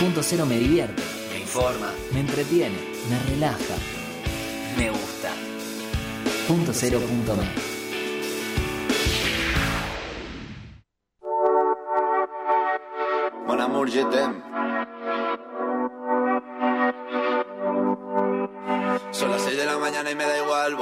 Punto 0.00 0.22
cero 0.22 0.46
me 0.46 0.58
divierte, 0.58 1.02
me 1.30 1.40
informa, 1.40 1.92
me 2.14 2.20
entretiene, 2.20 2.74
me 3.10 3.18
relaja, 3.34 3.76
me 4.78 4.88
gusta. 4.88 5.30
Punto 6.48 6.72
cero 6.72 6.98
punto 7.00 7.36
me. 7.36 7.44
Mon 13.46 13.60
amour, 13.60 13.90
je. 13.90 14.59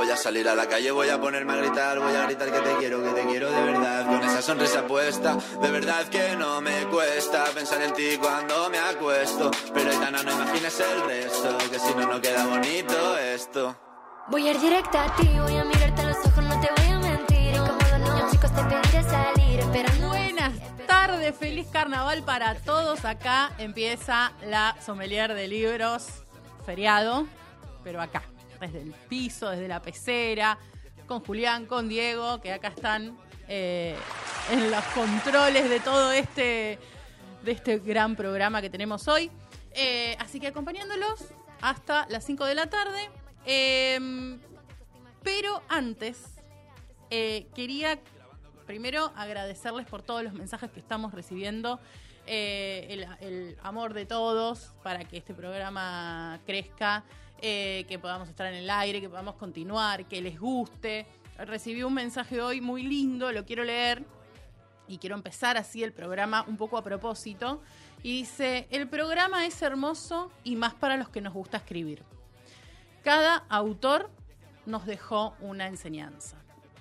Voy 0.09 0.15
a 0.15 0.17
salir 0.17 0.49
a 0.49 0.55
la 0.55 0.67
calle, 0.67 0.91
voy 0.91 1.11
a 1.11 1.21
ponerme 1.21 1.53
a 1.53 1.57
gritar. 1.57 1.99
Voy 1.99 2.15
a 2.15 2.25
gritar 2.25 2.51
que 2.51 2.61
te 2.61 2.77
quiero, 2.77 3.03
que 3.03 3.11
te 3.11 3.27
quiero 3.27 3.51
de 3.51 3.63
verdad. 3.63 4.07
Con 4.07 4.23
esa 4.23 4.41
sonrisa 4.41 4.87
puesta, 4.87 5.37
de 5.61 5.71
verdad 5.71 6.09
que 6.09 6.35
no 6.35 6.63
me 6.63 6.87
cuesta 6.87 7.45
pensar 7.55 7.83
en 7.83 7.93
ti 7.93 8.17
cuando 8.19 8.71
me 8.71 8.79
acuesto. 8.79 9.51
Pero 9.75 9.91
Aitana, 9.91 10.23
no 10.23 10.33
imagines 10.33 10.81
el 10.81 11.03
resto, 11.03 11.59
que 11.71 11.79
si 11.79 11.95
no, 11.95 12.07
no 12.07 12.23
queda 12.23 12.47
bonito 12.47 13.19
esto. 13.19 13.77
Voy 14.29 14.49
a 14.49 14.53
ir 14.53 14.61
directa 14.61 15.05
a 15.05 15.17
ti, 15.17 15.29
voy 15.43 15.59
a 15.59 15.65
mirarte 15.65 16.01
a 16.01 16.05
los 16.07 16.17
ojos, 16.17 16.43
no 16.43 16.59
te 16.59 16.69
voy 16.75 16.91
a 16.91 16.99
mentir. 17.01 17.53
Y 17.53 17.59
como 17.59 17.99
los 17.99 18.01
niños 18.01 18.31
chicos 18.31 18.51
te 18.55 18.63
pediré 18.63 19.03
salir, 19.03 19.61
esperando. 19.61 20.09
Buenas 20.09 20.55
tardes, 20.87 21.37
feliz 21.37 21.67
carnaval 21.71 22.23
para 22.23 22.55
todos. 22.55 23.05
Acá 23.05 23.51
empieza 23.59 24.33
la 24.47 24.75
sommelier 24.81 25.35
de 25.35 25.49
libros, 25.49 26.07
feriado, 26.65 27.27
pero 27.85 28.01
acá, 28.01 28.23
desde 28.61 28.81
el 28.83 28.93
piso, 29.09 29.51
desde 29.51 29.69
la 29.69 29.81
pecera, 29.81 30.59
con 31.07 31.21
Julián, 31.25 31.67
con 31.67 31.89
Diego, 31.89 32.41
que 32.41 32.53
acá 32.53 32.69
están 32.69 33.17
eh, 33.49 33.97
en 34.51 34.71
los 34.71 34.85
controles 34.87 35.69
de 35.69 35.81
todo 35.81 36.13
este, 36.13 36.79
de 37.43 37.53
este 37.53 37.79
gran 37.79 38.17
programa 38.17 38.61
que 38.61 38.71
tenemos 38.71 39.09
hoy. 39.09 39.31
Eh, 39.73 40.17
así 40.19 40.41
que 40.41 40.49
acompañándolos 40.49 41.27
hasta 41.61 42.07
las 42.09 42.25
5 42.25 42.45
de 42.45 42.55
la 42.55 42.69
tarde. 42.69 43.11
Eh, 43.47 44.39
pero 45.23 45.63
antes, 45.69 46.23
eh, 47.11 47.47
quería 47.55 47.99
primero 48.67 49.13
agradecerles 49.17 49.87
por 49.87 50.03
todos 50.03 50.23
los 50.23 50.35
mensajes 50.35 50.71
que 50.71 50.81
estamos 50.81 51.15
recibiendo, 51.15 51.81
el 52.27 53.57
amor 53.63 53.95
de 53.95 54.05
todos 54.05 54.75
para 54.83 55.05
que 55.05 55.17
este 55.17 55.33
programa 55.33 56.39
crezca, 56.45 57.05
eh, 57.41 57.85
que 57.89 57.99
podamos 57.99 58.29
estar 58.29 58.47
en 58.47 58.55
el 58.55 58.71
aire, 58.71 59.01
que 59.01 59.09
podamos 59.09 59.37
continuar, 59.37 60.07
que 60.07 60.21
les 60.21 60.39
guste. 60.39 61.07
Recibí 61.39 61.83
un 61.83 61.95
mensaje 61.95 62.41
hoy 62.41 62.61
muy 62.61 62.83
lindo, 62.83 63.31
lo 63.33 63.45
quiero 63.45 63.65
leer 63.65 64.05
y 64.89 64.99
quiero 64.99 65.15
empezar 65.15 65.57
así 65.57 65.85
el 65.85 65.93
programa 65.93 66.45
un 66.49 66.57
poco 66.57 66.79
a 66.79 66.83
propósito. 66.83 67.61
Y 68.03 68.21
dice, 68.21 68.67
el 68.71 68.89
programa 68.89 69.47
es 69.47 69.61
hermoso 69.63 70.31
y 70.45 70.57
más 70.57 70.75
para 70.75 70.97
los 70.97 71.09
que 71.09 71.21
nos 71.21 71.35
gusta 71.35 71.59
escribir. 71.59 72.03
Cada 73.05 73.45
autor 73.49 74.11
nos 74.67 74.87
dejó 74.87 75.35
una 75.41 75.67
enseñanza. 75.67 76.37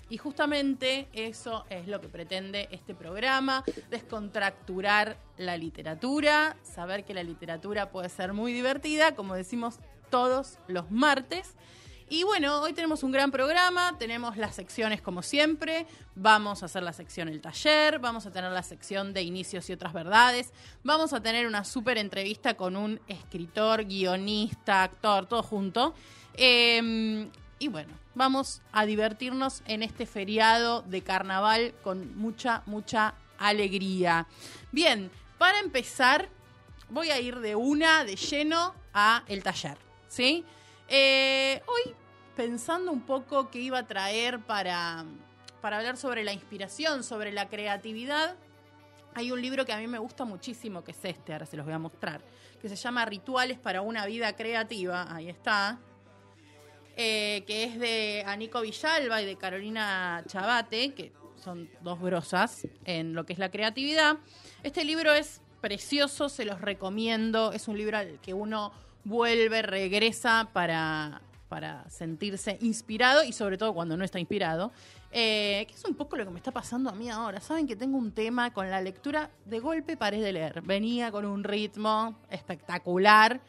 Y 0.10 0.18
justamente 0.18 1.10
eso 1.12 1.66
es 1.70 1.88
lo 1.88 2.00
que 2.00 2.08
pretende 2.08 2.70
este 2.72 2.96
programa, 2.96 3.64
descontracturar 3.90 5.18
la 5.38 5.58
literatura, 5.58 6.56
saber 6.64 7.04
que 7.04 7.14
la 7.14 7.24
literatura 7.24 7.92
puede 7.92 8.08
ser 8.08 8.32
muy 8.32 8.54
divertida, 8.54 9.16
como 9.16 9.36
decimos 9.36 9.80
todos 10.10 10.58
los 10.68 10.90
martes. 10.92 11.56
Y 12.10 12.24
bueno, 12.24 12.62
hoy 12.62 12.72
tenemos 12.72 13.04
un 13.04 13.12
gran 13.12 13.32
programa, 13.32 13.98
tenemos 14.00 14.38
las 14.38 14.56
secciones 14.56 15.02
como 15.02 15.22
siempre, 15.22 15.86
vamos 16.16 16.64
a 16.64 16.68
hacer 16.68 16.82
la 16.82 16.94
sección 16.94 17.28
El 17.28 17.42
Taller, 17.42 18.00
vamos 18.00 18.26
a 18.26 18.32
tener 18.32 18.50
la 18.54 18.64
sección 18.64 19.14
de 19.14 19.24
Inicios 19.24 19.70
y 19.70 19.74
otras 19.74 19.92
verdades, 19.92 20.54
vamos 20.84 21.12
a 21.12 21.22
tener 21.22 21.46
una 21.48 21.66
súper 21.66 21.98
entrevista 21.98 22.54
con 22.54 22.78
un 22.78 23.02
escritor, 23.08 23.84
guionista, 23.84 24.84
actor, 24.84 25.26
todo 25.26 25.44
junto. 25.44 25.94
Eh, 26.36 27.30
y 27.60 27.68
bueno, 27.68 27.94
vamos 28.14 28.62
a 28.72 28.86
divertirnos 28.86 29.64
en 29.66 29.84
este 29.84 30.06
feriado 30.06 30.84
de 30.84 31.02
carnaval 31.02 31.74
con 31.84 32.16
mucha, 32.18 32.62
mucha 32.68 33.16
alegría. 33.40 34.28
Bien, 34.72 35.10
para 35.38 35.60
empezar, 35.60 36.30
voy 36.90 37.10
a 37.10 37.20
ir 37.20 37.40
de 37.40 37.56
una, 37.56 38.04
de 38.04 38.16
lleno, 38.16 38.76
a 38.94 39.24
el 39.28 39.44
taller, 39.44 39.78
¿sí? 40.08 40.46
Eh, 40.88 41.62
hoy, 41.68 41.94
pensando 42.36 42.92
un 42.92 43.02
poco 43.02 43.50
qué 43.50 43.60
iba 43.60 43.80
a 43.80 43.88
traer 43.88 44.40
para, 44.40 45.06
para 45.62 45.78
hablar 45.78 45.98
sobre 45.98 46.24
la 46.24 46.34
inspiración, 46.34 47.04
sobre 47.04 47.32
la 47.32 47.50
creatividad, 47.50 48.36
hay 49.16 49.32
un 49.32 49.42
libro 49.42 49.66
que 49.66 49.74
a 49.74 49.78
mí 49.78 49.88
me 49.88 49.98
gusta 49.98 50.26
muchísimo, 50.26 50.84
que 50.84 50.92
es 50.92 51.04
este, 51.04 51.34
ahora 51.34 51.46
se 51.46 51.58
los 51.58 51.66
voy 51.66 51.74
a 51.74 51.80
mostrar, 51.80 52.22
que 52.62 52.70
se 52.70 52.76
llama 52.76 53.04
Rituales 53.06 53.58
para 53.58 53.82
una 53.82 54.06
vida 54.06 54.36
creativa, 54.36 55.14
ahí 55.14 55.28
está, 55.28 55.80
eh, 56.96 57.44
que 57.48 57.64
es 57.64 57.80
de 57.80 58.24
Anico 58.26 58.62
Villalba 58.62 59.22
y 59.22 59.26
de 59.26 59.36
Carolina 59.36 60.24
Chabate, 60.28 60.94
que 60.94 61.14
son 61.36 61.70
dos 61.82 62.00
grosas 62.00 62.68
en 62.86 63.14
lo 63.14 63.26
que 63.26 63.34
es 63.34 63.40
la 63.40 63.50
creatividad. 63.50 64.18
Este 64.64 64.84
libro 64.84 65.14
es 65.14 65.42
precioso, 65.62 66.30
se 66.30 66.46
los 66.46 66.62
recomiendo, 66.62 67.52
es 67.52 67.68
un 67.68 67.78
libro 67.78 67.98
al 67.98 68.20
que 68.20 68.34
uno 68.34 68.72
vuelve, 69.08 69.62
regresa 69.62 70.50
para, 70.54 71.22
para 71.50 71.90
sentirse 71.90 72.58
inspirado 72.62 73.24
y 73.24 73.32
sobre 73.32 73.58
todo 73.58 73.74
cuando 73.74 73.98
no 73.98 74.04
está 74.04 74.20
inspirado. 74.20 74.72
Eh, 75.12 75.66
que 75.68 75.74
es 75.74 75.86
un 75.86 75.96
poco 75.96 76.18
lo 76.18 76.26
que 76.26 76.32
me 76.32 76.38
está 76.38 76.52
pasando 76.52 76.90
a 76.90 76.94
mí 76.94 77.10
ahora. 77.10 77.40
Saben 77.40 77.66
que 77.66 77.76
tengo 77.76 77.98
un 77.98 78.12
tema 78.12 78.52
con 78.52 78.70
la 78.70 78.82
lectura, 78.82 79.30
de 79.46 79.60
golpe 79.60 79.96
paré 79.96 80.20
de 80.20 80.34
leer. 80.34 80.62
Venía 80.62 81.12
con 81.12 81.26
un 81.26 81.44
ritmo 81.44 82.18
espectacular. 82.30 83.40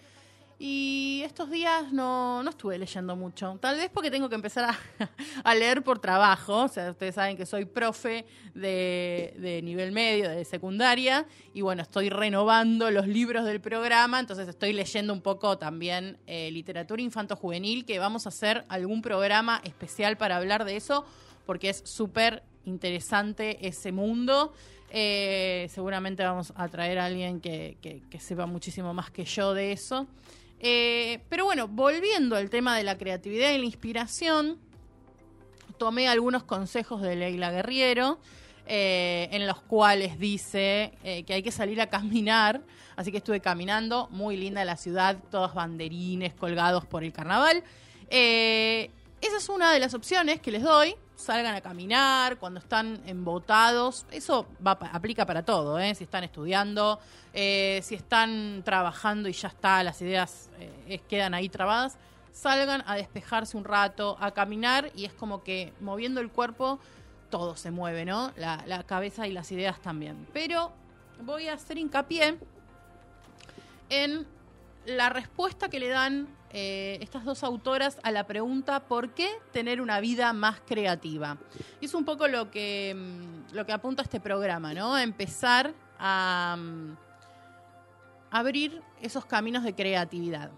Y 0.61 1.23
estos 1.25 1.53
días 1.53 1.93
no, 1.93 2.43
no 2.43 2.51
estuve 2.51 2.77
leyendo 2.79 3.15
mucho. 3.15 3.57
Tal 3.61 3.77
vez 3.77 3.91
porque 3.95 4.11
tengo 4.11 4.29
que 4.29 4.35
empezar 4.35 4.75
a, 5.45 5.55
leer 5.55 5.85
por 5.85 6.01
trabajo. 6.01 6.65
O 6.65 6.69
sea, 6.69 6.91
ustedes 6.91 7.15
saben 7.15 7.37
que 7.37 7.47
soy 7.47 7.65
profe 7.65 8.27
de, 8.55 9.35
de, 9.39 9.63
nivel 9.63 9.93
medio, 9.93 10.29
de 10.29 10.45
secundaria. 10.45 11.27
Y 11.55 11.61
bueno, 11.61 11.83
estoy 11.83 12.09
renovando 12.09 12.91
los 12.91 13.07
libros 13.07 13.45
del 13.45 13.61
programa. 13.61 14.19
Entonces 14.19 14.49
estoy 14.49 14.73
leyendo 14.73 15.13
un 15.13 15.21
poco 15.21 15.59
también 15.59 16.19
eh, 16.27 16.51
literatura 16.51 17.03
infanto-juvenil. 17.03 17.85
Que 17.85 18.01
vamos 18.01 18.27
a 18.27 18.31
hacer 18.31 18.65
algún 18.69 19.01
programa 19.01 19.61
especial 19.63 20.17
para 20.17 20.39
hablar 20.39 20.65
de 20.65 20.75
eso. 20.75 21.05
Porque 21.47 21.69
es 21.69 21.83
súper 21.85 22.43
interesante 22.65 23.65
ese 23.65 23.93
mundo. 23.93 24.53
Eh, 24.91 25.69
seguramente 25.71 26.25
vamos 26.25 26.53
a 26.57 26.67
traer 26.67 26.99
a 26.99 27.05
alguien 27.05 27.41
que, 27.41 27.77
que, 27.81 28.03
que 28.11 28.19
sepa 28.19 28.47
muchísimo 28.47 28.93
más 28.93 29.13
que 29.13 29.25
yo 29.25 29.55
de 29.55 29.71
eso. 29.71 30.09
Eh, 30.61 31.21
pero 31.29 31.45
bueno, 31.45 31.69
volviendo 31.69 32.37
al 32.37 32.51
tema 32.51 32.77
de 32.77 32.83
la 32.83 32.99
creatividad 32.99 33.53
y 33.53 33.59
la 33.59 33.65
inspiración, 33.65 34.59
tomé 35.79 36.09
algunos 36.09 36.43
consejos 36.43 37.01
de 37.03 37.17
Leila 37.17 37.51
Guerriero, 37.51 38.19
eh, 38.67 39.29
en 39.33 39.47
los 39.47 39.61
cuales 39.61 40.19
dice 40.19 40.93
eh, 41.05 41.23
que 41.25 41.35
hay 41.35 41.43
que 41.43 41.53
salir 41.53 41.81
a 41.81 41.87
caminar, 41.87 42.63
así 42.97 43.13
que 43.13 43.19
estuve 43.19 43.41
caminando, 43.41 44.09
muy 44.11 44.37
linda 44.37 44.65
la 44.65 44.77
ciudad, 44.77 45.17
todos 45.31 45.55
banderines 45.55 46.35
colgados 46.35 46.85
por 46.85 47.05
el 47.05 47.13
carnaval. 47.13 47.63
esa 48.11 49.37
es 49.37 49.49
una 49.49 49.73
de 49.73 49.79
las 49.79 49.95
opciones 49.95 50.41
que 50.41 50.51
les 50.51 50.63
doy, 50.63 50.97
salgan 51.19 51.57
a 51.57 51.61
caminar, 51.61 52.39
cuando 52.39 52.61
están 52.61 53.03
embotados, 53.05 54.07
eso 54.13 54.47
va, 54.65 54.79
aplica 54.93 55.27
para 55.27 55.43
todo, 55.43 55.77
¿eh? 55.81 55.93
si 55.97 56.05
están 56.05 56.23
estudiando, 56.23 57.01
eh, 57.35 57.81
si 57.83 57.97
están 57.97 58.63
trabajando 58.65 59.29
y 59.29 59.33
ya 59.33 59.49
está, 59.49 59.83
las 59.83 60.01
ideas 60.01 60.49
eh, 60.61 61.01
quedan 61.09 61.35
ahí 61.35 61.49
trabadas, 61.49 61.99
salgan 62.31 62.85
a 62.87 62.95
despejarse 62.95 63.57
un 63.57 63.65
rato, 63.65 64.17
a 64.21 64.31
caminar 64.31 64.93
y 64.95 65.07
es 65.07 65.13
como 65.13 65.43
que 65.43 65.73
moviendo 65.81 66.21
el 66.21 66.31
cuerpo 66.31 66.79
todo 67.31 67.57
se 67.57 67.73
mueve, 67.73 68.05
¿no? 68.05 68.33
La, 68.37 68.63
la 68.67 68.85
cabeza 68.85 69.27
y 69.27 69.33
las 69.33 69.51
ideas 69.51 69.81
también. 69.81 70.29
Pero 70.33 70.73
voy 71.23 71.49
a 71.49 71.55
hacer 71.55 71.79
hincapié 71.79 72.39
en 73.91 74.25
la 74.89 75.11
respuesta 75.11 75.69
que 75.69 75.79
le 75.79 75.89
dan 75.89 76.29
eh, 76.51 76.99
estas 77.03 77.25
dos 77.25 77.45
autoras 77.45 77.99
a 78.03 78.11
la 78.11 78.27
pregunta 78.27 78.81
¿por 78.89 79.13
qué 79.13 79.29
tener 79.53 79.83
una 79.83 80.01
vida 80.01 80.33
más 80.33 80.61
creativa? 80.61 81.37
Y 81.81 81.87
es 81.87 81.95
un 81.95 82.05
poco 82.05 82.27
lo 82.27 82.51
que, 82.51 82.95
mm, 82.97 83.55
lo 83.55 83.67
que 83.67 83.73
apunta 83.73 84.03
este 84.03 84.19
programa, 84.19 84.73
¿no? 84.73 84.97
Empezar 84.99 85.75
a 85.99 86.57
um, 86.59 86.97
abrir 88.31 88.83
esos 89.03 89.27
caminos 89.27 89.63
de 89.63 89.75
creatividad. 89.75 90.51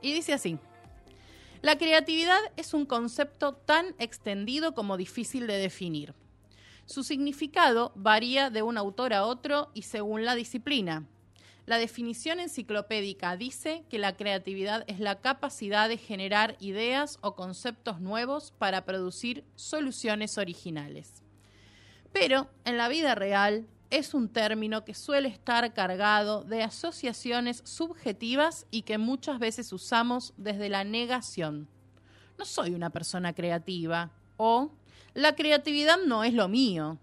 Y 0.00 0.14
dice 0.14 0.32
así. 0.32 0.58
La 1.60 1.76
creatividad 1.76 2.38
es 2.56 2.72
un 2.72 2.86
concepto 2.86 3.52
tan 3.52 3.86
extendido 3.98 4.74
como 4.74 4.96
difícil 4.96 5.46
de 5.46 5.58
definir. 5.58 6.14
Su 6.86 7.02
significado 7.02 7.92
varía 7.96 8.48
de 8.48 8.62
un 8.62 8.78
autor 8.78 9.12
a 9.12 9.24
otro 9.24 9.70
y 9.74 9.82
según 9.82 10.24
la 10.24 10.36
disciplina. 10.36 11.04
La 11.68 11.76
definición 11.76 12.40
enciclopédica 12.40 13.36
dice 13.36 13.84
que 13.90 13.98
la 13.98 14.16
creatividad 14.16 14.84
es 14.86 15.00
la 15.00 15.20
capacidad 15.20 15.86
de 15.86 15.98
generar 15.98 16.56
ideas 16.60 17.18
o 17.20 17.34
conceptos 17.34 18.00
nuevos 18.00 18.54
para 18.56 18.86
producir 18.86 19.44
soluciones 19.54 20.38
originales. 20.38 21.22
Pero 22.10 22.48
en 22.64 22.78
la 22.78 22.88
vida 22.88 23.14
real, 23.14 23.66
es 23.90 24.14
un 24.14 24.30
término 24.30 24.86
que 24.86 24.94
suele 24.94 25.28
estar 25.28 25.74
cargado 25.74 26.42
de 26.42 26.62
asociaciones 26.62 27.60
subjetivas 27.66 28.64
y 28.70 28.80
que 28.80 28.96
muchas 28.96 29.38
veces 29.38 29.70
usamos 29.70 30.32
desde 30.38 30.70
la 30.70 30.84
negación. 30.84 31.68
No 32.38 32.46
soy 32.46 32.70
una 32.70 32.88
persona 32.88 33.34
creativa 33.34 34.10
o 34.38 34.70
la 35.12 35.34
creatividad 35.34 35.98
no 35.98 36.24
es 36.24 36.32
lo 36.32 36.48
mío. 36.48 36.96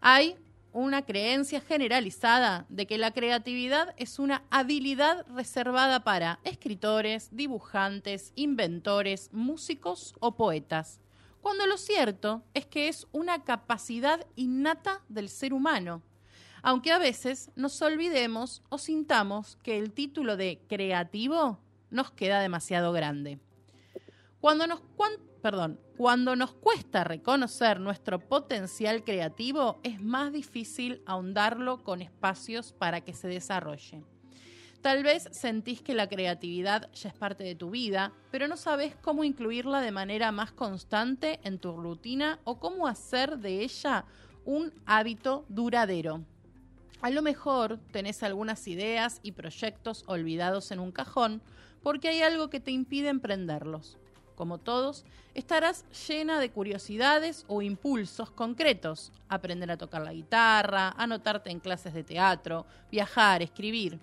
Hay 0.00 0.36
una 0.78 1.04
creencia 1.04 1.60
generalizada 1.60 2.66
de 2.68 2.86
que 2.86 2.98
la 2.98 3.12
creatividad 3.12 3.94
es 3.96 4.18
una 4.18 4.44
habilidad 4.50 5.26
reservada 5.28 6.04
para 6.04 6.40
escritores, 6.44 7.28
dibujantes, 7.32 8.32
inventores, 8.36 9.30
músicos 9.32 10.14
o 10.20 10.36
poetas, 10.36 11.00
cuando 11.40 11.66
lo 11.66 11.78
cierto 11.78 12.42
es 12.54 12.66
que 12.66 12.88
es 12.88 13.06
una 13.12 13.44
capacidad 13.44 14.26
innata 14.36 15.02
del 15.08 15.28
ser 15.28 15.52
humano, 15.52 16.02
aunque 16.62 16.92
a 16.92 16.98
veces 16.98 17.50
nos 17.56 17.80
olvidemos 17.80 18.62
o 18.68 18.78
sintamos 18.78 19.56
que 19.62 19.78
el 19.78 19.92
título 19.92 20.36
de 20.36 20.60
creativo 20.68 21.58
nos 21.90 22.10
queda 22.10 22.40
demasiado 22.40 22.92
grande. 22.92 23.38
Cuando 24.40 24.68
nos, 24.68 24.80
perdón, 25.42 25.80
cuando 25.96 26.36
nos 26.36 26.52
cuesta 26.52 27.02
reconocer 27.02 27.80
nuestro 27.80 28.20
potencial 28.20 29.02
creativo, 29.02 29.80
es 29.82 30.00
más 30.00 30.32
difícil 30.32 31.02
ahondarlo 31.06 31.82
con 31.82 32.02
espacios 32.02 32.72
para 32.72 33.00
que 33.00 33.14
se 33.14 33.26
desarrolle. 33.26 34.04
Tal 34.80 35.02
vez 35.02 35.28
sentís 35.32 35.82
que 35.82 35.92
la 35.92 36.08
creatividad 36.08 36.88
ya 36.92 37.08
es 37.08 37.14
parte 37.16 37.42
de 37.42 37.56
tu 37.56 37.70
vida, 37.70 38.12
pero 38.30 38.46
no 38.46 38.56
sabes 38.56 38.94
cómo 39.02 39.24
incluirla 39.24 39.80
de 39.80 39.90
manera 39.90 40.30
más 40.30 40.52
constante 40.52 41.40
en 41.42 41.58
tu 41.58 41.72
rutina 41.72 42.38
o 42.44 42.60
cómo 42.60 42.86
hacer 42.86 43.38
de 43.38 43.64
ella 43.64 44.04
un 44.44 44.72
hábito 44.86 45.44
duradero. 45.48 46.22
A 47.00 47.10
lo 47.10 47.22
mejor 47.22 47.80
tenés 47.90 48.22
algunas 48.22 48.68
ideas 48.68 49.18
y 49.24 49.32
proyectos 49.32 50.04
olvidados 50.06 50.70
en 50.70 50.78
un 50.78 50.92
cajón 50.92 51.42
porque 51.82 52.08
hay 52.08 52.22
algo 52.22 52.50
que 52.50 52.60
te 52.60 52.70
impide 52.70 53.08
emprenderlos 53.08 53.98
como 54.38 54.58
todos, 54.58 55.04
estarás 55.34 55.84
llena 56.06 56.38
de 56.38 56.52
curiosidades 56.52 57.44
o 57.48 57.60
impulsos 57.60 58.30
concretos. 58.30 59.10
Aprender 59.28 59.68
a 59.72 59.76
tocar 59.76 60.02
la 60.02 60.12
guitarra, 60.12 60.94
anotarte 60.96 61.50
en 61.50 61.58
clases 61.58 61.92
de 61.92 62.04
teatro, 62.04 62.64
viajar, 62.88 63.42
escribir. 63.42 63.98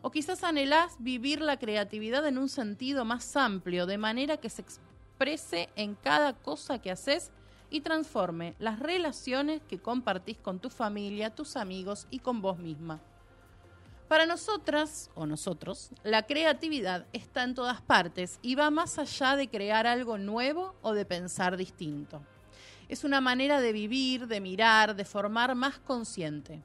O 0.00 0.12
quizás 0.12 0.44
anhelás 0.44 0.94
vivir 1.00 1.40
la 1.40 1.58
creatividad 1.58 2.24
en 2.28 2.38
un 2.38 2.48
sentido 2.48 3.04
más 3.04 3.36
amplio, 3.36 3.84
de 3.84 3.98
manera 3.98 4.36
que 4.36 4.48
se 4.48 4.62
exprese 4.62 5.68
en 5.74 5.96
cada 5.96 6.34
cosa 6.34 6.78
que 6.78 6.92
haces 6.92 7.32
y 7.68 7.80
transforme 7.80 8.54
las 8.60 8.78
relaciones 8.78 9.60
que 9.68 9.80
compartís 9.80 10.38
con 10.38 10.60
tu 10.60 10.70
familia, 10.70 11.34
tus 11.34 11.56
amigos 11.56 12.06
y 12.10 12.20
con 12.20 12.40
vos 12.40 12.58
misma. 12.58 13.00
Para 14.10 14.26
nosotras 14.26 15.08
o 15.14 15.24
nosotros, 15.24 15.92
la 16.02 16.24
creatividad 16.24 17.06
está 17.12 17.44
en 17.44 17.54
todas 17.54 17.80
partes 17.80 18.40
y 18.42 18.56
va 18.56 18.68
más 18.68 18.98
allá 18.98 19.36
de 19.36 19.48
crear 19.48 19.86
algo 19.86 20.18
nuevo 20.18 20.74
o 20.82 20.94
de 20.94 21.04
pensar 21.04 21.56
distinto. 21.56 22.20
Es 22.88 23.04
una 23.04 23.20
manera 23.20 23.60
de 23.60 23.70
vivir, 23.70 24.26
de 24.26 24.40
mirar, 24.40 24.96
de 24.96 25.04
formar 25.04 25.54
más 25.54 25.78
consciente, 25.78 26.60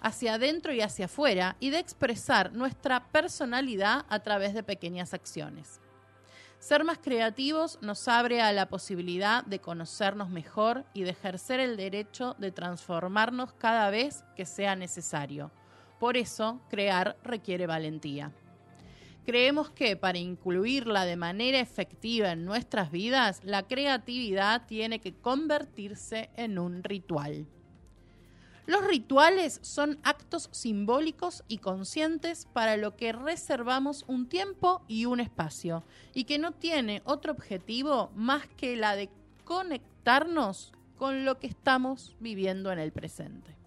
hacia 0.00 0.32
adentro 0.36 0.72
y 0.72 0.80
hacia 0.80 1.04
afuera, 1.04 1.54
y 1.60 1.68
de 1.68 1.80
expresar 1.80 2.54
nuestra 2.54 3.12
personalidad 3.12 4.06
a 4.08 4.20
través 4.20 4.54
de 4.54 4.62
pequeñas 4.62 5.12
acciones. 5.12 5.82
Ser 6.60 6.84
más 6.84 6.96
creativos 6.96 7.78
nos 7.82 8.08
abre 8.08 8.40
a 8.40 8.52
la 8.52 8.70
posibilidad 8.70 9.44
de 9.44 9.58
conocernos 9.58 10.30
mejor 10.30 10.86
y 10.94 11.02
de 11.02 11.10
ejercer 11.10 11.60
el 11.60 11.76
derecho 11.76 12.36
de 12.38 12.52
transformarnos 12.52 13.52
cada 13.52 13.90
vez 13.90 14.24
que 14.34 14.46
sea 14.46 14.76
necesario 14.76 15.52
por 16.00 16.16
eso, 16.16 16.60
crear 16.70 17.16
requiere 17.22 17.66
valentía. 17.66 18.32
Creemos 19.26 19.70
que 19.70 19.96
para 19.96 20.18
incluirla 20.18 21.04
de 21.04 21.14
manera 21.14 21.60
efectiva 21.60 22.32
en 22.32 22.46
nuestras 22.46 22.90
vidas, 22.90 23.42
la 23.44 23.68
creatividad 23.68 24.66
tiene 24.66 24.98
que 25.00 25.14
convertirse 25.14 26.30
en 26.36 26.58
un 26.58 26.82
ritual. 26.82 27.46
Los 28.66 28.86
rituales 28.86 29.60
son 29.62 29.98
actos 30.02 30.48
simbólicos 30.52 31.44
y 31.48 31.58
conscientes 31.58 32.46
para 32.52 32.78
lo 32.78 32.96
que 32.96 33.12
reservamos 33.12 34.04
un 34.08 34.26
tiempo 34.26 34.82
y 34.88 35.04
un 35.04 35.20
espacio, 35.20 35.84
y 36.14 36.24
que 36.24 36.38
no 36.38 36.52
tiene 36.52 37.02
otro 37.04 37.32
objetivo 37.32 38.10
más 38.14 38.48
que 38.56 38.76
la 38.76 38.96
de 38.96 39.10
conectarnos 39.44 40.72
con 40.96 41.26
lo 41.26 41.38
que 41.38 41.46
estamos 41.46 42.16
viviendo 42.20 42.72
en 42.72 42.78
el 42.78 42.90
presente. 42.90 43.59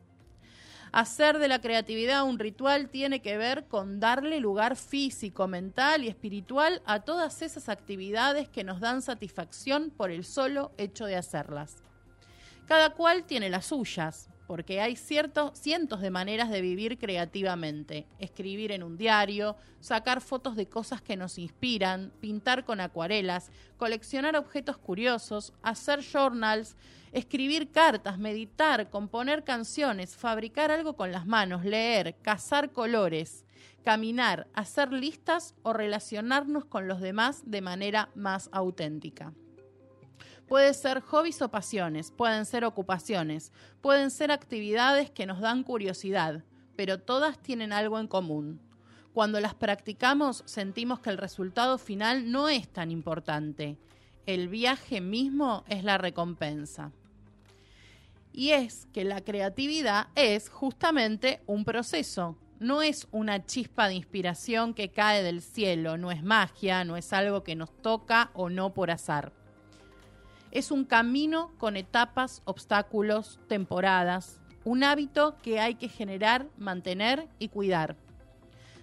Hacer 0.93 1.39
de 1.39 1.47
la 1.47 1.59
creatividad 1.59 2.23
un 2.23 2.37
ritual 2.37 2.87
tiene 2.87 3.19
que 3.19 3.35
ver 3.35 3.65
con 3.65 3.99
darle 3.99 4.39
lugar 4.39 4.75
físico, 4.75 5.47
mental 5.47 6.03
y 6.03 6.07
espiritual 6.07 6.83
a 6.85 6.99
todas 6.99 7.41
esas 7.41 7.67
actividades 7.67 8.47
que 8.47 8.63
nos 8.63 8.79
dan 8.79 9.01
satisfacción 9.01 9.89
por 9.89 10.11
el 10.11 10.23
solo 10.23 10.71
hecho 10.77 11.07
de 11.07 11.15
hacerlas. 11.15 11.77
Cada 12.67 12.91
cual 12.91 13.23
tiene 13.23 13.49
las 13.49 13.65
suyas, 13.65 14.29
porque 14.47 14.81
hay 14.81 14.95
ciertos, 14.95 15.57
cientos 15.57 16.01
de 16.01 16.11
maneras 16.11 16.49
de 16.49 16.61
vivir 16.61 16.97
creativamente. 16.97 18.05
Escribir 18.19 18.71
en 18.71 18.83
un 18.83 18.97
diario, 18.97 19.55
sacar 19.79 20.21
fotos 20.21 20.55
de 20.55 20.67
cosas 20.67 21.01
que 21.01 21.15
nos 21.15 21.37
inspiran, 21.37 22.11
pintar 22.19 22.65
con 22.65 22.81
acuarelas, 22.81 23.49
coleccionar 23.77 24.35
objetos 24.35 24.77
curiosos, 24.77 25.53
hacer 25.61 26.01
journals, 26.03 26.75
escribir 27.11 27.71
cartas, 27.71 28.17
meditar, 28.17 28.89
componer 28.89 29.43
canciones, 29.43 30.15
fabricar 30.15 30.71
algo 30.71 30.95
con 30.95 31.11
las 31.11 31.25
manos, 31.25 31.63
leer, 31.63 32.15
cazar 32.21 32.71
colores, 32.71 33.45
caminar, 33.83 34.47
hacer 34.53 34.91
listas 34.91 35.55
o 35.61 35.73
relacionarnos 35.73 36.65
con 36.65 36.87
los 36.87 37.01
demás 37.01 37.43
de 37.45 37.61
manera 37.61 38.09
más 38.15 38.49
auténtica. 38.51 39.33
Puede 40.53 40.75
ser 40.75 41.01
hobbies 41.01 41.41
o 41.41 41.49
pasiones, 41.49 42.11
pueden 42.11 42.45
ser 42.45 42.63
ocupaciones, 42.63 43.51
pueden 43.81 44.11
ser 44.11 44.31
actividades 44.31 45.09
que 45.09 45.25
nos 45.25 45.39
dan 45.39 45.63
curiosidad, 45.63 46.43
pero 46.75 46.99
todas 46.99 47.39
tienen 47.39 47.73
algo 47.73 47.97
en 47.97 48.07
común. 48.07 48.61
Cuando 49.15 49.39
las 49.39 49.55
practicamos 49.55 50.43
sentimos 50.45 50.99
que 50.99 51.09
el 51.09 51.17
resultado 51.17 51.79
final 51.79 52.31
no 52.31 52.49
es 52.49 52.69
tan 52.69 52.91
importante. 52.91 53.79
El 54.27 54.47
viaje 54.47 55.01
mismo 55.01 55.63
es 55.69 55.83
la 55.83 55.97
recompensa. 55.97 56.91
Y 58.31 58.51
es 58.51 58.87
que 58.93 59.05
la 59.05 59.21
creatividad 59.21 60.09
es 60.13 60.49
justamente 60.49 61.41
un 61.47 61.65
proceso, 61.65 62.37
no 62.59 62.83
es 62.83 63.07
una 63.09 63.43
chispa 63.43 63.87
de 63.87 63.95
inspiración 63.95 64.75
que 64.75 64.91
cae 64.91 65.23
del 65.23 65.41
cielo, 65.41 65.97
no 65.97 66.11
es 66.11 66.21
magia, 66.21 66.83
no 66.83 66.95
es 66.95 67.11
algo 67.11 67.43
que 67.43 67.55
nos 67.55 67.75
toca 67.81 68.29
o 68.35 68.51
no 68.51 68.71
por 68.75 68.91
azar. 68.91 69.33
Es 70.53 70.71
un 70.71 70.85
camino 70.85 71.51
con 71.57 71.75
etapas, 71.75 72.41
obstáculos, 72.45 73.39
temporadas, 73.49 74.39
un 74.63 74.85
hábito 74.85 75.35
que 75.41 75.59
hay 75.59 75.75
que 75.75 75.89
generar, 75.89 76.47
mantener 76.57 77.27
y 77.39 77.49
cuidar. 77.49 77.97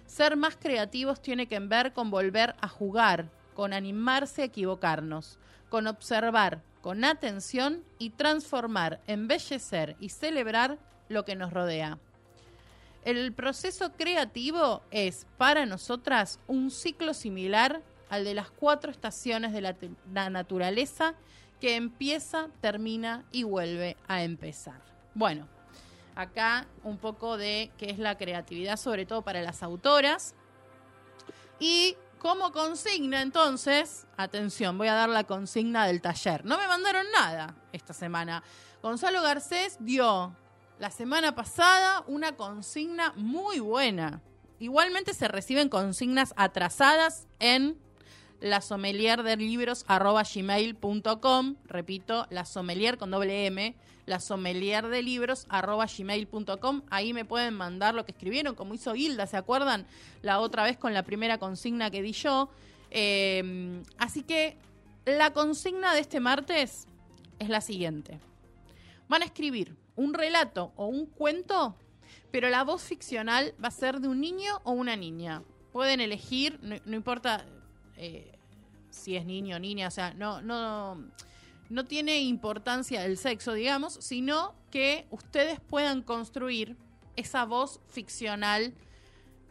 Ser 0.05 0.37
más 0.37 0.55
creativos 0.55 1.19
tiene 1.19 1.47
que 1.47 1.59
ver 1.59 1.93
con 1.93 2.11
volver 2.11 2.55
a 2.61 2.67
jugar, 2.67 3.31
con 3.55 3.73
animarse 3.73 4.43
a 4.43 4.45
equivocarnos, 4.45 5.39
con 5.69 5.87
observar 5.87 6.61
con 6.81 7.05
atención 7.05 7.83
y 7.99 8.09
transformar, 8.09 8.99
embellecer 9.07 9.95
y 9.99 10.09
celebrar 10.09 10.77
lo 11.09 11.25
que 11.25 11.35
nos 11.35 11.53
rodea. 11.53 11.99
El 13.05 13.33
proceso 13.33 13.93
creativo 13.93 14.81
es 14.91 15.25
para 15.37 15.65
nosotras 15.65 16.39
un 16.47 16.69
ciclo 16.69 17.13
similar 17.13 17.81
al 18.09 18.25
de 18.25 18.33
las 18.33 18.51
cuatro 18.51 18.91
estaciones 18.91 19.53
de 19.53 19.61
la, 19.61 19.75
la 20.13 20.29
naturaleza 20.29 21.15
que 21.61 21.75
empieza, 21.75 22.49
termina 22.59 23.23
y 23.31 23.43
vuelve 23.43 23.95
a 24.07 24.23
empezar. 24.23 24.81
Bueno, 25.13 25.47
acá 26.15 26.67
un 26.83 26.97
poco 26.97 27.37
de 27.37 27.71
qué 27.77 27.91
es 27.91 27.99
la 27.99 28.17
creatividad, 28.17 28.77
sobre 28.77 29.05
todo 29.05 29.21
para 29.21 29.41
las 29.41 29.63
autoras. 29.63 30.33
Y 31.59 31.95
como 32.17 32.51
consigna, 32.51 33.21
entonces, 33.21 34.07
atención, 34.17 34.77
voy 34.77 34.87
a 34.87 34.95
dar 34.95 35.09
la 35.09 35.23
consigna 35.23 35.85
del 35.85 36.01
taller. 36.01 36.43
No 36.45 36.57
me 36.57 36.67
mandaron 36.67 37.05
nada 37.11 37.55
esta 37.71 37.93
semana. 37.93 38.43
Gonzalo 38.81 39.21
Garcés 39.21 39.77
dio 39.79 40.35
la 40.79 40.89
semana 40.89 41.35
pasada 41.35 42.03
una 42.07 42.35
consigna 42.35 43.13
muy 43.15 43.59
buena. 43.59 44.21
Igualmente 44.57 45.13
se 45.13 45.27
reciben 45.27 45.69
consignas 45.69 46.33
atrasadas 46.37 47.27
en 47.39 47.79
la 48.41 48.59
sommelier 48.59 49.23
de 49.23 49.37
libros 49.37 49.85
arroba 49.87 50.23
gmail.com. 50.23 51.55
Repito, 51.65 52.27
la 52.29 52.43
sommelier 52.43 52.97
con 52.97 53.11
doble 53.11 53.45
M, 53.45 53.75
la 54.05 54.19
sommelier 54.19 54.87
de 54.87 55.01
libros 55.03 55.45
arroba. 55.47 55.85
Ahí 56.89 57.13
me 57.13 57.23
pueden 57.23 57.53
mandar 57.53 57.93
lo 57.93 58.03
que 58.03 58.11
escribieron, 58.11 58.55
como 58.55 58.73
hizo 58.73 58.95
Hilda, 58.95 59.27
¿se 59.27 59.37
acuerdan? 59.37 59.85
La 60.21 60.39
otra 60.39 60.63
vez 60.63 60.77
con 60.77 60.93
la 60.93 61.03
primera 61.03 61.37
consigna 61.37 61.91
que 61.91 62.01
di 62.01 62.11
yo. 62.11 62.49
Eh, 62.89 63.81
así 63.97 64.23
que 64.23 64.57
la 65.05 65.31
consigna 65.31 65.93
de 65.93 66.01
este 66.01 66.19
martes 66.19 66.87
es 67.39 67.49
la 67.49 67.61
siguiente. 67.61 68.19
Van 69.07 69.21
a 69.21 69.25
escribir 69.25 69.75
un 69.95 70.13
relato 70.13 70.73
o 70.75 70.87
un 70.87 71.05
cuento, 71.05 71.75
pero 72.31 72.49
la 72.49 72.63
voz 72.63 72.81
ficcional 72.81 73.53
va 73.63 73.67
a 73.67 73.71
ser 73.71 73.99
de 73.99 74.07
un 74.07 74.19
niño 74.19 74.61
o 74.63 74.71
una 74.71 74.95
niña. 74.95 75.43
Pueden 75.71 76.01
elegir, 76.01 76.59
no 76.61 76.95
importa 76.95 77.45
eh, 77.97 78.31
si 78.89 79.15
es 79.15 79.25
niño 79.25 79.55
o 79.55 79.59
niña, 79.59 79.87
o 79.87 79.91
sea, 79.91 80.13
no, 80.13 80.41
no, 80.41 81.03
no 81.69 81.85
tiene 81.85 82.21
importancia 82.21 83.05
el 83.05 83.17
sexo, 83.17 83.53
digamos, 83.53 83.93
sino 83.93 84.53
que 84.69 85.07
ustedes 85.09 85.59
puedan 85.59 86.01
construir 86.01 86.75
esa 87.15 87.45
voz 87.45 87.79
ficcional 87.89 88.73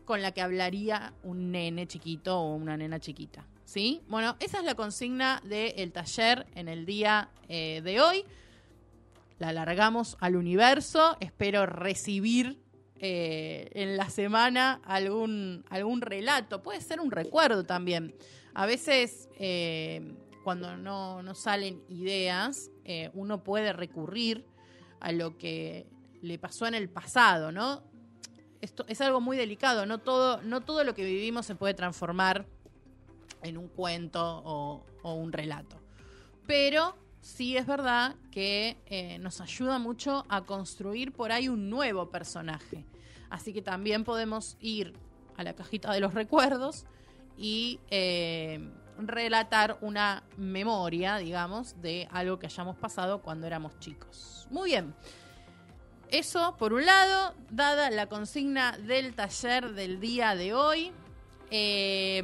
con 0.04 0.22
la 0.22 0.32
que 0.32 0.42
hablaría 0.42 1.12
un 1.22 1.52
nene 1.52 1.86
chiquito 1.86 2.40
o 2.40 2.54
una 2.54 2.76
nena 2.76 2.98
chiquita. 2.98 3.46
¿Sí? 3.64 4.02
Bueno, 4.08 4.34
esa 4.40 4.58
es 4.58 4.64
la 4.64 4.74
consigna 4.74 5.40
del 5.44 5.92
taller 5.92 6.46
en 6.56 6.66
el 6.66 6.84
día 6.84 7.30
eh, 7.48 7.80
de 7.84 8.00
hoy. 8.00 8.24
La 9.38 9.50
alargamos 9.50 10.16
al 10.18 10.34
universo. 10.34 11.16
Espero 11.20 11.66
recibir 11.66 12.58
eh, 13.00 13.70
en 13.72 13.96
la 13.96 14.10
semana 14.10 14.80
algún, 14.84 15.64
algún 15.68 16.00
relato. 16.00 16.62
Puede 16.62 16.80
ser 16.80 17.00
un 17.00 17.10
recuerdo 17.10 17.64
también. 17.64 18.14
A 18.54 18.66
veces, 18.66 19.28
eh, 19.38 20.14
cuando 20.44 20.76
no, 20.76 21.22
no, 21.22 21.34
salen 21.34 21.82
ideas, 21.88 22.70
uno 23.14 23.44
puede 23.44 23.72
recurrir 23.72 24.44
a 24.98 25.12
lo 25.12 25.38
que 25.38 25.86
le 26.22 26.38
pasó 26.38 26.66
en 26.66 26.74
el 26.74 26.88
pasado, 26.88 27.52
¿no? 27.52 27.82
Esto 28.60 28.84
es 28.88 29.00
algo 29.00 29.20
muy 29.20 29.36
delicado, 29.36 29.86
no 29.86 29.98
todo, 29.98 30.42
no 30.42 30.60
todo 30.60 30.84
lo 30.84 30.94
que 30.94 31.04
vivimos 31.04 31.46
se 31.46 31.54
puede 31.54 31.72
transformar 31.72 32.46
en 33.42 33.56
un 33.56 33.68
cuento 33.68 34.42
o, 34.44 34.84
un 35.02 35.32
relato. 35.32 35.80
Pero 36.46 36.94
sí 37.20 37.56
es 37.56 37.66
verdad 37.66 38.16
que 38.30 38.76
eh, 38.86 39.18
nos 39.18 39.40
ayuda 39.40 39.78
mucho 39.78 40.24
a 40.28 40.42
construir 40.42 41.12
por 41.12 41.32
ahí 41.32 41.48
un 41.48 41.70
nuevo 41.70 42.10
personaje. 42.10 42.84
Así 43.28 43.52
que 43.52 43.62
también 43.62 44.04
podemos 44.04 44.56
ir 44.60 44.94
a 45.36 45.44
la 45.44 45.54
cajita 45.54 45.92
de 45.92 46.00
los 46.00 46.14
recuerdos 46.14 46.84
y 47.36 47.80
eh, 47.90 48.68
relatar 48.98 49.78
una 49.80 50.22
memoria, 50.36 51.16
digamos, 51.16 51.80
de 51.80 52.08
algo 52.10 52.38
que 52.38 52.46
hayamos 52.46 52.76
pasado 52.76 53.22
cuando 53.22 53.46
éramos 53.46 53.78
chicos. 53.78 54.46
Muy 54.50 54.70
bien. 54.70 54.94
Eso, 56.10 56.56
por 56.58 56.72
un 56.72 56.84
lado, 56.84 57.34
dada 57.50 57.88
la 57.90 58.06
consigna 58.06 58.76
del 58.78 59.14
taller 59.14 59.74
del 59.74 60.00
día 60.00 60.34
de 60.34 60.54
hoy. 60.54 60.92
Eh, 61.52 62.20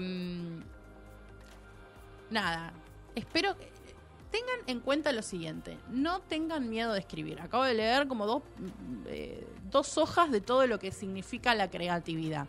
nada, 2.31 2.73
espero 3.15 3.57
que 3.57 3.76
tengan 4.37 4.61
en 4.67 4.81
cuenta 4.81 5.13
lo 5.13 5.23
siguiente, 5.23 5.79
no 5.91 6.21
tengan 6.21 6.69
miedo 6.69 6.93
de 6.93 6.99
escribir. 6.99 7.41
Acabo 7.41 7.65
de 7.65 7.75
leer 7.75 8.07
como 8.07 8.27
dos, 8.27 8.43
eh, 9.07 9.47
dos 9.71 9.97
hojas 9.97 10.31
de 10.31 10.41
todo 10.41 10.67
lo 10.67 10.79
que 10.79 10.93
significa 10.93 11.55
la 11.55 11.71
creatividad. 11.71 12.47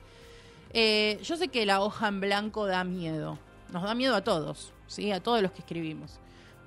Eh, 0.73 1.19
yo 1.23 1.37
sé 1.37 1.47
que 1.47 1.65
la 1.65 1.81
hoja 1.81 2.09
en 2.09 2.19
blanco 2.19 2.65
da 2.65 2.83
miedo, 2.83 3.39
nos 3.71 3.83
da 3.83 3.95
miedo 3.95 4.15
a 4.15 4.23
todos, 4.23 4.73
¿sí? 4.87 5.11
a 5.11 5.21
todos 5.21 5.41
los 5.41 5.51
que 5.51 5.59
escribimos. 5.59 6.19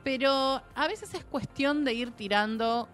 Pero 0.03 0.63
a 0.75 0.89
veces 0.89 1.13
es 1.13 1.25
cuestión 1.25 1.85
de 1.85 1.93
ir 1.93 2.13
tirando 2.13 2.89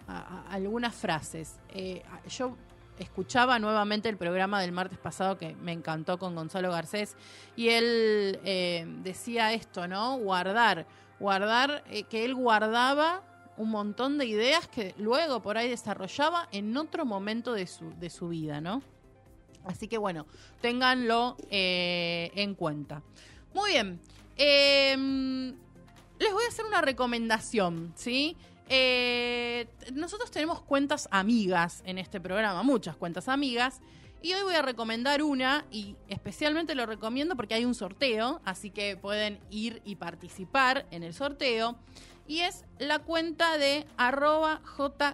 algunas 0.51 0.93
frases. 0.93 1.61
Eh, 1.69 2.03
yo 2.29 2.57
escuchaba 2.99 3.61
nuevamente 3.61 4.09
el 4.09 4.17
programa 4.17 4.61
del 4.61 4.73
martes 4.73 4.99
pasado 4.99 5.39
que 5.39 5.55
me 5.55 5.71
encantó 5.71 6.19
con 6.19 6.35
Gonzalo 6.35 6.73
Garcés 6.73 7.15
y 7.55 7.69
él 7.69 8.41
decía 9.05 9.53
esto, 9.53 9.87
¿no? 9.87 10.19
Guardar, 10.19 10.87
guardar, 11.19 11.85
eh, 11.91 12.05
que 12.05 12.25
él 12.25 12.35
guardaba 12.35 13.23
un 13.57 13.71
montón 13.71 14.19
de 14.19 14.27
ideas 14.27 14.69
que 14.69 14.95
luego 14.99 15.41
por 15.41 15.57
ahí 15.57 15.69
desarrollaba 15.69 16.49
en 16.53 16.77
otro 16.77 17.05
momento 17.05 17.53
de 17.55 17.67
su, 17.67 17.91
de 17.99 18.11
su 18.11 18.29
vida, 18.29 18.61
¿no? 18.61 18.83
Así 19.65 19.89
que 19.89 19.99
bueno, 19.99 20.27
ténganlo 20.61 21.37
eh, 21.51 22.31
en 22.35 22.55
cuenta. 22.55 23.03
Muy 23.55 23.73
bien. 23.73 24.01
Em, 24.37 25.49
les 26.19 26.33
voy 26.33 26.45
a 26.45 26.49
hacer 26.49 26.65
una 26.67 26.81
recomendación, 26.81 27.93
¿sí? 27.97 28.37
Eh, 28.69 29.69
nosotros 29.93 30.31
tenemos 30.31 30.61
cuentas 30.61 31.09
amigas 31.11 31.83
en 31.87 31.99
este 31.99 32.21
programa, 32.21 32.63
muchas 32.63 32.97
cuentas 32.97 33.29
amigas. 33.29 33.81
Y 34.27 34.35
hoy 34.35 34.43
voy 34.43 34.57
a 34.57 34.63
recomendar 34.63 35.23
una 35.23 35.65
y 35.71 35.95
especialmente 36.09 36.75
lo 36.75 36.85
recomiendo 36.85 37.37
porque 37.37 37.55
hay 37.55 37.65
un 37.65 37.77
sorteo, 37.77 38.41
así 38.45 38.73
que 38.73 38.97
pueden 38.97 39.39
ir 39.51 39.81
y 39.85 39.95
participar 39.95 40.85
en 40.91 41.05
el 41.05 41.15
sorteo. 41.15 41.77
Y 42.27 42.41
es 42.41 42.65
la 42.81 42.99
cuenta 42.99 43.57
de 43.57 43.87
arroba 43.97 44.63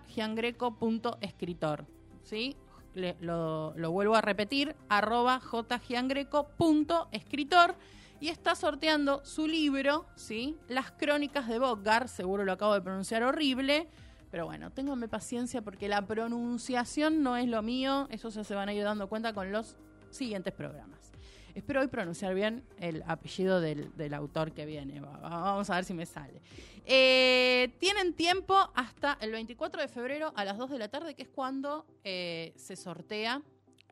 jgiangreco.escritor. 0.09 1.85
¿sí? 2.23 2.57
lo, 2.95 3.75
lo, 3.77 3.91
vuelvo 3.91 4.15
a 4.15 4.23
repetir, 4.23 4.75
arroba 4.89 5.41
jgiangreco.escritor 5.41 7.77
y 8.19 8.31
está 8.31 8.55
sorteando 8.55 9.23
su 9.27 9.47
libro, 9.47 10.07
¿sí? 10.15 10.57
Las 10.69 10.91
crónicas 10.91 11.49
de 11.49 11.59
Bogart, 11.59 12.09
seguro 12.09 12.47
lo 12.47 12.53
acabo 12.53 12.73
de 12.73 12.81
pronunciar 12.81 13.25
horrible, 13.25 13.89
pero 14.33 14.47
bueno, 14.47 14.71
ténganme 14.73 15.09
paciencia 15.09 15.61
porque 15.61 15.89
la 15.89 16.07
pronunciación 16.07 17.23
no 17.23 17.37
es 17.37 17.47
lo 17.47 17.61
mío, 17.61 18.09
eso 18.11 18.31
se 18.31 18.55
van 18.55 18.71
a 18.71 18.73
ir 18.73 18.83
dando 18.83 19.07
cuenta 19.07 19.35
con 19.35 19.53
los 19.53 19.77
siguientes 20.11 20.55
programas. 20.55 21.13
Espero 21.55 21.83
hoy 21.83 21.89
pronunciar 21.89 22.35
bien 22.35 22.65
el 22.81 23.05
apellido 23.07 23.61
del, 23.61 24.15
autor 24.15 24.53
que 24.53 24.65
viene. 24.65 25.01
Vamos 25.01 25.69
a 25.69 25.75
ver 25.75 25.85
si 25.85 25.93
me 25.93 26.07
sale. 26.07 26.41
Eh, 26.87 27.75
tienen 27.79 28.15
tiempo 28.15 28.57
hasta 28.75 29.19
el 29.21 29.33
24 29.33 29.83
de 29.83 29.89
febrero 29.89 30.33
a 30.35 30.47
las 30.47 30.57
2 30.57 30.71
de 30.71 30.79
la 30.79 30.89
tarde, 30.89 31.15
que 31.15 31.25
es 31.25 31.29
cuando 31.29 31.85
eh, 32.03 32.55
se 32.57 32.75
sortea 32.75 33.43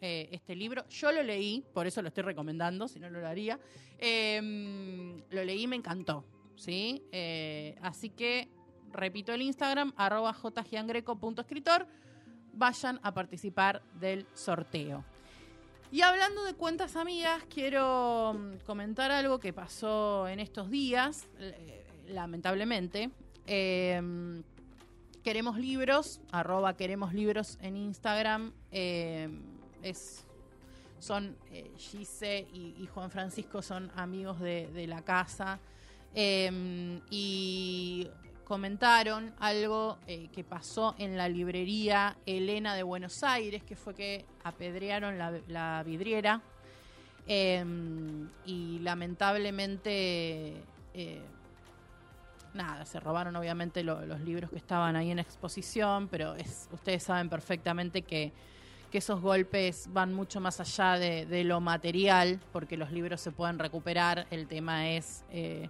eh, 0.01 0.31
este 0.33 0.57
libro. 0.57 0.89
Yo 0.89 1.13
lo 1.13 1.23
leí, 1.23 1.67
por 1.75 1.87
eso 1.87 2.01
lo 2.01 2.09
estoy 2.09 2.23
recomendando, 2.23 2.89
si 2.89 2.99
no, 2.99 3.11
lo 3.11 3.29
haría. 3.29 3.61
Em, 3.99 5.23
lo 5.29 5.45
leí 5.45 5.65
y 5.65 5.67
me 5.67 5.77
encantó. 5.77 6.25
¿sí? 6.57 7.05
Así 7.83 8.09
que 8.09 8.49
repito 8.93 9.33
el 9.33 9.43
Instagram, 9.43 9.93
arroba 9.97 10.33
jgiangreco.escritor. 10.35 11.87
Vayan 12.53 13.01
a 13.03 13.15
participar 13.15 13.83
del 14.01 14.27
sorteo. 14.35 15.05
Y 15.93 16.03
hablando 16.03 16.45
de 16.45 16.55
cuentas 16.55 16.97
amigas, 16.97 17.43
quiero 17.53 18.35
mm, 18.35 18.65
comentar 18.67 19.11
algo 19.11 19.41
que 19.41 19.53
pasó 19.53 20.29
en 20.29 20.39
estos 20.39 20.71
días, 20.71 21.29
lamentablemente. 22.07 23.11
Em, 23.47 24.43
queremos 25.25 25.59
libros, 25.59 26.21
arroba 26.31 26.77
queremos 26.77 27.13
libros 27.13 27.59
en 27.61 27.77
Instagram. 27.77 28.53
Em, 28.71 29.43
es 29.83 30.25
son 31.01 31.37
eh, 31.51 31.73
Gise 31.79 32.47
y, 32.53 32.87
Juan 32.95 33.11
Francisco 33.11 33.63
son 33.63 33.91
amigos 33.97 34.39
de, 34.39 34.87
la 34.87 35.03
casa 35.03 35.59
em, 36.15 37.01
y 37.11 38.07
comentaron 38.51 39.33
algo 39.39 39.97
eh, 40.09 40.27
que 40.33 40.43
pasó 40.43 40.97
en 40.99 41.17
la 41.17 41.29
librería 41.29 42.17
Elena 42.27 42.75
de 42.75 42.83
Buenos 42.83 43.23
Aires, 43.23 43.63
que 43.63 43.77
fue 43.77 43.95
que 43.95 44.25
apedrearon 44.43 45.19
la, 45.19 45.85
vidriera 45.87 46.43
em, 47.29 48.29
y 48.45 48.81
lamentablemente 48.81 50.65
eh, 50.95 51.23
nada, 52.53 52.85
se 52.87 52.99
robaron 52.99 53.37
obviamente 53.37 53.85
los 53.85 54.21
libros 54.23 54.51
que 54.51 54.57
estaban 54.57 54.97
ahí 54.97 55.13
en 55.13 55.21
exposición, 55.21 56.09
pero 56.09 56.35
es, 56.35 56.69
ustedes 56.73 57.05
saben 57.05 57.29
perfectamente 57.29 58.03
que 58.03 58.33
que 58.91 58.99
esos 58.99 59.21
golpes 59.21 59.89
van 59.93 60.13
mucho 60.13 60.41
más 60.41 60.59
allá 60.59 60.99
de, 60.99 61.45
lo 61.45 61.61
material, 61.61 62.41
porque 62.53 62.77
los 62.77 62.91
libros 62.91 63.21
se 63.21 63.31
pueden 63.31 63.61
recuperar, 63.61 64.27
el 64.33 64.49
tema 64.49 64.91
es 64.91 65.25
eh, 65.31 65.69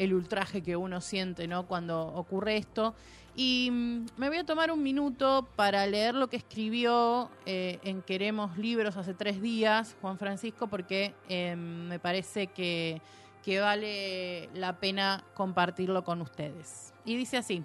el 0.00 0.14
ultraje 0.14 0.62
que 0.62 0.76
uno 0.76 1.02
siente 1.02 1.46
¿no? 1.46 1.66
cuando 1.66 2.06
ocurre 2.14 2.56
esto. 2.56 2.94
Y 3.36 3.68
mm, 3.70 4.06
me 4.16 4.28
voy 4.28 4.38
a 4.38 4.44
tomar 4.44 4.72
un 4.72 4.82
minuto 4.82 5.46
para 5.56 5.86
leer 5.86 6.14
lo 6.14 6.28
que 6.28 6.38
escribió 6.38 7.30
eh, 7.44 7.78
en 7.84 8.00
Queremos 8.00 8.56
Libros 8.56 8.96
hace 8.96 9.12
tres 9.12 9.42
días 9.42 9.94
Juan 10.00 10.18
Francisco, 10.18 10.68
porque 10.68 11.14
eh, 11.28 11.54
me 11.54 11.98
parece 11.98 12.46
que, 12.46 13.02
que 13.44 13.60
vale 13.60 14.48
la 14.54 14.80
pena 14.80 15.22
compartirlo 15.34 16.02
con 16.02 16.22
ustedes. 16.22 16.94
Y 17.04 17.16
dice 17.16 17.36
así. 17.36 17.62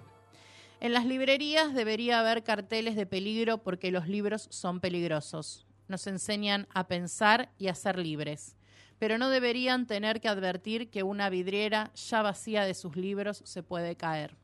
En 0.81 0.91
las 0.91 1.05
librerías 1.05 1.73
debería 1.73 2.19
haber 2.19 2.43
carteles 2.43 2.97
de 2.97 3.05
peligro 3.05 3.59
porque 3.59 3.91
los 3.91 4.09
libros 4.09 4.47
son 4.51 4.81
peligrosos. 4.81 5.65
Nos 5.87 6.05
enseñan 6.05 6.67
a 6.73 6.87
pensar 6.87 7.49
y 7.57 7.69
a 7.69 7.75
ser 7.75 7.97
libres. 7.97 8.57
Pero 8.99 9.17
no 9.17 9.29
deberían 9.29 9.87
tener 9.87 10.21
que 10.21 10.29
advertir 10.29 10.89
que 10.89 11.03
una 11.03 11.29
vidriera 11.29 11.91
ya 11.95 12.21
vacía 12.21 12.63
de 12.63 12.73
sus 12.73 12.95
libros 12.95 13.41
se 13.45 13.63
puede 13.63 13.95
caer. 13.95 14.35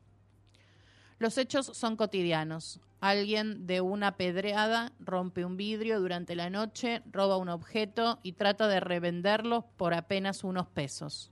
Los 1.18 1.38
hechos 1.38 1.66
son 1.66 1.96
cotidianos. 1.96 2.80
Alguien 3.00 3.66
de 3.66 3.80
una 3.80 4.16
pedreada 4.16 4.92
rompe 5.00 5.44
un 5.44 5.56
vidrio 5.56 6.00
durante 6.00 6.34
la 6.34 6.50
noche, 6.50 7.02
roba 7.10 7.36
un 7.36 7.48
objeto 7.48 8.18
y 8.22 8.32
trata 8.32 8.68
de 8.68 8.80
revenderlo 8.80 9.66
por 9.76 9.94
apenas 9.94 10.44
unos 10.44 10.68
pesos. 10.68 11.30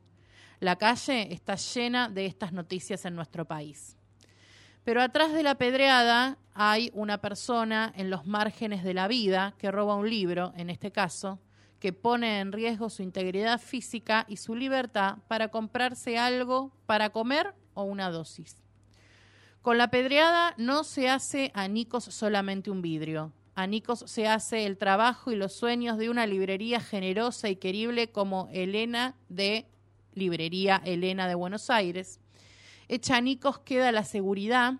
La 0.60 0.76
calle 0.76 1.32
está 1.32 1.56
llena 1.56 2.08
de 2.08 2.26
estas 2.26 2.52
noticias 2.52 3.04
en 3.04 3.14
nuestro 3.14 3.46
país. 3.46 3.96
Pero 4.84 5.02
atrás 5.02 5.32
de 5.32 5.42
la 5.42 5.56
pedreada 5.56 6.38
hay 6.54 6.90
una 6.94 7.18
persona 7.18 7.92
en 7.96 8.10
los 8.10 8.26
márgenes 8.26 8.84
de 8.84 8.94
la 8.94 9.08
vida 9.08 9.54
que 9.58 9.70
roba 9.70 9.94
un 9.94 10.08
libro, 10.08 10.52
en 10.56 10.70
este 10.70 10.90
caso, 10.90 11.38
que 11.80 11.92
pone 11.92 12.40
en 12.40 12.52
riesgo 12.52 12.90
su 12.90 13.02
integridad 13.02 13.58
física 13.58 14.26
y 14.28 14.36
su 14.36 14.54
libertad 14.54 15.16
para 15.26 15.48
comprarse 15.48 16.18
algo 16.18 16.70
para 16.86 17.10
comer 17.10 17.54
o 17.74 17.82
una 17.82 18.10
dosis. 18.10 18.58
Con 19.62 19.78
la 19.78 19.90
pedreada 19.90 20.54
no 20.58 20.84
se 20.84 21.08
hace 21.08 21.50
a 21.54 21.68
Nicos 21.68 22.04
solamente 22.04 22.70
un 22.70 22.82
vidrio. 22.82 23.32
A 23.54 23.66
Nicos 23.66 24.04
se 24.06 24.28
hace 24.28 24.66
el 24.66 24.78
trabajo 24.78 25.32
y 25.32 25.36
los 25.36 25.52
sueños 25.52 25.98
de 25.98 26.08
una 26.08 26.26
librería 26.26 26.80
generosa 26.80 27.48
y 27.48 27.56
querible 27.56 28.10
como 28.10 28.48
Elena 28.52 29.16
de 29.28 29.66
Librería 30.14 30.80
Elena 30.84 31.28
de 31.28 31.34
Buenos 31.34 31.70
Aires. 31.70 32.20
Hecha 32.88 33.16
a 33.16 33.20
Nicos 33.20 33.58
queda 33.60 33.92
la 33.92 34.04
seguridad 34.04 34.74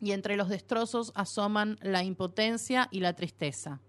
y 0.00 0.12
entre 0.12 0.36
los 0.36 0.48
destrozos 0.48 1.12
asoman 1.14 1.78
la 1.82 2.04
impotencia 2.04 2.88
y 2.90 3.00
la 3.00 3.14
tristeza. 3.14 3.80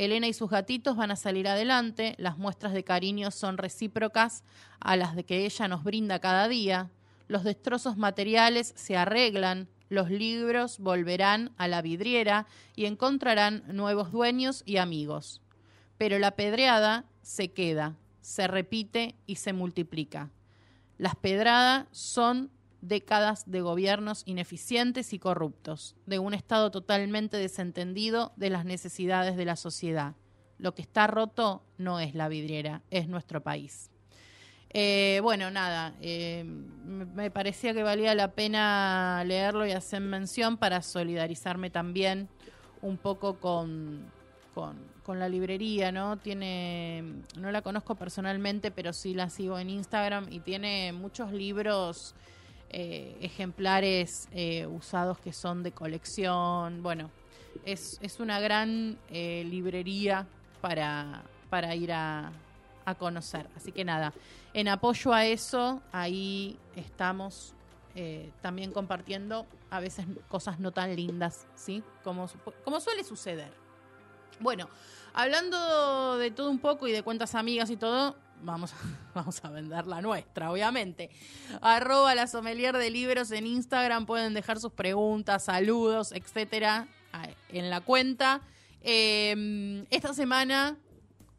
Elena 0.00 0.26
y 0.26 0.32
sus 0.32 0.48
gatitos 0.48 0.96
van 0.96 1.10
a 1.10 1.16
salir 1.16 1.46
adelante, 1.46 2.14
las 2.16 2.38
muestras 2.38 2.72
de 2.72 2.84
cariño 2.84 3.30
son 3.30 3.58
recíprocas 3.58 4.44
a 4.80 4.96
las 4.96 5.14
de 5.14 5.24
que 5.24 5.44
ella 5.44 5.68
nos 5.68 5.84
brinda 5.84 6.20
cada 6.20 6.48
día, 6.48 6.90
los 7.28 7.44
destrozos 7.44 7.98
materiales 7.98 8.72
se 8.76 8.96
arreglan, 8.96 9.68
los 9.90 10.08
libros 10.08 10.78
volverán 10.78 11.52
a 11.58 11.68
la 11.68 11.82
vidriera 11.82 12.46
y 12.74 12.86
encontrarán 12.86 13.62
nuevos 13.68 14.10
dueños 14.10 14.62
y 14.64 14.78
amigos. 14.78 15.42
Pero 15.98 16.18
la 16.18 16.30
pedreada 16.30 17.04
se 17.20 17.52
queda, 17.52 17.94
se 18.22 18.48
repite 18.48 19.16
y 19.26 19.36
se 19.36 19.52
multiplica. 19.52 20.30
Las 20.96 21.14
pedradas 21.14 21.88
son 21.90 22.50
décadas 22.80 23.50
de 23.50 23.60
gobiernos 23.60 24.22
ineficientes 24.26 25.12
y 25.12 25.18
corruptos, 25.18 25.96
de 26.06 26.18
un 26.18 26.34
Estado 26.34 26.70
totalmente 26.70 27.36
desentendido 27.36 28.32
de 28.36 28.50
las 28.50 28.64
necesidades 28.64 29.36
de 29.36 29.44
la 29.44 29.56
sociedad. 29.56 30.14
Lo 30.58 30.74
que 30.74 30.82
está 30.82 31.06
roto 31.06 31.62
no 31.78 32.00
es 32.00 32.14
la 32.14 32.28
vidriera, 32.28 32.82
es 32.90 33.08
nuestro 33.08 33.42
país. 33.42 33.90
Eh, 34.72 35.18
bueno, 35.22 35.50
nada, 35.50 35.94
eh, 36.00 36.44
me 36.44 37.30
parecía 37.30 37.74
que 37.74 37.82
valía 37.82 38.14
la 38.14 38.32
pena 38.32 39.24
leerlo 39.26 39.66
y 39.66 39.72
hacer 39.72 40.00
mención 40.00 40.58
para 40.58 40.80
solidarizarme 40.82 41.70
también 41.70 42.28
un 42.80 42.96
poco 42.96 43.40
con, 43.40 44.04
con, 44.54 44.78
con, 45.02 45.18
la 45.18 45.28
librería, 45.28 45.90
¿no? 45.90 46.18
Tiene, 46.18 47.02
no 47.36 47.50
la 47.50 47.62
conozco 47.62 47.96
personalmente, 47.96 48.70
pero 48.70 48.92
sí 48.92 49.12
la 49.12 49.28
sigo 49.28 49.58
en 49.58 49.70
Instagram 49.70 50.28
y 50.30 50.38
tiene 50.38 50.92
muchos 50.92 51.32
libros 51.32 52.14
eh, 52.72 53.16
ejemplares 53.20 54.28
eh, 54.32 54.64
usados 54.66 55.18
que 55.18 55.32
son 55.32 55.64
de 55.64 55.72
colección. 55.72 56.84
Bueno, 56.84 57.10
es, 57.64 57.98
es 58.00 58.20
una 58.20 58.38
gran 58.38 58.96
eh, 59.10 59.44
librería 59.44 60.26
para, 60.60 61.24
para 61.48 61.74
ir 61.74 61.92
a, 61.92 62.30
a, 62.84 62.94
conocer. 62.94 63.48
Así 63.56 63.72
que 63.72 63.84
nada, 63.84 64.12
en 64.54 64.68
apoyo 64.68 65.12
a 65.12 65.26
eso, 65.26 65.82
ahí 65.92 66.58
estamos 66.76 67.54
también 68.40 68.72
compartiendo 68.72 69.46
a 69.68 69.80
veces 69.80 70.06
cosas 70.28 70.58
no 70.60 70.70
tan 70.70 70.94
lindas, 70.94 71.46
¿sí? 71.56 71.82
Como, 72.04 72.30
como 72.64 72.80
suele 72.80 73.02
suceder. 73.04 73.52
Bueno, 74.38 74.68
hablando 75.12 76.16
de 76.18 76.30
todo 76.30 76.50
un 76.50 76.60
poco 76.60 76.86
y 76.86 76.92
de 76.92 77.02
cuentas 77.02 77.34
amigas 77.34 77.68
y 77.68 77.76
todo, 77.76 78.16
vamos, 78.42 78.72
vamos 79.14 79.44
a 79.44 79.50
vender 79.50 79.86
la 79.86 80.00
nuestra, 80.00 80.50
obviamente. 80.50 81.10
Arroba 81.60 82.14
la 82.14 82.26
sommelier 82.26 82.76
de 82.76 82.90
libros 82.90 83.30
en 83.30 83.46
Instagram, 83.46 84.06
pueden 84.06 84.34
dejar 84.34 84.60
sus 84.60 84.72
preguntas, 84.72 85.44
saludos, 85.44 86.12
etcétera, 86.12 86.88
en 87.48 87.70
la 87.70 87.80
cuenta. 87.80 88.42
Em, 88.82 89.84
esta 89.90 90.14
semana, 90.14 90.76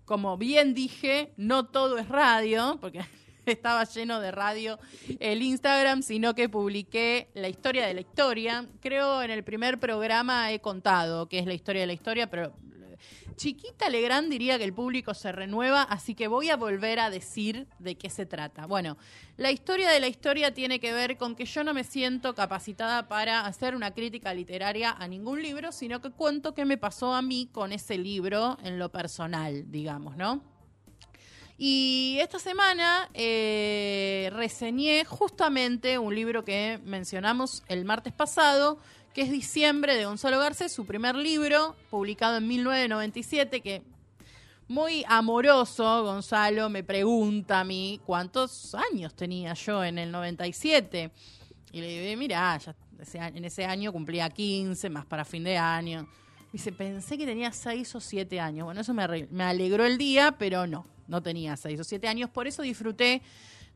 como 0.05 0.37
bien 0.37 0.73
dije, 0.73 1.33
no 1.37 1.65
todo 1.65 1.97
es 1.97 2.07
radio, 2.07 2.77
porque 2.79 3.01
estaba 3.45 3.83
lleno 3.85 4.19
de 4.19 4.31
radio 4.31 4.77
el 5.19 5.41
Instagram, 5.41 6.03
sino 6.03 6.35
que 6.35 6.49
publiqué 6.49 7.29
la 7.33 7.49
historia 7.49 7.87
de 7.87 7.93
la 7.93 8.01
historia. 8.01 8.67
Creo 8.81 9.23
en 9.23 9.31
el 9.31 9.43
primer 9.43 9.79
programa 9.79 10.51
he 10.51 10.59
contado 10.59 11.27
que 11.27 11.39
es 11.39 11.45
la 11.45 11.53
historia 11.53 11.81
de 11.81 11.87
la 11.87 11.93
historia, 11.93 12.29
pero 12.29 12.53
Chiquita 13.41 13.89
Legrand 13.89 14.29
diría 14.29 14.59
que 14.59 14.63
el 14.65 14.71
público 14.71 15.15
se 15.15 15.31
renueva, 15.31 15.81
así 15.81 16.13
que 16.13 16.27
voy 16.27 16.51
a 16.51 16.57
volver 16.57 16.99
a 16.99 17.09
decir 17.09 17.65
de 17.79 17.95
qué 17.95 18.07
se 18.11 18.27
trata. 18.27 18.67
Bueno, 18.67 18.97
la 19.35 19.49
historia 19.49 19.89
de 19.89 19.99
la 19.99 20.07
historia 20.07 20.53
tiene 20.53 20.79
que 20.79 20.93
ver 20.93 21.17
con 21.17 21.35
que 21.35 21.45
yo 21.45 21.63
no 21.63 21.73
me 21.73 21.83
siento 21.83 22.35
capacitada 22.35 23.07
para 23.07 23.47
hacer 23.47 23.73
una 23.73 23.95
crítica 23.95 24.31
literaria 24.31 24.91
a 24.91 25.07
ningún 25.07 25.41
libro, 25.41 25.71
sino 25.71 26.01
que 26.01 26.11
cuento 26.11 26.53
qué 26.53 26.65
me 26.65 26.77
pasó 26.77 27.15
a 27.15 27.23
mí 27.23 27.49
con 27.51 27.71
ese 27.71 27.97
libro 27.97 28.59
en 28.63 28.77
lo 28.77 28.91
personal, 28.91 29.71
digamos, 29.71 30.15
¿no? 30.17 30.43
Y 31.57 32.17
esta 32.21 32.37
semana 32.37 33.09
eh, 33.15 34.29
reseñé 34.33 35.03
justamente 35.03 35.97
un 35.97 36.13
libro 36.13 36.45
que 36.45 36.79
mencionamos 36.85 37.63
el 37.67 37.85
martes 37.85 38.13
pasado, 38.13 38.77
que 39.13 39.21
es 39.21 39.31
Diciembre 39.31 39.95
de 39.95 40.05
Gonzalo 40.05 40.39
Garcés, 40.39 40.71
su 40.71 40.85
primer 40.85 41.15
libro, 41.15 41.75
publicado 41.89 42.37
en 42.37 42.47
1997, 42.47 43.61
que 43.61 43.83
muy 44.67 45.03
amoroso, 45.07 46.03
Gonzalo 46.03 46.69
me 46.69 46.83
pregunta 46.83 47.59
a 47.59 47.63
mí 47.65 47.99
cuántos 48.05 48.73
años 48.73 49.13
tenía 49.13 49.53
yo 49.53 49.83
en 49.83 49.97
el 49.97 50.11
97. 50.11 51.11
Y 51.73 51.81
le 51.81 51.87
digo, 51.87 52.17
mira, 52.17 52.57
en 53.13 53.45
ese 53.45 53.65
año 53.65 53.91
cumplía 53.91 54.29
15, 54.29 54.89
más 54.89 55.05
para 55.05 55.25
fin 55.25 55.43
de 55.43 55.57
año. 55.57 56.07
Dice, 56.53 56.71
pensé 56.71 57.17
que 57.17 57.25
tenía 57.25 57.51
6 57.51 57.95
o 57.95 57.99
7 57.99 58.39
años. 58.39 58.63
Bueno, 58.63 58.79
eso 58.79 58.93
me, 58.93 59.27
me 59.29 59.43
alegró 59.43 59.85
el 59.85 59.97
día, 59.97 60.35
pero 60.37 60.65
no, 60.67 60.85
no 61.07 61.21
tenía 61.21 61.57
6 61.57 61.79
o 61.79 61.83
7 61.83 62.07
años. 62.07 62.29
Por 62.29 62.47
eso 62.47 62.61
disfruté 62.61 63.21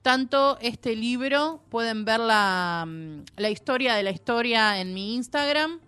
tanto 0.06 0.60
este 0.62 0.96
libro, 0.96 1.63
pueden 1.70 2.06
ver 2.06 2.20
la, 2.20 2.86
mm, 2.88 3.24
la 3.38 3.50
historia 3.50 3.96
de 3.96 4.04
la 4.04 4.12
historia 4.12 4.80
en 4.80 4.94
mi 4.94 5.15
Instagram. 5.15 5.80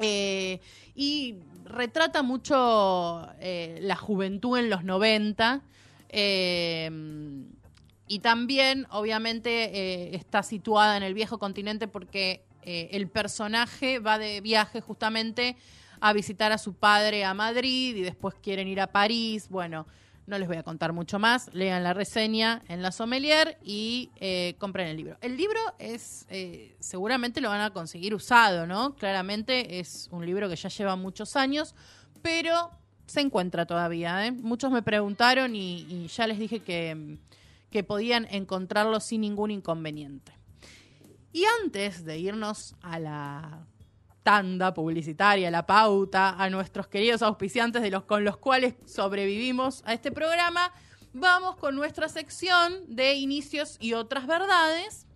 Eh, 0.00 0.60
y 0.94 1.38
retrata 1.64 2.22
mucho 2.22 3.28
eh, 3.40 3.80
la 3.82 3.96
juventud 3.96 4.56
en 4.56 4.70
los 4.70 4.84
90. 4.84 5.60
Eh, 6.10 6.88
y 8.06 8.18
también, 8.20 8.86
obviamente, 8.90 10.14
está 10.14 10.44
situada 10.44 10.96
en 10.96 11.02
el 11.02 11.12
viejo 11.12 11.40
continente 11.40 11.88
porque 11.88 12.44
el 12.62 13.08
personaje 13.08 13.98
va 13.98 14.18
de 14.18 14.40
viaje 14.40 14.80
justamente 14.80 15.56
a 16.00 16.12
visitar 16.12 16.52
a 16.52 16.58
su 16.58 16.74
padre 16.74 17.24
a 17.24 17.34
Madrid 17.34 17.96
y 17.96 18.02
después 18.02 18.36
quieren 18.40 18.68
ir 18.68 18.80
a 18.80 18.86
París. 18.86 19.48
Bueno, 19.48 19.84
no 20.26 20.38
les 20.38 20.48
voy 20.48 20.56
a 20.56 20.62
contar 20.62 20.92
mucho 20.92 21.18
más. 21.18 21.52
Lean 21.52 21.82
la 21.82 21.94
reseña 21.94 22.62
en 22.68 22.82
la 22.82 22.92
sommelier 22.92 23.58
y 23.62 24.10
eh, 24.16 24.54
compren 24.58 24.88
el 24.88 24.96
libro. 24.96 25.16
El 25.20 25.36
libro 25.36 25.60
es, 25.78 26.26
eh, 26.30 26.76
seguramente 26.80 27.40
lo 27.40 27.48
van 27.48 27.60
a 27.60 27.70
conseguir 27.70 28.14
usado, 28.14 28.66
¿no? 28.66 28.94
Claramente 28.94 29.80
es 29.80 30.08
un 30.10 30.24
libro 30.24 30.48
que 30.48 30.56
ya 30.56 30.68
lleva 30.68 30.96
muchos 30.96 31.36
años, 31.36 31.74
pero 32.22 32.70
se 33.06 33.20
encuentra 33.20 33.66
todavía. 33.66 34.26
¿eh? 34.26 34.32
Muchos 34.32 34.70
me 34.70 34.82
preguntaron 34.82 35.56
y, 35.56 35.86
y 35.88 36.06
ya 36.06 36.26
les 36.26 36.38
dije 36.38 36.60
que, 36.60 37.18
que 37.70 37.82
podían 37.82 38.26
encontrarlo 38.30 39.00
sin 39.00 39.22
ningún 39.22 39.50
inconveniente. 39.50 40.32
Y 41.32 41.44
antes 41.62 42.04
de 42.04 42.18
irnos 42.18 42.74
a 42.82 42.98
la 42.98 43.66
tanda 44.22 44.72
publicitaria, 44.72 45.50
la 45.50 45.66
pauta, 45.66 46.30
a 46.38 46.48
nuestros 46.50 46.86
queridos 46.86 47.22
auspiciantes 47.22 47.82
de 47.82 47.90
los 47.90 48.04
con 48.04 48.24
los 48.24 48.36
cuales 48.36 48.74
sobrevivimos 48.86 49.82
a 49.84 49.92
este 49.92 50.12
programa, 50.12 50.72
vamos 51.12 51.56
con 51.56 51.74
nuestra 51.74 52.08
sección 52.08 52.84
de 52.88 53.14
inicios 53.14 53.76
y 53.80 53.94
otras 53.94 54.26
verdades. 54.26 55.06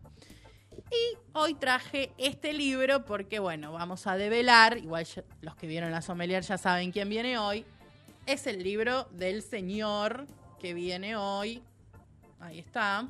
Y 0.91 1.19
hoy 1.33 1.55
traje 1.55 2.13
este 2.19 2.53
libro 2.53 3.05
porque, 3.05 3.39
bueno, 3.39 3.73
vamos 3.73 4.07
a 4.07 4.17
develar, 4.17 4.79
igual 4.79 5.07
los 5.41 5.57
que 5.57 5.67
vieron 5.67 5.91
la 5.91 6.03
sommelier 6.03 6.43
ya 6.43 6.59
saben 6.59 6.93
quién 6.93 7.09
viene 7.09 7.39
hoy, 7.39 7.65
es 8.27 8.47
el 8.47 8.63
libro 8.63 9.05
del 9.13 9.43
señor 9.43 10.27
que 10.61 10.75
viene 10.75 11.17
hoy, 11.17 11.63
ahí 12.41 12.59
está, 12.59 13.09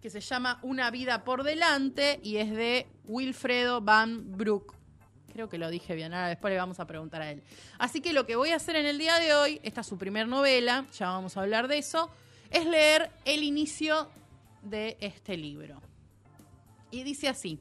que 0.00 0.10
se 0.10 0.20
llama 0.20 0.58
Una 0.62 0.90
vida 0.90 1.24
por 1.24 1.42
delante 1.42 2.20
y 2.22 2.36
es 2.36 2.50
de 2.50 2.86
Wilfredo 3.04 3.80
Van 3.80 4.36
Broek 4.36 4.77
creo 5.38 5.48
que 5.48 5.58
lo 5.58 5.70
dije 5.70 5.94
bien, 5.94 6.12
ahora 6.12 6.26
después 6.26 6.52
le 6.52 6.58
vamos 6.58 6.80
a 6.80 6.86
preguntar 6.88 7.22
a 7.22 7.30
él. 7.30 7.44
Así 7.78 8.00
que 8.00 8.12
lo 8.12 8.26
que 8.26 8.34
voy 8.34 8.50
a 8.50 8.56
hacer 8.56 8.74
en 8.74 8.86
el 8.86 8.98
día 8.98 9.20
de 9.20 9.34
hoy, 9.34 9.60
esta 9.62 9.82
es 9.82 9.86
su 9.86 9.96
primer 9.96 10.26
novela, 10.26 10.84
ya 10.98 11.10
vamos 11.10 11.36
a 11.36 11.42
hablar 11.42 11.68
de 11.68 11.78
eso, 11.78 12.10
es 12.50 12.66
leer 12.66 13.08
el 13.24 13.44
inicio 13.44 14.10
de 14.62 14.96
este 15.00 15.36
libro. 15.36 15.80
Y 16.90 17.04
dice 17.04 17.28
así, 17.28 17.60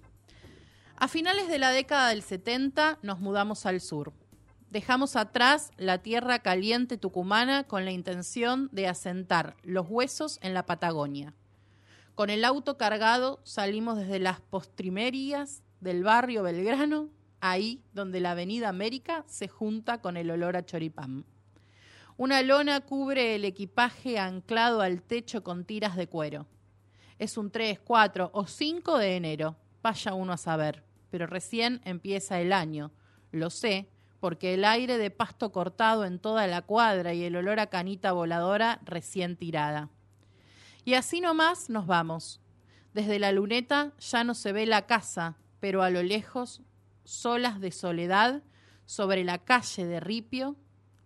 a 0.96 1.08
finales 1.08 1.50
de 1.50 1.60
la 1.60 1.70
década 1.70 2.10
del 2.10 2.24
70 2.24 2.98
nos 3.04 3.20
mudamos 3.20 3.68
al 3.68 3.80
sur. 3.80 4.12
Dejamos 4.72 5.16
atrás 5.16 5.70
la 5.78 6.00
tierra 6.00 6.40
caliente 6.40 6.98
tucumana 6.98 7.66
con 7.66 7.86
la 7.86 7.92
intención 7.92 8.70
de 8.72 8.88
asentar 8.88 9.56
los 9.62 9.86
huesos 9.88 10.40
en 10.42 10.56
la 10.56 10.66
Patagonia. 10.66 11.36
Con 12.16 12.32
el 12.32 12.44
auto 12.44 12.76
cargado 12.76 13.40
salimos 13.44 14.00
desde 14.00 14.18
las 14.18 14.42
postrimerías 14.42 15.62
del 15.80 16.02
barrio 16.02 16.42
Belgrano, 16.42 17.12
ahí 17.40 17.82
donde 17.94 18.20
la 18.20 18.32
avenida 18.32 18.70
América 18.70 19.24
se 19.28 19.48
junta 19.48 20.02
con 20.02 20.18
el 20.18 20.32
olor 20.32 20.56
a 20.58 20.66
choripán. 20.66 21.26
Una 22.18 22.42
lona 22.42 22.82
cubre 22.82 23.36
el 23.36 23.46
equipaje 23.46 24.18
anclado 24.18 24.82
al 24.82 25.04
techo 25.04 25.44
con 25.44 25.66
tiras 25.66 25.96
de 25.96 26.08
cuero. 26.08 26.48
Es 27.20 27.38
un 27.38 27.52
3, 27.52 27.80
4 27.80 28.32
o 28.34 28.48
5 28.48 28.98
de 28.98 29.16
enero, 29.16 29.56
vaya 29.84 30.14
uno 30.14 30.34
a 30.34 30.38
saber, 30.38 30.84
pero 31.10 31.28
recién 31.28 31.82
empieza 31.86 32.40
el 32.40 32.54
año. 32.54 32.92
Lo 33.32 33.50
sé, 33.50 33.90
porque 34.20 34.54
el 34.54 34.66
aire 34.66 34.98
de 34.98 35.12
pasto 35.12 35.52
cortado 35.52 36.06
en 36.06 36.20
toda 36.20 36.48
la 36.48 36.62
cuadra 36.64 37.14
y 37.14 37.24
el 37.24 37.36
olor 37.36 37.60
a 37.60 37.68
canita 37.68 38.12
voladora 38.12 38.80
recién 38.84 39.36
tirada. 39.36 39.90
Y 40.86 40.96
así 40.96 41.22
nomás 41.22 41.70
nos 41.70 41.86
vamos. 41.86 42.40
Desde 42.94 43.20
la 43.20 43.32
luneta 43.32 43.94
ya 44.00 44.24
no 44.24 44.34
se 44.34 44.54
ve 44.54 44.66
la 44.66 44.88
casa, 44.88 45.38
pero 45.60 45.84
a 45.84 45.90
lo 45.90 46.02
lejos, 46.02 46.62
solas 47.08 47.62
de 47.62 47.72
soledad, 47.72 48.44
sobre 48.86 49.24
la 49.24 49.38
calle 49.38 49.86
de 49.86 50.02
Ripio, 50.02 50.58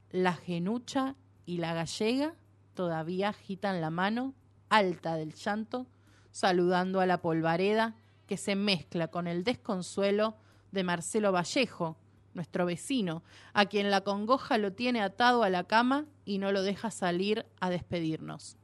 la 0.10 0.34
genucha 0.34 1.16
y 1.46 1.58
la 1.58 1.76
gallega 1.76 2.34
todavía 2.74 3.30
agitan 3.30 3.82
la 3.82 3.92
mano, 3.92 4.34
alta 4.70 5.16
del 5.16 5.36
llanto, 5.36 5.86
saludando 6.32 7.02
a 7.02 7.06
la 7.06 7.22
polvareda 7.22 7.96
que 8.26 8.38
se 8.38 8.56
mezcla 8.56 9.10
con 9.10 9.28
el 9.28 9.44
desconsuelo 9.44 10.36
de 10.72 10.84
Marcelo 10.84 11.32
Vallejo, 11.32 11.98
nuestro 12.34 12.66
vecino, 12.66 13.24
a 13.54 13.68
quien 13.68 13.92
la 13.92 14.02
congoja 14.02 14.58
lo 14.58 14.74
tiene 14.74 15.02
atado 15.02 15.44
a 15.44 15.50
la 15.50 15.66
cama 15.66 16.06
y 16.26 16.40
no 16.40 16.52
lo 16.52 16.64
deja 16.64 16.90
salir 16.90 17.46
a 17.60 17.70
despedirnos. 17.70 18.58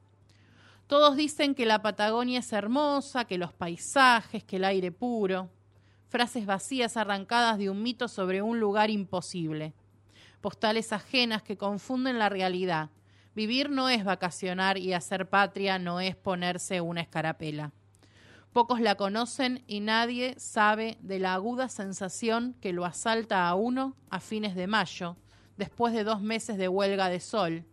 Todos 0.88 1.16
dicen 1.16 1.54
que 1.54 1.66
la 1.66 1.82
Patagonia 1.82 2.40
es 2.40 2.52
hermosa, 2.52 3.26
que 3.26 3.38
los 3.38 3.52
paisajes, 3.52 4.42
que 4.42 4.56
el 4.56 4.64
aire 4.64 4.90
puro. 4.90 5.50
Frases 6.08 6.46
vacías 6.46 6.96
arrancadas 6.96 7.58
de 7.58 7.70
un 7.70 7.82
mito 7.82 8.08
sobre 8.08 8.40
un 8.40 8.60
lugar 8.60 8.90
imposible. 8.90 9.74
Postales 10.40 10.92
ajenas 10.92 11.42
que 11.42 11.56
confunden 11.58 12.18
la 12.18 12.28
realidad. 12.28 12.90
Vivir 13.34 13.70
no 13.70 13.88
es 13.88 14.04
vacacionar 14.04 14.78
y 14.78 14.94
hacer 14.94 15.28
patria 15.28 15.78
no 15.78 16.00
es 16.00 16.16
ponerse 16.16 16.80
una 16.80 17.02
escarapela. 17.02 17.72
Pocos 18.52 18.80
la 18.80 18.94
conocen 18.94 19.62
y 19.66 19.80
nadie 19.80 20.34
sabe 20.38 20.96
de 21.02 21.18
la 21.18 21.34
aguda 21.34 21.68
sensación 21.68 22.56
que 22.60 22.72
lo 22.72 22.86
asalta 22.86 23.46
a 23.46 23.54
uno 23.54 23.94
a 24.08 24.20
fines 24.20 24.54
de 24.54 24.66
mayo, 24.66 25.16
después 25.58 25.92
de 25.92 26.04
dos 26.04 26.22
meses 26.22 26.56
de 26.56 26.68
huelga 26.68 27.10
de 27.10 27.20
sol, 27.20 27.64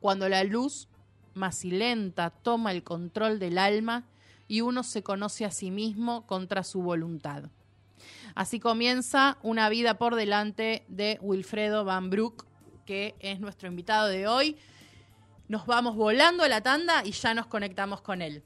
cuando 0.00 0.28
la 0.28 0.44
luz 0.44 0.88
macilenta 1.34 2.30
toma 2.30 2.70
el 2.70 2.84
control 2.84 3.38
del 3.38 3.58
alma 3.58 4.04
y 4.48 4.60
uno 4.60 4.82
se 4.82 5.02
conoce 5.02 5.44
a 5.44 5.50
sí 5.50 5.70
mismo 5.70 6.26
contra 6.26 6.64
su 6.64 6.82
voluntad. 6.82 7.44
Así 8.34 8.60
comienza 8.60 9.38
una 9.42 9.68
vida 9.68 9.98
por 9.98 10.14
delante 10.14 10.84
de 10.88 11.18
Wilfredo 11.22 11.84
Van 11.84 12.10
Broek, 12.10 12.46
que 12.84 13.14
es 13.20 13.40
nuestro 13.40 13.68
invitado 13.68 14.08
de 14.08 14.26
hoy. 14.26 14.56
Nos 15.48 15.66
vamos 15.66 15.96
volando 15.96 16.44
a 16.44 16.48
la 16.48 16.60
tanda 16.60 17.02
y 17.04 17.12
ya 17.12 17.34
nos 17.34 17.46
conectamos 17.46 18.02
con 18.02 18.20
él. 18.20 18.42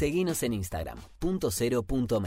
Seguinos 0.00 0.42
en 0.44 0.54
Instagram, 0.54 0.96
punto 1.18 1.50
cero 1.50 1.82
punto. 1.82 2.22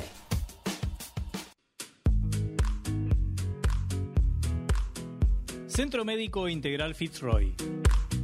Centro 5.65 6.05
Médico 6.05 6.47
Integral 6.47 6.93
Fitzroy. 6.93 7.55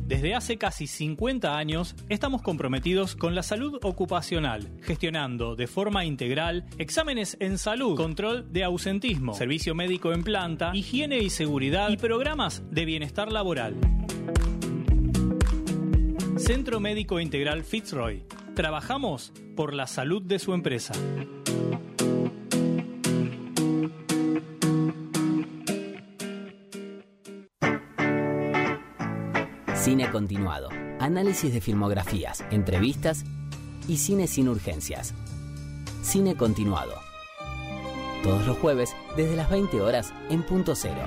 Desde 0.05 0.35
hace 0.35 0.59
casi 0.59 0.85
50 0.85 1.57
años 1.57 1.95
estamos 2.09 2.43
comprometidos 2.43 3.15
con 3.15 3.33
la 3.33 3.41
salud 3.41 3.79
ocupacional, 3.81 4.69
gestionando 4.83 5.55
de 5.55 5.65
forma 5.65 6.05
integral 6.05 6.67
exámenes 6.77 7.35
en 7.39 7.57
salud, 7.57 7.97
control 7.97 8.53
de 8.53 8.63
ausentismo, 8.63 9.33
servicio 9.33 9.73
médico 9.73 10.13
en 10.13 10.21
planta, 10.21 10.69
higiene 10.75 11.17
y 11.23 11.31
seguridad 11.31 11.89
y 11.89 11.97
programas 11.97 12.61
de 12.69 12.85
bienestar 12.85 13.31
laboral. 13.31 13.75
Centro 16.39 16.79
Médico 16.79 17.19
Integral 17.19 17.63
Fitzroy. 17.63 18.23
Trabajamos 18.55 19.33
por 19.55 19.73
la 19.73 19.87
salud 19.87 20.21
de 20.21 20.39
su 20.39 20.53
empresa. 20.53 20.93
Cine 29.75 30.09
continuado. 30.11 30.69
Análisis 30.99 31.53
de 31.53 31.61
filmografías, 31.61 32.43
entrevistas 32.51 33.25
y 33.87 33.97
cine 33.97 34.27
sin 34.27 34.47
urgencias. 34.47 35.13
Cine 36.01 36.35
continuado. 36.35 36.95
Todos 38.23 38.47
los 38.47 38.57
jueves 38.57 38.95
desde 39.17 39.35
las 39.35 39.49
20 39.49 39.81
horas 39.81 40.13
en 40.29 40.43
punto 40.43 40.73
cero. 40.73 41.01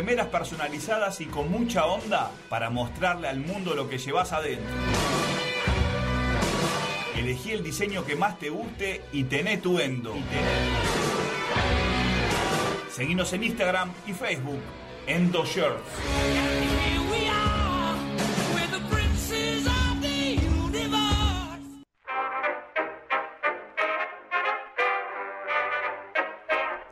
Remeras 0.00 0.28
personalizadas 0.28 1.20
y 1.20 1.26
con 1.26 1.50
mucha 1.50 1.84
onda 1.84 2.30
para 2.48 2.70
mostrarle 2.70 3.28
al 3.28 3.38
mundo 3.38 3.74
lo 3.74 3.86
que 3.86 3.98
llevas 3.98 4.32
adentro. 4.32 4.64
Elegí 7.18 7.50
el 7.50 7.62
diseño 7.62 8.06
que 8.06 8.16
más 8.16 8.38
te 8.38 8.48
guste 8.48 9.02
y 9.12 9.24
tené 9.24 9.58
tu 9.58 9.78
Endo. 9.78 10.14
Seguinos 12.90 13.30
en 13.34 13.44
Instagram 13.44 13.92
y 14.06 14.14
Facebook, 14.14 14.62
Endo 15.06 15.44
Shirts. 15.44 16.69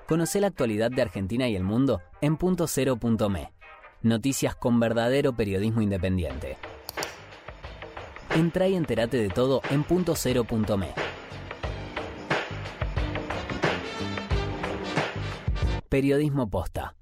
Conoce 0.09 0.41
la 0.41 0.47
actualidad 0.47 0.91
de 0.91 1.03
Argentina 1.03 1.49
y 1.49 1.55
el 1.55 1.65
mundo 1.65 2.01
en 2.23 2.39
punto 2.39 3.29
.me. 3.29 3.53
Noticias 4.01 4.55
con 4.57 4.81
verdadero 4.81 5.37
periodismo 5.37 5.83
independiente. 5.83 6.57
Entra 8.35 8.67
y 8.69 8.75
entérate 8.75 9.19
de 9.19 9.29
todo 9.29 9.61
en 9.69 9.85
punto 9.85 10.15
.me. 10.79 10.95
Periodismo 15.91 16.49
posta. 16.49 16.98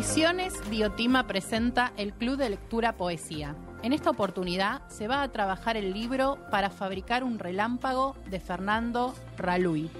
Ediciones 0.00 0.54
Diotima 0.70 1.26
presenta 1.26 1.92
el 1.98 2.14
Club 2.14 2.38
de 2.38 2.48
Lectura 2.48 2.96
Poesía. 2.96 3.54
En 3.82 3.92
esta 3.92 4.08
oportunidad 4.08 4.80
se 4.88 5.08
va 5.08 5.20
a 5.20 5.30
trabajar 5.30 5.76
el 5.76 5.92
libro 5.92 6.38
Para 6.50 6.70
fabricar 6.70 7.22
un 7.22 7.38
relámpago 7.38 8.16
de 8.30 8.40
Fernando 8.40 9.14
Raluy. 9.36 9.90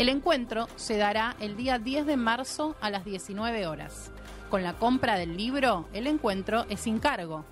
El 0.00 0.08
encuentro 0.08 0.66
se 0.74 0.96
dará 0.96 1.36
el 1.38 1.56
día 1.56 1.78
10 1.78 2.06
de 2.06 2.16
marzo 2.16 2.74
a 2.80 2.90
las 2.90 3.04
19 3.04 3.68
horas. 3.68 4.10
Con 4.50 4.64
la 4.64 4.72
compra 4.72 5.14
del 5.14 5.36
libro, 5.36 5.88
el 5.92 6.08
encuentro 6.08 6.66
es 6.68 6.80
sin 6.80 6.98
cargo. 6.98 7.44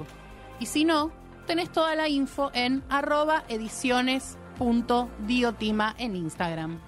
Y 0.60 0.66
si 0.66 0.86
no, 0.86 1.12
tenés 1.46 1.72
toda 1.72 1.94
la 1.96 2.10
info 2.10 2.50
en 2.54 2.84
arroba 2.90 3.44
ediciones.diotima 3.48 5.96
en 5.98 6.16
Instagram. 6.16 6.80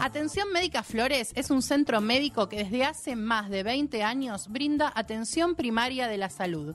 Atención 0.00 0.52
Médica 0.52 0.82
Flores 0.82 1.32
es 1.34 1.50
un 1.50 1.62
centro 1.62 2.00
médico 2.00 2.48
que 2.48 2.58
desde 2.58 2.84
hace 2.84 3.16
más 3.16 3.48
de 3.48 3.62
20 3.62 4.02
años 4.02 4.48
brinda 4.48 4.92
atención 4.94 5.54
primaria 5.54 6.08
de 6.08 6.18
la 6.18 6.28
salud. 6.28 6.74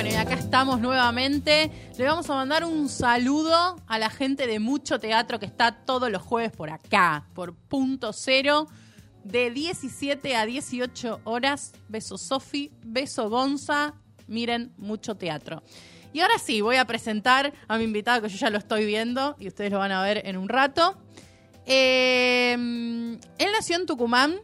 Bueno, 0.00 0.14
y 0.14 0.18
acá 0.18 0.32
estamos 0.32 0.80
nuevamente. 0.80 1.70
Le 1.98 2.06
vamos 2.06 2.30
a 2.30 2.34
mandar 2.34 2.64
un 2.64 2.88
saludo 2.88 3.76
a 3.86 3.98
la 3.98 4.08
gente 4.08 4.46
de 4.46 4.58
Mucho 4.58 4.98
Teatro 4.98 5.38
que 5.38 5.44
está 5.44 5.72
todos 5.84 6.10
los 6.10 6.22
jueves 6.22 6.52
por 6.52 6.70
acá, 6.70 7.26
por 7.34 7.54
punto 7.54 8.14
cero, 8.14 8.66
de 9.24 9.50
17 9.50 10.36
a 10.36 10.46
18 10.46 11.20
horas. 11.24 11.74
Beso 11.88 12.16
Sofi, 12.16 12.72
beso 12.82 13.28
Gonza. 13.28 13.92
Miren, 14.26 14.72
Mucho 14.78 15.16
Teatro. 15.16 15.62
Y 16.14 16.20
ahora 16.20 16.38
sí, 16.38 16.62
voy 16.62 16.76
a 16.76 16.86
presentar 16.86 17.52
a 17.68 17.76
mi 17.76 17.84
invitado 17.84 18.22
que 18.22 18.30
yo 18.30 18.38
ya 18.38 18.48
lo 18.48 18.56
estoy 18.56 18.86
viendo 18.86 19.36
y 19.38 19.48
ustedes 19.48 19.70
lo 19.70 19.80
van 19.80 19.92
a 19.92 20.02
ver 20.02 20.22
en 20.24 20.38
un 20.38 20.48
rato. 20.48 20.96
Eh, 21.66 22.54
él 22.54 23.48
nació 23.52 23.76
en 23.76 23.84
Tucumán. 23.84 24.40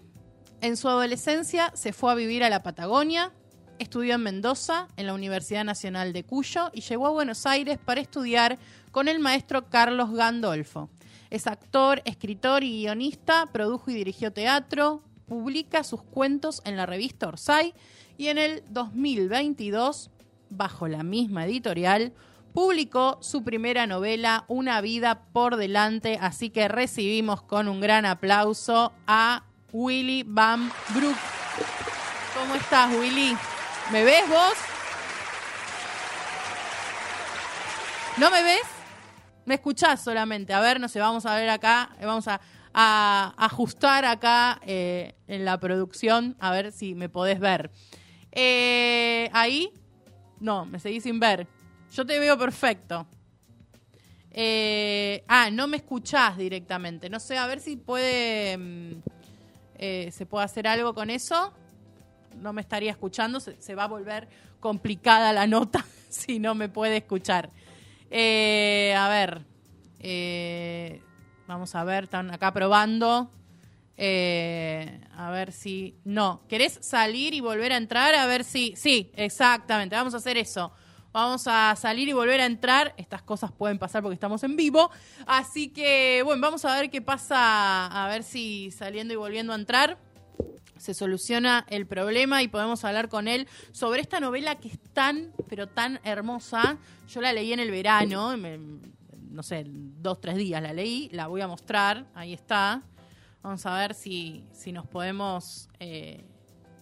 En 0.60 0.76
su 0.76 0.86
adolescencia 0.90 1.72
se 1.74 1.94
fue 1.94 2.12
a 2.12 2.14
vivir 2.14 2.44
a 2.44 2.50
la 2.50 2.62
Patagonia, 2.62 3.32
estudió 3.78 4.14
en 4.14 4.22
Mendoza, 4.22 4.88
en 4.96 5.06
la 5.06 5.14
Universidad 5.14 5.64
Nacional 5.64 6.12
de 6.12 6.24
Cuyo, 6.24 6.70
y 6.72 6.80
llegó 6.80 7.06
a 7.06 7.10
Buenos 7.10 7.46
Aires 7.46 7.78
para 7.84 8.00
estudiar 8.00 8.58
con 8.90 9.08
el 9.08 9.18
maestro 9.18 9.68
Carlos 9.68 10.12
Gandolfo. 10.12 10.88
Es 11.30 11.46
actor, 11.46 12.02
escritor 12.04 12.62
y 12.62 12.82
guionista, 12.82 13.46
produjo 13.52 13.90
y 13.90 13.94
dirigió 13.94 14.32
teatro, 14.32 15.02
publica 15.26 15.84
sus 15.84 16.02
cuentos 16.02 16.62
en 16.64 16.76
la 16.76 16.86
revista 16.86 17.28
Orsay 17.28 17.74
y 18.16 18.28
en 18.28 18.38
el 18.38 18.62
2022, 18.70 20.10
bajo 20.50 20.88
la 20.88 21.02
misma 21.02 21.44
editorial, 21.44 22.12
publicó 22.52 23.18
su 23.20 23.44
primera 23.44 23.86
novela, 23.86 24.44
Una 24.48 24.80
vida 24.80 25.26
por 25.32 25.56
delante, 25.56 26.18
así 26.20 26.48
que 26.48 26.68
recibimos 26.68 27.42
con 27.42 27.68
un 27.68 27.80
gran 27.80 28.06
aplauso 28.06 28.92
a 29.06 29.44
Willy 29.72 30.22
Van 30.26 30.70
Broek. 30.94 31.16
¿Cómo 32.34 32.54
estás, 32.54 32.94
Willy? 32.94 33.36
¿Me 33.92 34.02
ves 34.02 34.28
vos? 34.28 34.54
¿No 38.18 38.30
me 38.32 38.42
ves? 38.42 38.62
Me 39.44 39.54
escuchás 39.54 40.02
solamente. 40.02 40.52
A 40.52 40.60
ver, 40.60 40.80
no 40.80 40.88
sé, 40.88 40.98
vamos 40.98 41.24
a 41.24 41.36
ver 41.36 41.48
acá, 41.48 41.90
eh, 42.00 42.06
vamos 42.06 42.26
a, 42.26 42.40
ajustar 42.74 44.04
acá 44.04 44.60
eh, 44.66 45.14
en 45.28 45.44
la 45.44 45.58
producción, 45.58 46.36
a 46.40 46.50
ver 46.50 46.72
si 46.72 46.96
me 46.96 47.08
podés 47.08 47.38
ver. 47.38 47.70
Eh, 48.32 49.30
¿Ahí? 49.32 49.72
No, 50.40 50.66
me 50.66 50.80
seguís 50.80 51.04
sin 51.04 51.20
ver. 51.20 51.46
Yo 51.92 52.04
te 52.04 52.18
veo 52.18 52.36
perfecto. 52.36 53.06
Eh, 54.32 55.22
ah, 55.28 55.48
no 55.50 55.68
me 55.68 55.76
escuchás 55.76 56.36
directamente. 56.36 57.08
No 57.08 57.20
sé, 57.20 57.38
a 57.38 57.46
ver 57.46 57.60
si 57.60 57.76
puede... 57.76 58.58
mm, 58.58 58.92
¿Se 60.10 60.26
puede 60.26 60.44
hacer 60.44 60.66
algo 60.66 60.92
con 60.92 61.08
eso? 61.08 61.52
No 62.40 62.52
me 62.52 62.60
estaría 62.60 62.90
escuchando, 62.90 63.40
se, 63.40 63.74
va 63.74 63.84
a 63.84 63.88
volver 63.88 64.28
complicada 64.60 65.32
la 65.32 65.46
nota 65.46 65.84
si 66.08 66.38
no 66.38 66.54
me 66.54 66.68
puede 66.68 66.98
escuchar. 66.98 67.50
Eh, 68.10 68.94
a 68.96 69.08
ver, 69.08 69.44
eh, 70.00 71.02
vamos 71.46 71.74
a 71.74 71.84
ver, 71.84 72.04
están 72.04 72.30
acá 72.30 72.52
probando. 72.52 73.30
Eh, 73.98 75.00
a 75.16 75.30
ver 75.30 75.52
si... 75.52 75.96
No, 76.04 76.42
¿querés 76.48 76.78
salir 76.82 77.34
y 77.34 77.40
volver 77.40 77.72
a 77.72 77.76
entrar? 77.76 78.14
A 78.14 78.26
ver 78.26 78.44
si... 78.44 78.74
Sí, 78.76 79.10
exactamente, 79.14 79.96
vamos 79.96 80.14
a 80.14 80.18
hacer 80.18 80.36
eso. 80.36 80.72
Vamos 81.12 81.46
a 81.46 81.74
salir 81.76 82.08
y 82.08 82.12
volver 82.12 82.40
a 82.40 82.46
entrar. 82.46 82.94
Estas 82.98 83.22
cosas 83.22 83.50
pueden 83.50 83.78
pasar 83.78 84.02
porque 84.02 84.14
estamos 84.14 84.44
en 84.44 84.54
vivo. 84.54 84.90
Así 85.26 85.68
que, 85.68 86.20
bueno, 86.24 86.42
vamos 86.42 86.64
a 86.66 86.78
ver 86.78 86.90
qué 86.90 87.00
pasa, 87.00 87.86
a 87.86 88.08
ver 88.08 88.22
si 88.22 88.70
saliendo 88.70 89.14
y 89.14 89.16
volviendo 89.16 89.54
a 89.54 89.56
entrar 89.56 89.98
se 90.78 90.94
soluciona 90.94 91.64
el 91.68 91.86
problema 91.86 92.42
y 92.42 92.48
podemos 92.48 92.84
hablar 92.84 93.08
con 93.08 93.28
él 93.28 93.48
sobre 93.72 94.00
esta 94.00 94.20
novela 94.20 94.56
que 94.56 94.68
es 94.68 94.78
tan, 94.92 95.32
pero 95.48 95.68
tan 95.68 96.00
hermosa. 96.04 96.78
Yo 97.08 97.20
la 97.20 97.32
leí 97.32 97.52
en 97.52 97.60
el 97.60 97.70
verano, 97.70 98.36
no 98.36 99.42
sé, 99.42 99.64
dos, 99.66 100.20
tres 100.20 100.36
días 100.36 100.62
la 100.62 100.72
leí, 100.72 101.08
la 101.12 101.26
voy 101.26 101.40
a 101.40 101.48
mostrar, 101.48 102.06
ahí 102.14 102.32
está. 102.32 102.82
Vamos 103.42 103.64
a 103.66 103.76
ver 103.76 103.94
si, 103.94 104.44
si 104.52 104.72
nos 104.72 104.86
podemos 104.86 105.68
eh, 105.78 106.24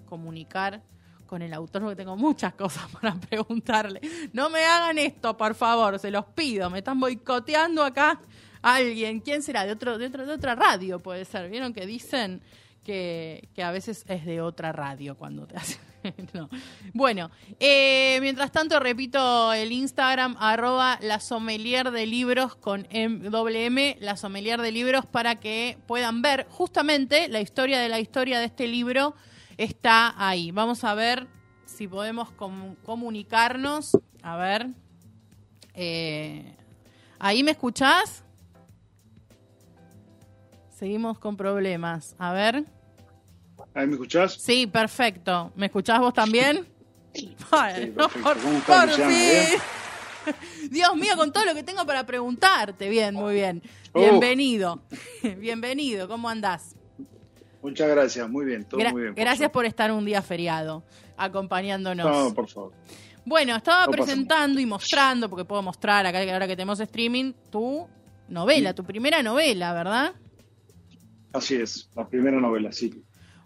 comunicar 0.07 0.83
con 1.26 1.42
el 1.42 1.52
autor, 1.52 1.83
porque 1.83 1.96
tengo 1.96 2.16
muchas 2.16 2.54
cosas 2.54 2.85
para 3.00 3.14
preguntarle. 3.16 4.00
No 4.33 4.50
me 4.50 4.64
hagan 4.64 4.98
esto, 4.98 5.37
por 5.37 5.54
favor, 5.54 5.98
se 5.98 6.11
los 6.11 6.26
pido. 6.26 6.70
Me 6.70 6.78
están 6.78 7.00
boicoteando 7.00 7.83
acá 7.83 8.20
alguien. 8.62 9.20
¿Quién 9.20 9.42
será? 9.42 9.66
De, 9.66 9.72
otro, 9.72 9.98
de, 9.98 10.09
de 10.09 10.33
otra 10.33 10.54
radio 10.54 11.00
puede 11.00 11.24
ser. 11.24 11.50
¿Vieron 11.50 11.72
que 11.72 11.87
dicen 11.87 12.40
que, 12.85 13.49
a 13.62 13.70
veces 13.70 14.05
es 14.09 14.25
de 14.25 14.40
otra 14.40 14.70
radio 14.73 15.16
cuando 15.16 15.47
te 15.47 15.57
hacen? 15.59 15.81
No. 16.35 16.51
Bueno, 16.92 17.31
eh, 17.59 18.18
mientras 18.20 18.53
tanto 18.53 18.79
repito 18.79 19.53
el 19.55 19.73
Instagram 19.73 20.37
arroba 20.38 20.99
la 21.01 21.18
sommelier 21.18 21.90
de 21.90 22.05
libros 22.07 22.55
con 22.57 22.87
M, 22.90 23.31
doble 23.31 23.64
M, 23.64 23.97
la 24.01 24.16
sommelier 24.16 24.61
de 24.61 24.70
libros 24.70 25.07
para 25.07 25.37
que 25.40 25.79
puedan 25.87 26.20
ver 26.20 26.47
justamente 26.51 27.29
la 27.29 27.40
historia 27.40 27.81
de 27.81 27.88
la 27.88 28.01
historia 28.01 28.38
de 28.38 28.44
este 28.44 28.68
libro 28.68 29.14
está 29.57 30.14
ahí. 30.18 30.51
Vamos 30.51 30.85
a 30.85 30.94
ver 30.94 31.27
si 31.64 31.88
podemos 31.88 32.31
com- 32.33 32.75
comunicarnos. 32.85 33.99
A 34.23 34.37
ver. 34.37 34.66
Eh, 35.73 36.55
¿Ahí 37.18 37.42
me 37.42 37.53
escuchás? 37.53 38.23
Seguimos 40.70 41.18
con 41.18 41.37
problemas. 41.37 42.14
A 42.18 42.33
ver. 42.33 42.64
¿Ahí 43.74 43.87
me 43.87 43.92
escuchás? 43.94 44.34
Sí, 44.34 44.66
perfecto. 44.66 45.52
¿Me 45.56 45.66
escuchás 45.66 45.98
vos 46.00 46.14
también? 46.14 46.66
No, 47.14 47.28
perfecto. 47.38 48.08
por, 48.24 48.37
¿Cómo 48.38 48.58
estás, 48.58 48.80
por 48.80 48.88
Luciana? 48.88 49.14
fin. 49.14 50.70
Dios 50.72 50.96
mío, 50.96 51.12
con 51.16 51.32
todo 51.32 51.44
lo 51.44 51.54
que 51.54 51.62
tengo 51.62 51.87
para 51.87 52.04
preguntarte. 52.04 52.88
Bien, 52.88 53.14
muy 53.14 53.34
bien. 53.34 53.62
Oh. 53.92 54.00
Bienvenido. 54.00 54.82
Bienvenido. 55.38 56.08
¿Cómo 56.08 56.28
andás? 56.28 56.74
Muchas 57.62 57.88
gracias, 57.88 58.28
muy 58.28 58.44
bien, 58.44 58.64
todo 58.64 58.80
Gra- 58.80 58.90
muy 58.90 59.02
bien. 59.02 59.14
gracias 59.14 59.48
por 59.50 59.64
estar 59.64 59.92
un 59.92 60.04
día 60.04 60.22
feriado 60.22 60.82
acompañándonos. 61.16 62.04
No, 62.04 62.34
por 62.34 62.48
favor. 62.48 62.72
Bueno, 63.24 63.54
estaba 63.56 63.87
No 63.87 63.92
presentando 63.92 64.60
y 64.60 64.66
mostrando, 64.66 65.30
porque 65.30 65.44
puedo 65.44 65.62
mostrar 65.62 66.04
acá 66.04 66.22
que 66.24 66.32
ahora 66.32 66.48
que 66.48 66.56
tenemos 66.56 66.80
streaming, 66.80 67.32
tu 67.50 67.87
novela, 68.28 68.74
tu 68.74 68.82
primera 68.84 69.22
novela, 69.22 69.72
¿verdad? 69.72 70.12
Así 71.32 71.54
es, 71.54 71.88
la 71.94 72.08
primera 72.08 72.40
novela, 72.40 72.72
sí. 72.72 73.02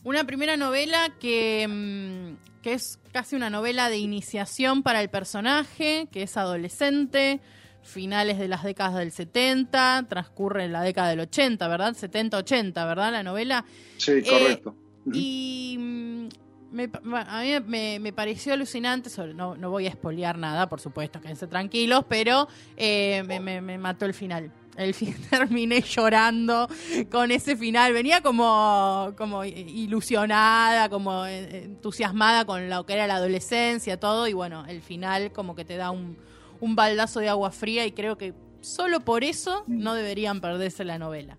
Una 0.09 0.25
primera 0.25 0.57
novela 0.57 1.11
que, 1.21 1.69
mm, 1.69 2.63
que 2.63 2.73
es 2.73 2.99
casi 3.13 3.37
una 3.37 3.51
novela 3.51 3.91
de 3.91 3.99
iniciación 3.99 4.83
para 4.83 5.03
el 5.03 5.11
personaje, 5.11 6.09
que 6.11 6.23
es 6.23 6.35
adolescente, 6.39 7.41
finales 7.83 8.39
de 8.39 8.49
las 8.49 8.65
décadas 8.65 8.95
del 8.95 9.13
70, 9.13 10.07
transcurre 10.09 10.65
en 10.65 10.73
la 10.73 10.81
década 10.81 11.11
del 11.11 11.21
80, 11.21 11.69
¿verdad? 11.69 11.95
70-80, 11.95 12.87
¿verdad? 12.87 13.13
La 13.13 13.23
novela. 13.23 13.67
Sí, 13.99 14.23
correcto. 14.23 14.75
Y 15.13 15.77
mm, 15.79 16.29
me 16.73 16.91
a 17.27 17.43
mí 17.43 17.61
me, 17.67 17.99
me 18.01 18.13
pareció 18.15 18.55
alucinante, 18.55 19.11
sobre- 19.11 19.35
no, 19.35 19.57
no 19.57 19.69
voy 19.69 19.85
a 19.89 19.91
espolear 19.91 20.39
nada, 20.39 20.71
por 20.71 20.81
supuesto, 20.81 21.21
quédense 21.21 21.47
tranquilos, 21.49 22.07
pero 22.09 22.49
eh, 22.79 23.23
me, 23.27 23.41
me- 23.41 23.61
me 23.61 23.77
mató 23.77 24.07
el 24.07 24.15
final. 24.15 24.51
El 24.79 24.95
terminé 25.31 25.83
llorando 25.83 26.69
con 27.11 27.31
ese 27.31 27.57
final. 27.57 27.93
Venía 27.93 28.23
como, 28.23 29.13
como 29.19 29.45
ilusionada, 29.45 30.89
como 30.89 31.27
eh, 31.27 31.65
entusiasmada 31.65 32.45
con 32.45 32.71
lo 32.71 32.87
que 32.87 32.95
era 32.95 33.07
la 33.07 33.17
adolescencia, 33.17 34.01
todo, 34.01 34.27
y 34.29 34.33
bueno, 34.33 34.65
el 34.67 34.81
final 34.81 35.33
como 35.33 35.55
que 35.55 35.65
te 35.65 35.77
da 35.77 35.91
un, 35.91 36.17
un 36.61 36.77
baldazo 36.77 37.21
de 37.21 37.29
agua 37.29 37.51
fría 37.51 37.85
y 37.85 37.93
creo 37.93 38.17
que 38.17 38.33
solo 38.61 39.01
por 39.01 39.25
eso 39.25 39.65
no 39.67 39.95
deberían 39.95 40.41
perderse 40.41 40.85
la 40.85 40.99
novela. 40.99 41.37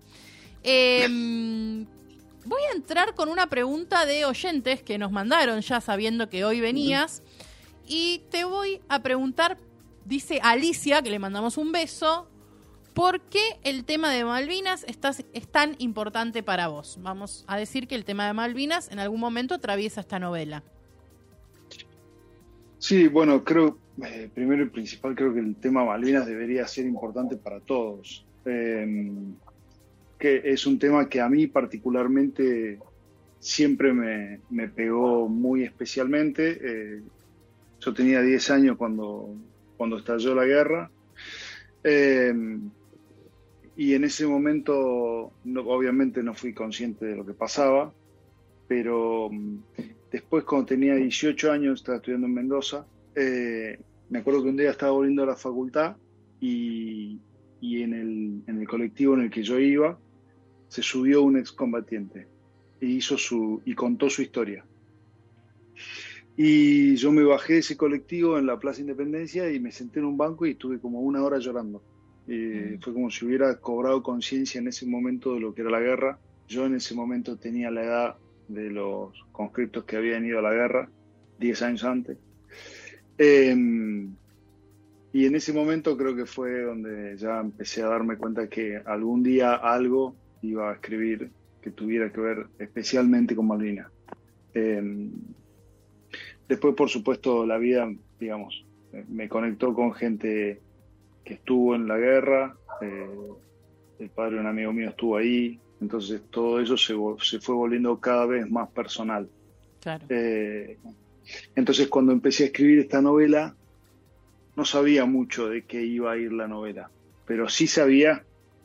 Eh, 0.62 1.06
voy 2.44 2.62
a 2.70 2.74
entrar 2.74 3.14
con 3.14 3.28
una 3.28 3.48
pregunta 3.48 4.06
de 4.06 4.24
oyentes 4.24 4.82
que 4.82 4.98
nos 4.98 5.10
mandaron 5.12 5.60
ya 5.60 5.80
sabiendo 5.80 6.28
que 6.28 6.44
hoy 6.44 6.60
venías. 6.60 7.22
Y 7.86 8.22
te 8.30 8.44
voy 8.44 8.80
a 8.88 9.02
preguntar, 9.02 9.58
dice 10.04 10.40
Alicia, 10.42 11.02
que 11.02 11.10
le 11.10 11.18
mandamos 11.18 11.56
un 11.56 11.72
beso, 11.72 12.28
¿por 13.00 13.22
qué 13.22 13.58
el 13.64 13.86
tema 13.86 14.12
de 14.12 14.26
Malvinas 14.26 14.84
está- 14.86 15.14
es 15.32 15.48
tan 15.48 15.74
importante 15.78 16.42
para 16.42 16.68
vos? 16.68 16.98
Vamos 17.00 17.46
a 17.48 17.56
decir 17.56 17.88
que 17.88 17.94
el 17.94 18.04
tema 18.04 18.26
de 18.26 18.34
Malvinas 18.34 18.92
en 18.92 18.98
algún 18.98 19.20
momento 19.20 19.54
atraviesa 19.54 20.02
esta 20.02 20.18
novela. 20.18 20.62
Sí, 22.78 23.08
bueno, 23.08 23.42
creo, 23.42 23.78
eh, 24.04 24.28
primero 24.34 24.64
y 24.64 24.68
principal, 24.68 25.14
creo 25.14 25.32
que 25.32 25.40
el 25.40 25.56
tema 25.56 25.82
Malvinas 25.82 26.26
debería 26.26 26.66
ser 26.66 26.84
importante 26.84 27.38
para 27.38 27.60
todos. 27.60 28.26
Eh, 28.44 29.10
que 30.18 30.42
es 30.44 30.66
un 30.66 30.78
tema 30.78 31.08
que 31.08 31.22
a 31.22 31.28
mí 31.30 31.46
particularmente 31.46 32.78
siempre 33.38 33.94
me, 33.94 34.40
me 34.50 34.68
pegó 34.68 35.26
muy 35.26 35.62
especialmente. 35.62 36.58
Eh, 36.62 37.02
yo 37.80 37.94
tenía 37.94 38.20
10 38.20 38.50
años 38.50 38.76
cuando, 38.76 39.34
cuando 39.78 39.96
estalló 39.96 40.34
la 40.34 40.44
guerra. 40.44 40.90
Eh, 41.82 42.34
y 43.80 43.94
en 43.94 44.04
ese 44.04 44.26
momento, 44.26 45.36
no- 45.44 45.62
obviamente 45.62 46.22
no 46.22 46.34
fui 46.34 46.52
consciente 46.54 47.06
de 47.06 47.16
lo 47.16 47.24
que 47.24 47.32
pasaba, 47.34 47.94
pero 48.66 49.30
mm, 49.32 49.64
después 50.10 50.44
cuando 50.44 50.66
tenía 50.68 50.96
18 50.96 51.52
años, 51.52 51.80
estaba 51.80 51.96
estudiando 51.98 52.26
en 52.28 52.34
Mendoza, 52.34 52.88
eh, 53.14 53.78
me 54.08 54.18
acuerdo 54.20 54.42
que 54.42 54.50
un 54.50 54.56
día 54.58 54.70
estaba 54.72 54.92
volviendo 54.92 55.22
a 55.24 55.26
la 55.26 55.36
facultad 55.36 55.96
y, 56.40 57.22
y 57.60 57.82
en, 57.82 57.94
el, 57.94 58.44
en 58.48 58.60
el 58.60 58.68
colectivo 58.68 59.14
en 59.14 59.22
el 59.22 59.30
que 59.30 59.42
yo 59.44 59.58
iba 59.58 60.02
se 60.68 60.82
subió 60.82 61.22
un 61.22 61.38
excombatiente 61.38 62.30
y, 62.80 62.96
hizo 62.98 63.18
su, 63.18 63.62
y 63.66 63.74
contó 63.74 64.10
su 64.10 64.22
historia. 64.22 64.66
Y 66.36 66.96
yo 66.96 67.12
me 67.12 67.22
bajé 67.22 67.54
de 67.54 67.58
ese 67.60 67.76
colectivo 67.76 68.38
en 68.38 68.46
la 68.46 68.58
Plaza 68.58 68.80
Independencia 68.80 69.50
y 69.52 69.60
me 69.60 69.70
senté 69.72 70.00
en 70.00 70.06
un 70.06 70.16
banco 70.16 70.46
y 70.46 70.52
estuve 70.52 70.80
como 70.80 71.00
una 71.00 71.22
hora 71.22 71.38
llorando. 71.38 71.84
Eh, 72.32 72.78
Fue 72.80 72.92
como 72.92 73.10
si 73.10 73.26
hubiera 73.26 73.56
cobrado 73.56 74.04
conciencia 74.04 74.60
en 74.60 74.68
ese 74.68 74.86
momento 74.86 75.34
de 75.34 75.40
lo 75.40 75.52
que 75.52 75.62
era 75.62 75.70
la 75.70 75.80
guerra. 75.80 76.16
Yo 76.46 76.64
en 76.64 76.76
ese 76.76 76.94
momento 76.94 77.36
tenía 77.36 77.72
la 77.72 77.82
edad 77.82 78.16
de 78.46 78.70
los 78.70 79.12
conscriptos 79.32 79.82
que 79.82 79.96
habían 79.96 80.24
ido 80.24 80.38
a 80.38 80.42
la 80.42 80.52
guerra, 80.52 80.88
10 81.40 81.62
años 81.62 81.84
antes. 81.84 82.18
Eh, 83.18 83.52
y 85.12 85.26
en 85.26 85.34
ese 85.34 85.52
momento 85.52 85.96
creo 85.96 86.14
que 86.14 86.24
fue 86.24 86.62
donde 86.62 87.16
ya 87.16 87.40
empecé 87.40 87.82
a 87.82 87.88
darme 87.88 88.16
cuenta 88.16 88.48
que 88.48 88.76
algún 88.76 89.24
día 89.24 89.54
algo 89.54 90.14
iba 90.42 90.70
a 90.70 90.74
escribir 90.74 91.30
que 91.60 91.72
tuviera 91.72 92.12
que 92.12 92.20
ver 92.20 92.46
especialmente 92.60 93.34
con 93.34 93.48
Malvinas. 93.48 93.90
Eh, 94.54 95.10
después, 96.48 96.76
por 96.76 96.88
supuesto, 96.88 97.44
la 97.44 97.58
vida, 97.58 97.92
digamos, 98.20 98.64
me 99.08 99.28
conectó 99.28 99.74
con 99.74 99.92
gente 99.92 100.60
que 101.24 101.34
estuvo 101.34 101.74
en 101.74 101.88
la 101.88 101.96
guerra. 101.96 102.56
eh, 102.80 103.08
el 103.98 104.08
padre 104.08 104.36
de 104.36 104.40
un 104.40 104.46
amigo 104.46 104.72
mío 104.72 104.88
estuvo 104.88 105.16
ahí. 105.16 105.58
Entonces 105.80 106.22
todo 106.30 106.60
eso 106.60 106.76
se, 106.76 106.94
se 107.20 107.40
fue 107.40 107.54
volviendo 107.54 107.98
cada 107.98 108.26
vez 108.26 108.50
más 108.50 108.68
personal. 108.70 109.28
Claro. 109.80 110.06
Eh, 110.08 110.78
entonces 111.54 111.88
cuando 111.88 112.12
empecé 112.12 112.44
a 112.44 112.46
escribir 112.46 112.80
esta 112.80 113.00
novela, 113.00 113.54
no 114.56 114.64
sabía 114.64 115.04
mucho 115.04 115.48
de 115.48 115.62
qué 115.62 115.82
iba 115.82 116.12
a 116.12 116.16
ir 116.16 116.32
la 116.32 116.48
novela, 116.48 116.90
pero 117.26 117.48
sí 117.48 117.66
sabía 117.66 118.24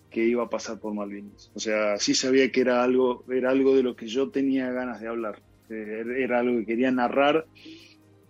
que 0.09 0.23
iba 0.25 0.43
a 0.43 0.49
pasar 0.49 0.79
por 0.79 0.93
Malvinas. 0.93 1.51
O 1.53 1.59
sea, 1.59 1.97
sí 1.99 2.15
sabía 2.15 2.51
que 2.51 2.61
era 2.61 2.83
algo, 2.83 3.23
era 3.29 3.51
algo 3.51 3.75
de 3.75 3.83
lo 3.83 3.95
que 3.95 4.07
yo 4.07 4.29
tenía 4.29 4.71
ganas 4.71 5.01
de 5.01 5.07
hablar. 5.07 5.41
Eh, 5.69 6.03
era 6.19 6.39
algo 6.39 6.59
que 6.59 6.65
quería 6.65 6.91
narrar 6.91 7.45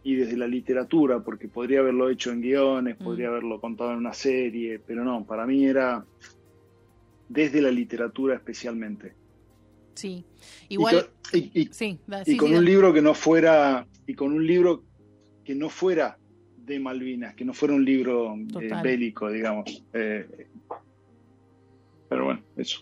y 0.06 0.16
desde 0.16 0.38
la 0.38 0.48
literatura, 0.48 1.20
porque 1.22 1.48
podría 1.50 1.80
haberlo 1.80 2.10
hecho 2.10 2.32
en 2.32 2.40
guiones, 2.40 2.96
podría 2.96 3.28
haberlo 3.30 3.60
contado 3.60 3.92
en 3.92 3.98
una 3.98 4.14
serie, 4.14 4.80
pero 4.80 5.04
no, 5.04 5.26
para 5.26 5.46
mí 5.48 5.66
era 5.66 6.06
desde 7.28 7.60
la 7.60 7.72
literatura 7.72 8.36
especialmente. 8.36 9.14
Sí. 9.96 10.24
Y 10.70 10.76
Igual. 10.76 11.10
y- 11.34 11.52
y- 11.62 11.70
sí, 11.72 11.98
da- 12.06 12.22
y 12.24 12.38
con 12.38 12.50
sí, 12.50 12.54
un 12.56 12.64
da- 12.64 12.70
libro 12.70 12.94
que 12.94 13.02
no 13.02 13.16
fuera 13.16 13.88
y 14.06 14.14
con 14.14 14.32
un 14.32 14.46
libro 14.46 14.84
que 15.44 15.56
no 15.56 15.70
fuera 15.70 16.20
de 16.58 16.80
Malvinas, 16.80 17.34
que 17.34 17.44
no 17.44 17.54
fuera 17.56 17.74
un 17.74 17.84
libro 17.84 18.36
eh, 18.62 18.70
bélico, 18.84 19.32
digamos. 19.32 19.84
Eh, 19.94 20.48
pero 22.10 22.26
bueno, 22.26 22.42
eso. 22.58 22.82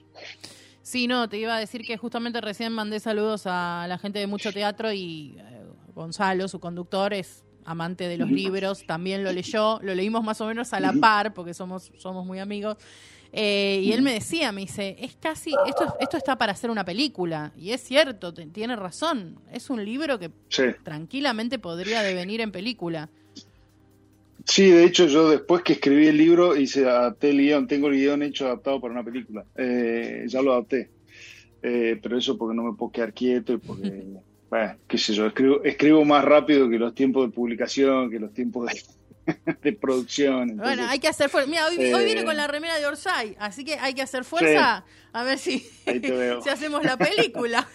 Sí, 0.81 1.07
no, 1.07 1.29
te 1.29 1.37
iba 1.37 1.55
a 1.55 1.59
decir 1.59 1.83
que 1.85 1.95
justamente 1.95 2.41
recién 2.41 2.73
mandé 2.73 2.99
saludos 2.99 3.43
a 3.45 3.85
la 3.87 3.97
gente 3.97 4.19
de 4.19 4.27
Mucho 4.27 4.51
Teatro 4.51 4.91
y 4.91 5.35
eh, 5.39 5.62
Gonzalo, 5.95 6.47
su 6.47 6.59
conductor, 6.59 7.13
es 7.13 7.43
amante 7.65 8.07
de 8.07 8.17
los 8.17 8.29
libros, 8.29 8.85
también 8.85 9.23
lo 9.23 9.31
leyó, 9.31 9.79
lo 9.81 9.95
leímos 9.95 10.23
más 10.23 10.41
o 10.41 10.47
menos 10.47 10.73
a 10.73 10.79
la 10.79 10.91
par, 10.93 11.33
porque 11.33 11.53
somos, 11.53 11.91
somos 11.97 12.25
muy 12.25 12.39
amigos. 12.39 12.77
Eh, 13.35 13.81
y 13.83 13.93
él 13.93 14.01
me 14.03 14.13
decía, 14.13 14.51
me 14.51 14.61
dice, 14.61 14.95
es 14.99 15.15
casi, 15.15 15.51
esto, 15.67 15.95
esto 15.99 16.17
está 16.17 16.37
para 16.37 16.51
hacer 16.51 16.69
una 16.69 16.85
película. 16.85 17.51
Y 17.57 17.71
es 17.71 17.81
cierto, 17.81 18.33
te- 18.33 18.45
tiene 18.47 18.75
razón. 18.75 19.39
Es 19.51 19.69
un 19.71 19.83
libro 19.83 20.19
que 20.19 20.29
Sí. 20.49 20.63
tranquilamente 20.83 21.57
podría 21.57 22.03
devenir 22.03 22.41
en 22.41 22.51
película. 22.51 23.09
Sí, 24.45 24.69
de 24.69 24.83
hecho 24.83 25.07
yo 25.07 25.29
después 25.29 25.63
que 25.63 25.73
escribí 25.73 26.07
el 26.07 26.17
libro 26.17 26.55
hice 26.57 26.87
adapté 26.87 27.29
el 27.29 27.37
guion, 27.37 27.65
tengo 27.67 27.87
el 27.87 27.93
guion 27.95 28.21
hecho 28.23 28.45
adaptado 28.45 28.79
para 28.81 28.93
una 28.93 29.03
película. 29.03 29.45
Eh, 29.55 30.25
ya 30.27 30.41
lo 30.41 30.51
adapté. 30.51 30.89
Eh, 31.61 31.97
pero 32.03 32.17
eso 32.17 32.37
porque 32.37 32.55
no 32.55 32.63
me 32.63 32.73
puedo 32.77 32.91
quedar 32.91 33.13
quieto 33.13 33.53
y 33.53 33.57
porque, 33.57 34.03
bueno, 34.53 34.75
qué 34.87 34.97
sé 34.99 35.13
yo, 35.15 35.25
escribo, 35.25 35.63
escribo 35.63 36.05
más 36.05 36.23
rápido 36.23 36.69
que 36.69 36.77
los 36.77 36.93
tiempos 36.93 37.27
de 37.27 37.33
publicación, 37.33 38.11
que 38.11 38.19
los 38.19 38.31
tiempos 38.35 38.69
de, 38.71 39.35
de 39.63 39.73
producción. 39.73 40.49
entonces- 40.51 40.61
Bueno, 40.75 40.83
hay 40.87 40.99
que 40.99 41.07
hacer 41.07 41.27
fuerza. 41.29 41.49
Mira, 41.49 41.65
hoy, 41.65 41.77
hoy 41.77 42.01
eh, 42.03 42.05
viene 42.05 42.23
con 42.23 42.37
la 42.37 42.45
remera 42.45 42.77
de 42.77 42.85
Orsay, 42.85 43.35
así 43.39 43.65
que 43.65 43.79
hay 43.79 43.95
que 43.95 44.03
hacer 44.03 44.23
fuerza. 44.23 44.85
A 45.11 45.23
ver 45.23 45.39
si, 45.39 45.57
si 46.43 46.49
hacemos 46.49 46.83
la 46.83 46.97
película. 46.97 47.67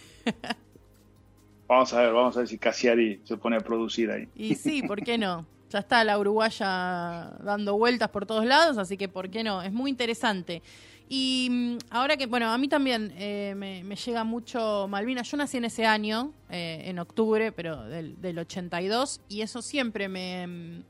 Vamos 1.66 1.92
a 1.92 2.00
ver, 2.02 2.12
vamos 2.12 2.36
a 2.36 2.40
ver 2.40 2.48
si 2.48 2.58
Casiari 2.58 3.20
se 3.24 3.36
pone 3.36 3.56
a 3.56 3.60
producir 3.60 4.10
ahí. 4.12 4.28
Y 4.36 4.54
sí, 4.54 4.82
¿por 4.82 5.02
qué 5.02 5.18
no? 5.18 5.46
Ya 5.70 5.80
está 5.80 6.02
la 6.04 6.16
uruguaya 6.18 7.32
dando 7.42 7.76
vueltas 7.76 8.08
por 8.10 8.24
todos 8.24 8.46
lados, 8.46 8.78
así 8.78 8.96
que 8.96 9.08
¿por 9.08 9.28
qué 9.30 9.42
no? 9.42 9.62
Es 9.62 9.72
muy 9.72 9.90
interesante. 9.90 10.62
Y 11.08 11.48
mm, 11.50 11.78
ahora 11.90 12.16
que, 12.16 12.26
bueno, 12.26 12.50
a 12.50 12.58
mí 12.58 12.68
también 12.68 13.12
eh, 13.16 13.54
me, 13.56 13.82
me 13.84 13.96
llega 13.96 14.24
mucho 14.24 14.86
Malvinas. 14.88 15.30
Yo 15.30 15.36
nací 15.36 15.56
en 15.56 15.64
ese 15.64 15.86
año, 15.86 16.32
eh, 16.50 16.82
en 16.84 16.98
octubre, 16.98 17.50
pero 17.52 17.82
del, 17.84 18.20
del 18.20 18.38
82, 18.38 19.20
y 19.28 19.40
eso 19.40 19.62
siempre 19.62 20.08
me, 20.08 20.46
mm, 20.46 20.82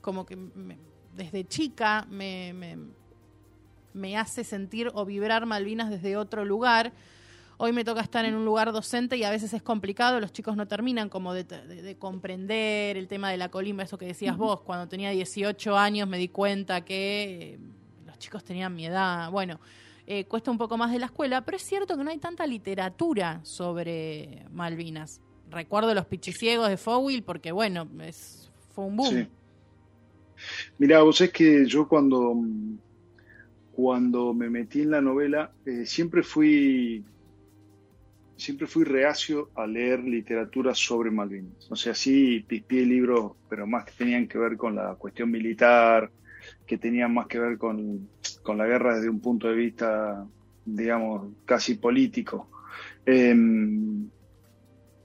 como 0.00 0.24
que 0.24 0.36
me- 0.36 0.78
desde 1.16 1.44
chica 1.46 2.06
me, 2.10 2.52
me, 2.52 2.76
me 3.94 4.16
hace 4.16 4.44
sentir 4.44 4.90
o 4.94 5.04
vibrar 5.04 5.46
Malvinas 5.46 5.90
desde 5.90 6.16
otro 6.16 6.44
lugar. 6.44 6.92
Hoy 7.58 7.72
me 7.72 7.84
toca 7.84 8.02
estar 8.02 8.26
en 8.26 8.34
un 8.34 8.44
lugar 8.44 8.70
docente 8.70 9.16
y 9.16 9.24
a 9.24 9.30
veces 9.30 9.54
es 9.54 9.62
complicado, 9.62 10.20
los 10.20 10.30
chicos 10.30 10.56
no 10.58 10.68
terminan 10.68 11.08
como 11.08 11.32
de, 11.32 11.44
de 11.44 11.96
comprender 11.96 12.98
el 12.98 13.08
tema 13.08 13.30
de 13.30 13.38
la 13.38 13.48
colimba, 13.48 13.82
eso 13.82 13.96
que 13.96 14.04
decías 14.04 14.36
vos, 14.36 14.60
cuando 14.60 14.86
tenía 14.88 15.08
18 15.10 15.76
años 15.78 16.06
me 16.06 16.18
di 16.18 16.28
cuenta 16.28 16.84
que 16.84 17.54
eh, 17.54 17.58
chicos 18.18 18.44
tenían 18.44 18.74
mi 18.74 18.86
edad, 18.86 19.30
bueno, 19.30 19.60
eh, 20.06 20.24
cuesta 20.24 20.50
un 20.50 20.58
poco 20.58 20.76
más 20.76 20.92
de 20.92 20.98
la 20.98 21.06
escuela, 21.06 21.44
pero 21.44 21.56
es 21.56 21.62
cierto 21.62 21.96
que 21.96 22.04
no 22.04 22.10
hay 22.10 22.18
tanta 22.18 22.46
literatura 22.46 23.40
sobre 23.42 24.44
Malvinas. 24.52 25.20
Recuerdo 25.50 25.94
los 25.94 26.06
pichiciegos 26.06 26.68
de 26.68 26.76
Fowell 26.76 27.22
porque, 27.22 27.50
bueno, 27.52 27.88
es, 28.02 28.50
fue 28.72 28.84
un 28.84 28.96
boom. 28.96 29.14
Sí. 29.14 29.28
Mira, 30.78 31.02
vos 31.02 31.20
es 31.20 31.32
que 31.32 31.66
yo 31.66 31.88
cuando, 31.88 32.36
cuando 33.72 34.32
me 34.32 34.48
metí 34.48 34.82
en 34.82 34.90
la 34.90 35.00
novela, 35.00 35.52
eh, 35.64 35.86
siempre 35.86 36.22
fui 36.22 37.04
siempre 38.36 38.66
fui 38.66 38.84
reacio 38.84 39.50
a 39.54 39.66
leer 39.66 40.00
literatura 40.00 40.74
sobre 40.74 41.10
Malvinas. 41.10 41.70
O 41.70 41.76
sea, 41.76 41.94
sí 41.94 42.44
pispié 42.46 42.84
libros, 42.84 43.32
pero 43.48 43.66
más 43.66 43.86
que 43.86 43.92
tenían 43.92 44.28
que 44.28 44.38
ver 44.38 44.56
con 44.56 44.76
la 44.76 44.94
cuestión 44.94 45.30
militar, 45.30 46.10
que 46.66 46.78
tenían 46.78 47.14
más 47.14 47.26
que 47.26 47.38
ver 47.38 47.58
con, 47.58 48.08
con 48.42 48.58
la 48.58 48.66
guerra 48.66 48.96
desde 48.96 49.08
un 49.08 49.20
punto 49.20 49.48
de 49.48 49.54
vista, 49.54 50.26
digamos, 50.64 51.32
casi 51.44 51.74
político. 51.74 52.48
Em, 53.04 54.08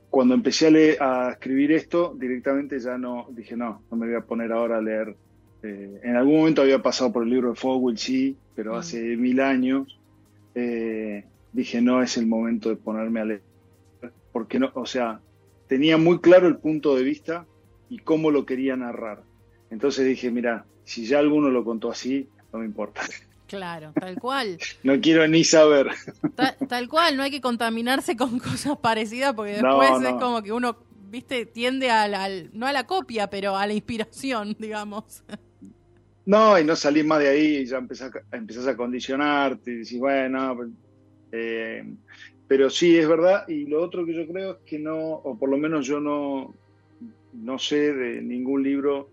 cuando 0.09 0.33
empecé 0.33 0.67
a, 0.67 0.71
leer, 0.71 0.97
a, 1.01 1.31
escribir 1.31 1.71
esto, 1.71 2.15
directamente 2.17 2.79
ya 2.79 2.97
no, 2.97 3.27
dije, 3.31 3.55
no, 3.55 3.83
no 3.89 3.97
me 3.97 4.07
voy 4.07 4.15
a 4.15 4.21
poner 4.21 4.51
ahora 4.51 4.77
a 4.77 4.81
leer. 4.81 5.15
Eh, 5.63 6.01
en 6.03 6.15
algún 6.15 6.39
momento 6.39 6.63
había 6.63 6.81
pasado 6.81 7.13
por 7.13 7.23
el 7.23 7.29
libro 7.29 7.49
de 7.49 7.55
Fogel, 7.55 7.97
sí, 7.97 8.35
pero 8.55 8.73
mm. 8.73 8.77
hace 8.77 9.17
mil 9.17 9.39
años. 9.39 9.99
Eh, 10.55 11.23
dije, 11.53 11.81
no 11.81 12.01
es 12.01 12.17
el 12.17 12.27
momento 12.27 12.69
de 12.69 12.75
ponerme 12.75 13.19
a 13.21 13.25
leer, 13.25 13.43
porque 14.31 14.59
no, 14.59 14.71
o 14.73 14.85
sea, 14.85 15.21
tenía 15.67 15.97
muy 15.97 16.19
claro 16.19 16.47
el 16.47 16.57
punto 16.57 16.95
de 16.95 17.03
vista 17.03 17.45
y 17.89 17.99
cómo 17.99 18.31
lo 18.31 18.45
quería 18.45 18.75
narrar. 18.75 19.23
Entonces 19.71 20.05
dije, 20.05 20.29
mira, 20.29 20.65
si 20.83 21.05
ya 21.05 21.19
alguno 21.19 21.49
lo 21.49 21.63
contó 21.63 21.89
así, 21.89 22.27
no 22.53 22.59
me 22.59 22.65
importa. 22.65 23.01
Claro, 23.47 23.93
tal 23.99 24.19
cual. 24.19 24.57
no 24.83 24.99
quiero 25.01 25.27
ni 25.27 25.43
saber. 25.43 25.87
Tal, 26.67 26.87
cual, 26.87 27.17
no 27.17 27.23
hay 27.23 27.31
que 27.31 27.41
contaminarse 27.41 28.15
con 28.15 28.37
cosas 28.39 28.77
parecidas 28.77 29.33
porque 29.33 29.53
después 29.53 29.89
es 30.03 30.13
como 30.13 30.43
que 30.43 30.51
uno, 30.51 30.77
viste, 31.09 31.45
tiende 31.45 31.89
a 31.89 32.07
la, 32.07 32.29
no 32.53 32.67
a 32.67 32.73
la 32.73 32.85
copia, 32.85 33.29
pero 33.29 33.57
a 33.57 33.65
la 33.65 33.73
inspiración, 33.73 34.55
digamos. 34.59 35.23
No, 36.25 36.59
y 36.59 36.63
no 36.63 36.75
salís 36.75 37.05
más 37.05 37.19
de 37.19 37.29
ahí, 37.29 37.57
y 37.57 37.65
ya 37.65 37.77
empezás, 37.77 38.11
empezás 38.31 38.67
a 38.67 38.77
condicionarte 38.77 39.71
y 39.71 39.75
decís, 39.77 39.99
bueno, 39.99 40.55
pues, 40.55 40.69
eh, 41.31 41.83
pero 42.47 42.69
sí, 42.69 42.97
es 42.97 43.07
verdad. 43.07 43.47
Y 43.47 43.65
lo 43.65 43.81
otro 43.81 44.05
que 44.05 44.13
yo 44.13 44.27
creo 44.27 44.51
es 44.51 44.57
que 44.65 44.77
no, 44.77 44.97
o 44.97 45.37
por 45.37 45.49
lo 45.49 45.57
menos 45.57 45.87
yo 45.87 45.99
no, 45.99 46.53
no 47.33 47.59
sé 47.59 47.93
de 47.93 48.21
ningún 48.21 48.63
libro 48.63 49.09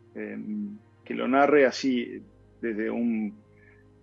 que 1.04 1.14
lo 1.14 1.28
narre 1.28 1.66
así 1.66 2.22
desde 2.60 2.90
un, 2.90 3.34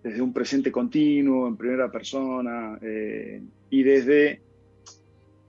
desde 0.02 0.22
un 0.22 0.32
presente 0.32 0.72
continuo, 0.72 1.48
en 1.48 1.56
primera 1.56 1.90
persona, 1.90 2.78
eh, 2.82 3.42
y 3.70 3.82
desde... 3.82 4.40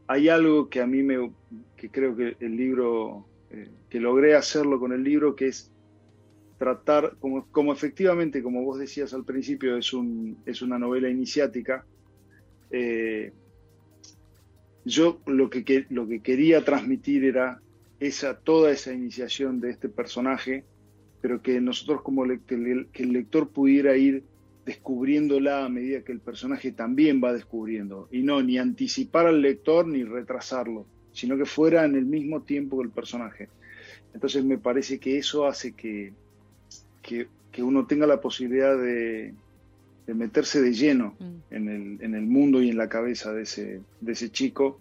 Hay 0.10 0.30
algo 0.30 0.70
que 0.70 0.80
a 0.80 0.88
mí 0.88 1.04
me, 1.04 1.32
que 1.76 1.90
creo 1.90 2.16
que 2.16 2.38
el 2.40 2.56
libro, 2.56 3.26
eh, 3.52 3.68
que 3.90 4.00
logré 4.00 4.36
hacerlo 4.36 4.80
con 4.80 4.94
el 4.94 5.04
libro, 5.04 5.36
que 5.36 5.48
es 5.48 5.70
tratar, 6.58 7.18
como, 7.20 7.46
como 7.52 7.74
efectivamente, 7.74 8.42
como 8.42 8.64
vos 8.64 8.80
decías 8.80 9.14
al 9.14 9.26
principio, 9.26 9.78
es, 9.78 9.92
un, 9.92 10.38
es 10.46 10.62
una 10.62 10.80
novela 10.80 11.10
iniciática, 11.10 11.86
eh, 12.72 13.34
yo 14.86 15.20
lo 15.26 15.50
que, 15.50 15.86
lo 15.90 16.08
que 16.08 16.22
quería 16.22 16.64
transmitir 16.64 17.26
era 17.26 17.62
esa, 18.00 18.38
toda 18.38 18.72
esa 18.72 18.94
iniciación 18.94 19.60
de 19.60 19.72
este 19.72 19.90
personaje, 19.90 20.64
pero 21.22 21.42
que 21.42 21.60
nosotros 21.62 22.02
como 22.02 22.24
que 22.46 22.56
el 22.56 23.14
lector 23.14 23.50
pudiera 23.50 23.98
ir 23.98 24.24
descubriéndola 24.66 25.66
a 25.66 25.70
medida 25.70 26.04
que 26.04 26.12
el 26.12 26.20
personaje 26.20 26.72
también 26.72 27.22
va 27.24 27.34
descubriendo, 27.34 28.08
y 28.12 28.22
no 28.22 28.42
ni 28.42 28.58
anticipar 28.58 29.28
al 29.28 29.42
lector 29.42 29.88
ni 29.88 30.04
retrasarlo, 30.04 30.86
sino 31.14 31.38
que 31.38 31.46
fuera 31.46 31.86
en 31.86 31.96
el 31.96 32.06
mismo 32.06 32.42
tiempo 32.42 32.78
que 32.78 32.84
el 32.84 32.92
personaje. 32.92 33.50
Entonces 34.14 34.44
me 34.44 34.58
parece 34.58 35.00
que 35.00 35.18
eso 35.18 35.48
hace 35.48 35.72
que, 35.74 36.14
que 37.02 37.64
uno 37.64 37.88
tenga 37.88 38.06
la 38.06 38.20
posibilidad 38.20 38.78
de, 38.78 39.34
de 40.08 40.14
meterse 40.14 40.62
de 40.62 40.74
lleno 40.74 41.16
mm. 41.20 41.54
en, 41.54 41.70
el, 41.70 41.98
en, 42.02 42.16
el, 42.16 42.26
mundo 42.26 42.62
y 42.62 42.70
en 42.70 42.78
la 42.78 42.88
cabeza 42.88 43.34
de 43.34 43.44
ese, 43.44 43.82
de 44.00 44.12
ese 44.14 44.32
chico 44.32 44.80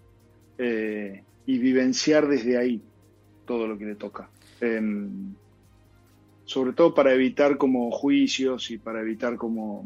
eh, 0.57 1.21
y 1.45 1.59
vivenciar 1.59 2.27
desde 2.27 2.57
ahí 2.57 2.81
todo 3.47 3.67
lo 3.67 3.77
que 3.79 3.85
le 3.85 3.95
toca. 3.95 4.29
Em, 4.61 5.33
sobre 6.45 6.73
todo 6.73 6.93
para 6.93 7.13
evitar 7.13 7.57
como 7.57 7.89
juicios 7.89 8.69
y 8.69 8.77
para 8.77 9.01
evitar 9.01 9.37
como 9.37 9.85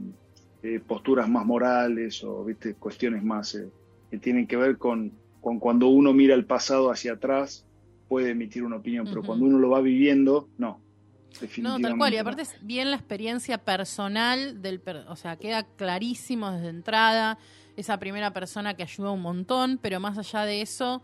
eh, 0.62 0.82
posturas 0.86 1.30
más 1.30 1.46
morales 1.46 2.24
o 2.24 2.44
¿viste? 2.44 2.76
cuestiones 2.76 3.24
más 3.24 3.56
eh, 3.56 3.70
que 4.10 4.18
tienen 4.18 4.46
que 4.46 4.58
ver 4.58 4.78
con, 4.78 5.14
con, 5.40 5.60
cuando 5.60 5.88
uno 5.88 6.12
mira 6.14 6.36
el 6.36 6.46
pasado 6.46 6.92
hacia 6.92 7.14
atrás 7.14 7.66
puede 8.08 8.32
emitir 8.32 8.64
una 8.64 8.76
opinión, 8.76 9.06
pero 9.06 9.24
cuando 9.24 9.46
uno 9.46 9.58
lo 9.58 9.70
va 9.70 9.80
viviendo, 9.80 10.50
no, 10.58 10.82
no, 11.58 11.80
tal 11.80 11.98
cual. 11.98 12.14
Y 12.14 12.18
aparte 12.18 12.42
es 12.42 12.56
bien 12.62 12.92
la 12.92 12.98
experiencia 12.98 13.58
personal 13.58 14.62
del, 14.62 14.82
o 15.08 15.16
sea, 15.16 15.38
queda 15.38 15.64
clarísimo 15.64 16.52
desde 16.52 16.70
entrada 16.70 17.38
esa 17.78 17.98
primera 18.00 18.34
persona 18.34 18.76
que 18.76 18.84
ayuda 18.84 19.12
un 19.12 19.22
montón, 19.22 19.80
pero 19.82 20.00
más 20.00 20.18
allá 20.18 20.46
de 20.46 20.62
eso, 20.62 21.02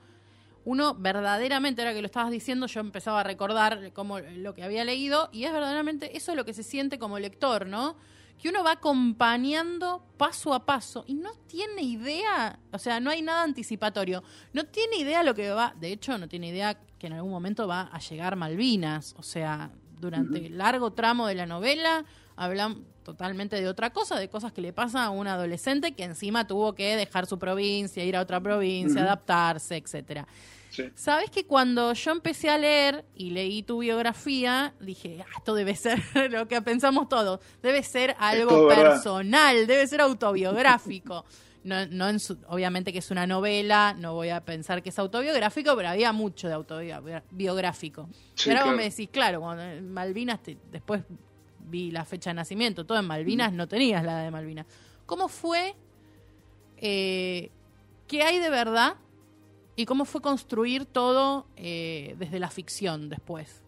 uno 0.68 0.96
verdaderamente, 0.96 1.82
ahora 1.82 1.94
que 1.94 2.02
lo 2.02 2.08
estabas 2.08 2.30
diciendo, 2.30 2.68
yo 2.68 2.82
empezaba 2.82 3.22
a 3.22 3.24
recordar 3.24 3.94
como 3.94 4.20
lo 4.20 4.54
que 4.54 4.64
había 4.64 4.84
leído 4.84 5.30
y 5.32 5.46
es 5.46 5.54
verdaderamente 5.54 6.18
eso 6.18 6.34
es 6.34 6.36
lo 6.36 6.44
que 6.44 6.54
se 6.54 6.62
siente 6.62 7.00
como 7.00 7.20
lector, 7.20 7.68
¿no? 7.68 7.96
Que 8.38 8.50
uno 8.50 8.66
va 8.66 8.74
acompañando 8.74 10.04
paso 10.18 10.54
a 10.54 10.66
paso 10.66 11.06
y 11.08 11.14
no 11.14 11.32
tiene 11.48 11.84
idea, 11.84 12.60
o 12.74 12.80
sea, 12.80 13.00
no 13.00 13.12
hay 13.12 13.22
nada 13.22 13.44
anticipatorio, 13.44 14.24
no 14.52 14.66
tiene 14.66 14.98
idea 14.98 15.24
lo 15.24 15.34
que 15.36 15.52
va, 15.52 15.74
de 15.80 15.94
hecho, 15.94 16.18
no 16.18 16.28
tiene 16.28 16.50
idea 16.50 16.78
que 17.00 17.08
en 17.08 17.14
algún 17.14 17.32
momento 17.32 17.66
va 17.66 17.84
a 17.84 18.00
llegar 18.00 18.36
Malvinas, 18.36 19.16
o 19.18 19.24
sea, 19.24 19.72
durante 20.00 20.46
el 20.46 20.58
largo 20.58 20.92
tramo 20.92 21.28
de 21.28 21.36
la 21.36 21.46
novela 21.46 22.06
hablan 22.36 22.86
totalmente 23.04 23.60
de 23.60 23.68
otra 23.68 23.92
cosa, 23.92 24.18
de 24.18 24.30
cosas 24.30 24.52
que 24.52 24.62
le 24.62 24.74
pasan 24.74 25.04
a 25.04 25.10
un 25.10 25.28
adolescente 25.28 25.94
que 25.94 26.04
encima 26.04 26.46
tuvo 26.46 26.76
que 26.76 26.96
dejar 26.96 27.26
su 27.26 27.40
provincia, 27.40 28.04
ir 28.04 28.16
a 28.16 28.22
otra 28.22 28.40
provincia, 28.40 29.02
adaptarse, 29.02 29.78
etcétera. 29.78 30.28
Sabes 30.94 31.32
que 31.32 31.46
cuando 31.46 31.94
yo 31.94 32.12
empecé 32.12 32.50
a 32.50 32.58
leer 32.58 33.06
y 33.16 33.32
leí 33.32 33.64
tu 33.64 33.80
biografía, 33.80 34.76
dije, 34.80 35.24
ah, 35.26 35.38
esto 35.38 35.56
debe 35.56 35.76
ser 35.76 36.00
lo 36.32 36.48
que 36.48 36.62
pensamos 36.62 37.10
todos, 37.10 37.40
debe 37.64 37.82
ser 37.82 38.16
algo 38.20 38.68
personal, 38.68 39.66
debe 39.66 39.88
ser 39.88 40.02
autobiográfico. 40.02 41.26
no, 41.68 41.86
no 41.86 42.18
obviamente 42.48 42.94
que 42.94 43.00
es 43.00 43.12
una 43.12 43.28
novela, 43.28 43.94
no 43.98 44.14
voy 44.14 44.30
a 44.30 44.44
pensar 44.44 44.82
que 44.82 44.90
es 44.90 45.00
autobiográfico, 45.00 45.76
pero 45.76 45.90
había 45.90 46.14
mucho 46.14 46.48
de 46.48 46.54
autobiográfico. 46.54 48.10
y 48.46 48.50
ahora 48.50 48.66
vos 48.66 48.76
me 48.76 48.84
decís, 48.84 49.10
claro, 49.12 49.42
cuando 49.42 49.64
en 49.64 49.92
Malvinas, 49.92 50.40
después 50.72 51.04
vi 51.60 51.92
la 51.92 52.06
fecha 52.06 52.30
de 52.30 52.36
nacimiento, 52.36 52.86
todo 52.86 53.00
en 53.00 53.06
Malvinas, 53.06 53.52
no 53.52 53.68
tenías 53.68 54.04
la 54.04 54.20
de 54.20 54.32
Malvinas. 54.32 54.66
¿Cómo 55.06 55.28
fue? 55.28 55.76
Eh, 56.78 57.52
¿Qué 58.08 58.22
hay 58.24 58.40
de 58.40 58.50
verdad? 58.50 58.96
¿Y 59.76 59.86
cómo 59.86 60.06
fue 60.06 60.22
construir 60.22 60.86
todo 60.86 61.48
eh, 61.58 62.16
desde 62.18 62.40
la 62.40 62.50
ficción 62.50 63.10
después? 63.10 63.62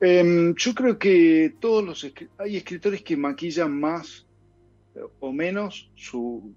Em, 0.00 0.54
yo 0.56 0.74
creo 0.74 0.98
que 0.98 1.54
todos 1.58 1.82
los 1.84 2.12
hay 2.36 2.56
escritores 2.56 3.02
que 3.02 3.16
maquillan 3.16 3.80
más 3.80 4.26
o 5.20 5.32
menos 5.32 5.90
su... 5.94 6.54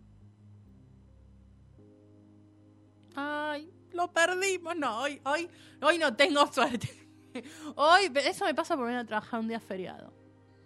Ay, 3.15 3.71
lo 3.93 4.11
perdimos. 4.11 4.75
No, 4.75 5.01
hoy, 5.01 5.21
hoy, 5.23 5.49
hoy 5.81 5.97
no 5.97 6.15
tengo 6.15 6.51
suerte. 6.51 6.89
Hoy, 7.75 8.11
eso 8.15 8.45
me 8.45 8.55
pasa 8.55 8.77
por 8.77 8.85
venir 8.85 8.99
a 9.01 9.05
trabajar 9.05 9.41
un 9.41 9.49
día 9.49 9.59
feriado. 9.59 10.13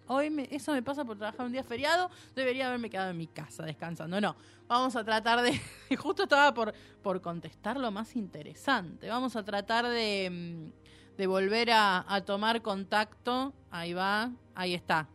Hoy 0.06 0.30
me, 0.30 0.48
eso 0.52 0.72
me 0.72 0.82
pasa 0.82 1.04
por 1.04 1.16
trabajar 1.16 1.46
un 1.46 1.52
día 1.52 1.64
feriado. 1.64 2.10
Debería 2.34 2.68
haberme 2.68 2.90
quedado 2.90 3.10
en 3.10 3.16
mi 3.16 3.26
casa 3.26 3.64
descansando. 3.64 4.20
No, 4.20 4.36
vamos 4.68 4.94
a 4.96 5.04
tratar 5.04 5.42
de... 5.42 5.60
Justo 5.96 6.24
estaba 6.24 6.54
por, 6.54 6.72
por 7.02 7.20
contestar 7.20 7.76
lo 7.76 7.90
más 7.90 8.14
interesante. 8.16 9.08
Vamos 9.08 9.34
a 9.34 9.44
tratar 9.44 9.88
de, 9.88 10.28
mm, 10.30 11.16
de 11.16 11.26
volver 11.26 11.70
a, 11.72 12.04
a 12.12 12.24
tomar 12.24 12.62
contacto. 12.62 13.52
Ahí 13.70 13.92
va, 13.92 14.30
ahí 14.54 14.74
está. 14.74 15.08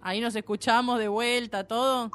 Ahí 0.00 0.20
nos 0.20 0.36
escuchamos 0.36 0.98
de 0.98 1.08
vuelta, 1.08 1.66
todo. 1.66 2.10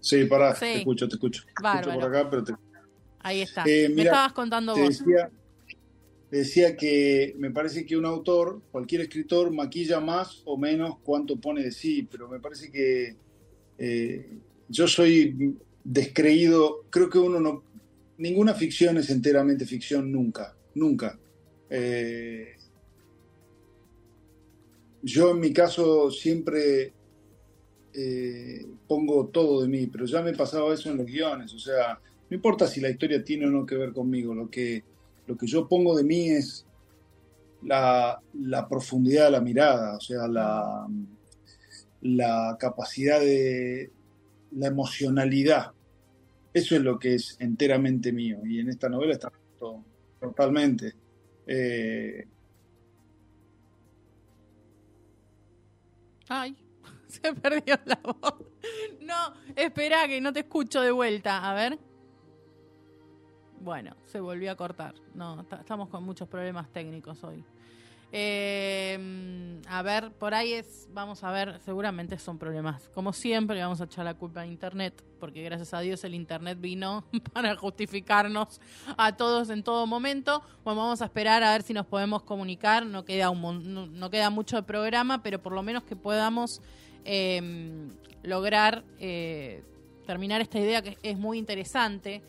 Sí, 0.00 0.24
pará, 0.24 0.54
te 0.54 0.78
escucho, 0.78 1.08
te 1.08 1.14
escucho. 1.14 1.44
Bárbaro. 1.62 2.00
por 2.00 2.14
acá, 2.14 2.30
pero 2.30 2.44
Ahí 3.20 3.40
está. 3.40 3.64
Eh, 3.66 3.88
me 3.88 4.02
estabas 4.02 4.34
contando 4.34 4.76
vos. 4.76 4.98
Decía, 4.98 5.30
decía 6.30 6.76
que 6.76 7.34
me 7.38 7.50
parece 7.50 7.86
que 7.86 7.96
un 7.96 8.04
autor, 8.04 8.60
cualquier 8.70 9.00
escritor, 9.00 9.50
maquilla 9.50 10.00
más 10.00 10.42
o 10.44 10.58
menos 10.58 10.98
cuánto 11.02 11.40
pone 11.40 11.62
de 11.62 11.72
sí, 11.72 12.06
pero 12.10 12.28
me 12.28 12.38
parece 12.38 12.70
que 12.70 13.16
eh, 13.78 14.38
yo 14.68 14.86
soy 14.86 15.56
descreído, 15.82 16.84
creo 16.90 17.08
que 17.08 17.18
uno 17.18 17.40
no, 17.40 17.62
ninguna 18.18 18.54
ficción 18.54 18.98
es 18.98 19.10
enteramente 19.10 19.64
ficción 19.64 20.10
nunca, 20.12 20.56
nunca. 20.74 21.18
Eh, 21.70 22.56
yo 25.04 25.32
en 25.32 25.40
mi 25.40 25.52
caso 25.52 26.10
siempre 26.10 26.92
eh, 27.92 28.66
pongo 28.88 29.28
todo 29.28 29.62
de 29.62 29.68
mí, 29.68 29.86
pero 29.86 30.06
ya 30.06 30.22
me 30.22 30.32
pasaba 30.32 30.72
eso 30.72 30.90
en 30.90 30.96
los 30.96 31.06
guiones, 31.06 31.52
o 31.54 31.58
sea, 31.58 32.00
no 32.28 32.34
importa 32.34 32.66
si 32.66 32.80
la 32.80 32.88
historia 32.88 33.22
tiene 33.22 33.46
o 33.46 33.50
no 33.50 33.66
que 33.66 33.76
ver 33.76 33.92
conmigo, 33.92 34.34
lo 34.34 34.50
que, 34.50 34.82
lo 35.26 35.36
que 35.36 35.46
yo 35.46 35.68
pongo 35.68 35.94
de 35.96 36.04
mí 36.04 36.30
es 36.30 36.66
la, 37.62 38.20
profundidad 38.68 39.26
de 39.26 39.30
la 39.30 39.40
mirada, 39.40 39.96
o 39.96 40.00
sea, 40.00 40.26
la, 40.26 40.86
la 42.00 42.56
capacidad 42.58 43.20
de 43.20 43.90
la 44.52 44.68
emocionalidad. 44.68 45.72
Eso 46.52 46.76
es 46.76 46.82
lo 46.82 46.98
que 46.98 47.14
es 47.14 47.36
enteramente 47.40 48.12
mío 48.12 48.38
y 48.46 48.60
en 48.60 48.68
esta 48.70 48.88
novela 48.88 49.12
está 49.12 49.32
totalmente. 50.20 50.94
Eh, 51.46 52.26
Ay, 56.28 56.56
se 57.06 57.32
perdió 57.34 57.78
la 57.84 58.00
voz. 58.02 58.34
No, 59.00 59.34
espera 59.54 60.06
que 60.06 60.20
no 60.20 60.32
te 60.32 60.40
escucho 60.40 60.80
de 60.80 60.90
vuelta. 60.90 61.48
A 61.48 61.54
ver. 61.54 61.78
Bueno, 63.60 63.96
se 64.04 64.20
volvió 64.20 64.50
a 64.52 64.56
cortar. 64.56 64.94
No, 65.14 65.40
estamos 65.58 65.88
con 65.88 66.04
muchos 66.04 66.28
problemas 66.28 66.70
técnicos 66.70 67.22
hoy. 67.24 67.44
Eh, 68.16 69.60
a 69.66 69.82
ver, 69.82 70.12
por 70.12 70.34
ahí 70.34 70.52
es, 70.52 70.86
vamos 70.92 71.24
a 71.24 71.32
ver, 71.32 71.58
seguramente 71.64 72.16
son 72.16 72.38
problemas. 72.38 72.88
Como 72.94 73.12
siempre, 73.12 73.60
vamos 73.60 73.80
a 73.80 73.84
echar 73.84 74.04
la 74.04 74.14
culpa 74.14 74.42
a 74.42 74.46
Internet, 74.46 75.02
porque 75.18 75.42
gracias 75.42 75.74
a 75.74 75.80
Dios 75.80 76.04
el 76.04 76.14
Internet 76.14 76.60
vino 76.60 77.04
para 77.32 77.56
justificarnos 77.56 78.60
a 78.96 79.16
todos 79.16 79.50
en 79.50 79.64
todo 79.64 79.88
momento. 79.88 80.44
Bueno, 80.62 80.82
vamos 80.82 81.02
a 81.02 81.06
esperar 81.06 81.42
a 81.42 81.50
ver 81.50 81.62
si 81.62 81.72
nos 81.72 81.86
podemos 81.86 82.22
comunicar. 82.22 82.86
No 82.86 83.04
queda, 83.04 83.30
un, 83.30 83.98
no, 83.98 84.10
queda 84.10 84.30
mucho 84.30 84.54
de 84.54 84.62
programa, 84.62 85.20
pero 85.20 85.42
por 85.42 85.52
lo 85.52 85.64
menos 85.64 85.82
que 85.82 85.96
podamos 85.96 86.62
em, 87.04 87.90
lograr 88.22 88.84
eh, 89.00 89.64
terminar 90.06 90.40
esta 90.40 90.60
idea 90.60 90.82
que 90.82 90.98
es 91.02 91.18
muy 91.18 91.36
interesante 91.36 92.22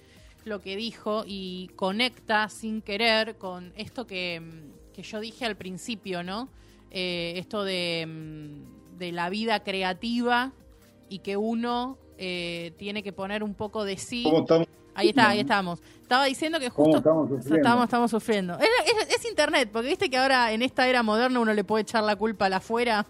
lo 0.45 0.61
que 0.61 0.75
dijo 0.75 1.25
y 1.27 1.69
conecta 1.75 2.49
sin 2.49 2.81
querer 2.81 3.37
con 3.37 3.71
esto 3.77 4.07
que 4.07 4.35
em, 4.35 4.71
que 4.95 5.03
yo 5.03 5.19
dije 5.19 5.45
al 5.45 5.57
principio, 5.57 6.23
¿no? 6.23 6.47
Eh, 6.89 7.33
esto 7.35 7.63
mm, 7.63 8.97
de, 8.97 9.11
la 9.11 9.29
vida 9.29 9.59
creativa 9.61 10.53
y 11.09 11.19
que 11.19 11.35
uno 11.35 11.97
eh, 12.17 12.71
tiene 12.77 13.03
que 13.03 13.11
poner 13.11 13.43
un 13.43 13.53
poco 13.53 13.83
de 13.83 13.97
sí. 13.97 14.25
Ahí 14.97 15.09
está, 15.09 15.29
ahí 15.29 15.41
estamos. 15.41 15.81
Estaba 16.01 16.23
diciendo 16.23 16.57
que 16.57 16.69
justo 16.69 16.97
estamos 16.97 17.27
sufriendo. 17.27 17.83
Estamos, 17.83 18.11
sufriendo. 18.11 18.57
Es, 18.57 19.25
internet, 19.29 19.69
porque 19.73 19.89
viste 19.89 20.09
que 20.09 20.17
ahora 20.17 20.53
en 20.53 20.61
esta 20.61 20.87
era 20.87 21.03
moderna 21.03 21.41
uno 21.41 21.53
le 21.53 21.65
puede 21.65 21.81
echar 21.81 22.01
la 22.05 22.15
culpa 22.15 22.45
a 22.45 22.49
la 22.49 22.57
afuera, 22.57 23.05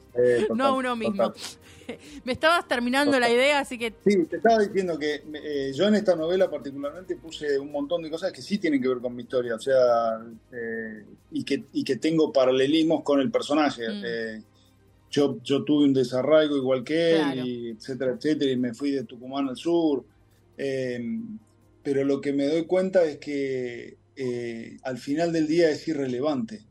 no 0.54 0.66
a 0.66 0.72
uno 0.72 0.94
mismo. 0.94 1.32
me 2.24 2.32
estabas 2.32 2.66
terminando 2.68 3.18
la 3.18 3.30
idea, 3.30 3.60
así 3.60 3.78
que... 3.78 3.92
Sí, 4.04 4.24
te 4.24 4.36
estaba 4.36 4.58
diciendo 4.58 4.98
que 4.98 5.22
eh, 5.34 5.72
yo 5.74 5.88
en 5.88 5.94
esta 5.94 6.14
novela 6.16 6.50
particularmente 6.50 7.16
puse 7.16 7.58
un 7.58 7.72
montón 7.72 8.02
de 8.02 8.10
cosas 8.10 8.32
que 8.32 8.42
sí 8.42 8.58
tienen 8.58 8.80
que 8.80 8.88
ver 8.88 8.98
con 8.98 9.14
mi 9.14 9.22
historia, 9.22 9.54
o 9.54 9.60
sea, 9.60 10.20
eh, 10.52 11.04
y, 11.32 11.44
que, 11.44 11.64
y 11.72 11.84
que 11.84 11.96
tengo 11.96 12.32
paralelismos 12.32 13.02
con 13.02 13.20
el 13.20 13.30
personaje. 13.30 13.88
Mm. 13.88 14.02
Eh, 14.04 14.42
yo, 15.10 15.38
yo 15.42 15.64
tuve 15.64 15.84
un 15.84 15.94
desarraigo 15.94 16.56
igual 16.56 16.84
que 16.84 17.16
él, 17.16 17.46
y 17.46 17.68
etcétera, 17.70 18.12
etcétera, 18.12 18.50
y 18.50 18.56
me 18.56 18.74
fui 18.74 18.92
de 18.92 19.04
Tucumán 19.04 19.48
al 19.48 19.56
sur. 19.56 20.04
pero 20.56 22.04
lo 22.04 22.20
que 22.20 22.32
me 22.32 22.46
doy 22.46 22.64
cuenta 22.64 23.02
es 23.04 23.18
que 23.18 23.96
al 24.84 24.98
final 24.98 25.32
del 25.32 25.48
día 25.48 25.68
es 25.70 25.88
irrelevante. 25.88 26.62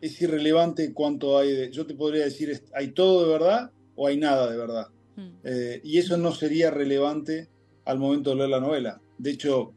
Es 0.00 0.20
irrelevante 0.20 0.92
cuánto 0.92 1.38
hay 1.38 1.52
de... 1.52 1.70
Yo 1.70 1.86
te 1.86 1.94
podría 1.94 2.24
decir, 2.24 2.60
hay 2.74 2.88
todo 2.88 3.24
de 3.24 3.32
verdad 3.32 3.70
o 3.98 4.06
hay 4.06 4.16
nada 4.16 4.50
de 4.50 4.56
verdad. 4.56 4.86
Hmm. 5.16 5.30
Eh, 5.42 5.80
y 5.82 5.98
eso 5.98 6.16
no 6.16 6.32
sería 6.32 6.70
relevante 6.70 7.48
al 7.84 7.98
momento 7.98 8.30
de 8.30 8.36
leer 8.36 8.50
la 8.50 8.60
novela. 8.60 9.00
De 9.18 9.30
hecho, 9.32 9.72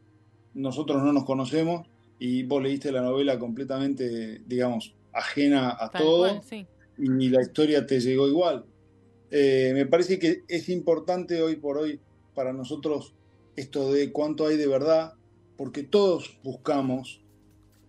nosotros 0.53 1.01
no 1.01 1.11
nos 1.11 1.25
conocemos 1.25 1.87
y 2.19 2.43
vos 2.43 2.61
leíste 2.61 2.91
la 2.91 3.01
novela 3.01 3.39
completamente, 3.39 4.43
digamos, 4.45 4.93
ajena 5.11 5.75
a 5.77 5.89
todo 5.89 6.41
y 6.97 7.29
la 7.29 7.41
historia 7.41 7.85
te 7.87 7.99
llegó 7.99 8.27
igual. 8.27 8.63
Eh, 9.31 9.71
me 9.73 9.87
parece 9.87 10.19
que 10.19 10.43
es 10.47 10.69
importante 10.69 11.41
hoy 11.41 11.55
por 11.55 11.79
hoy 11.79 11.99
para 12.35 12.53
nosotros 12.53 13.15
esto 13.55 13.91
de 13.91 14.11
cuánto 14.11 14.45
hay 14.45 14.57
de 14.57 14.67
verdad, 14.67 15.13
porque 15.57 15.81
todos 15.83 16.37
buscamos 16.43 17.21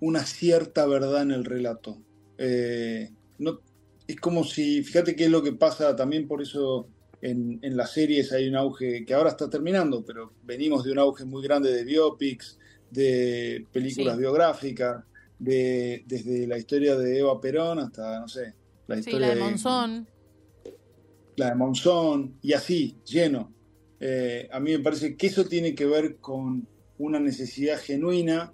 una 0.01 0.24
cierta 0.24 0.87
verdad 0.87 1.22
en 1.22 1.33
el 1.33 1.45
relato. 1.45 1.99
Eh, 2.39 3.11
no, 3.39 3.61
es 4.07 4.17
como 4.17 4.45
si, 4.45 4.83
fíjate 4.83 5.15
qué 5.17 5.25
es 5.25 5.31
lo 5.31 5.43
que 5.43 5.53
pasa 5.53 5.95
también 5.97 6.27
por 6.27 6.43
eso 6.43 6.89
en, 7.21 7.61
las 7.77 7.93
series 7.93 8.33
hay 8.33 8.49
un 8.49 8.57
auge 8.57 9.05
que 9.05 9.15
ahora 9.15 9.31
está 9.31 9.49
terminando, 9.49 10.05
pero 10.05 10.33
venimos 10.43 10.85
de 10.85 10.93
un 10.93 10.99
auge 10.99 11.25
muy 11.25 11.43
grande 11.43 11.73
de 11.73 11.85
biopics, 11.85 12.59
de 12.91 13.67
películas 13.73 14.19
biográficas, 14.19 15.05
de, 15.39 16.03
desde 16.07 16.47
la 16.47 16.59
historia 16.59 16.97
de 16.97 17.21
Eva 17.21 17.41
Perón 17.41 17.79
hasta, 17.79 18.21
no 18.21 18.29
sé, 18.29 18.55
la 18.89 18.99
historia 18.99 19.29
la 19.29 19.35
de, 19.35 19.41
Monzón. 19.41 20.09
La 21.37 21.49
de 21.51 21.55
Monzón, 21.55 22.39
y 22.43 22.53
así, 22.53 22.99
lleno. 23.05 23.55
Eh, 24.01 24.49
a 24.51 24.59
mí 24.59 24.73
me 24.73 24.81
parece 24.81 25.17
que 25.17 25.29
eso 25.29 25.45
tiene 25.45 25.75
que 25.75 25.87
ver 25.87 26.17
con 26.17 26.67
una 26.99 27.21
necesidad 27.21 27.79
genuina 27.79 28.53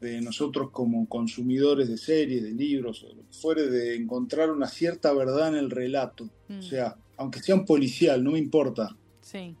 de 0.00 0.20
nosotros 0.22 0.70
como 0.70 1.06
consumidores 1.08 1.88
de 1.88 1.98
series, 1.98 2.42
de 2.42 2.52
libros, 2.52 3.04
o 3.04 3.14
lo 3.14 3.22
que 3.22 3.32
fuere, 3.32 3.68
de 3.68 3.96
encontrar 3.96 4.50
una 4.50 4.66
cierta 4.66 5.12
verdad 5.12 5.48
en 5.48 5.56
el 5.56 5.70
relato. 5.70 6.24
O 6.48 6.54
mm. 6.54 6.62
sea, 6.62 6.96
aunque 7.18 7.40
sea 7.40 7.54
un 7.54 7.66
policial, 7.66 8.24
no 8.24 8.32
me 8.32 8.38
importa. 8.38 8.96
Sí. 9.20 9.54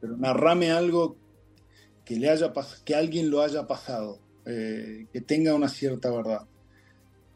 Pero 0.00 0.16
narrame 0.16 0.72
algo 0.72 1.16
que, 2.04 2.16
le 2.16 2.28
haya 2.28 2.52
que 2.84 2.94
alguien 2.96 3.30
lo 3.30 3.42
haya 3.42 3.66
pasado, 3.66 4.18
eh, 4.44 5.06
que 5.12 5.20
tenga 5.20 5.54
una 5.54 5.68
cierta 5.68 6.10
verdad. 6.10 6.46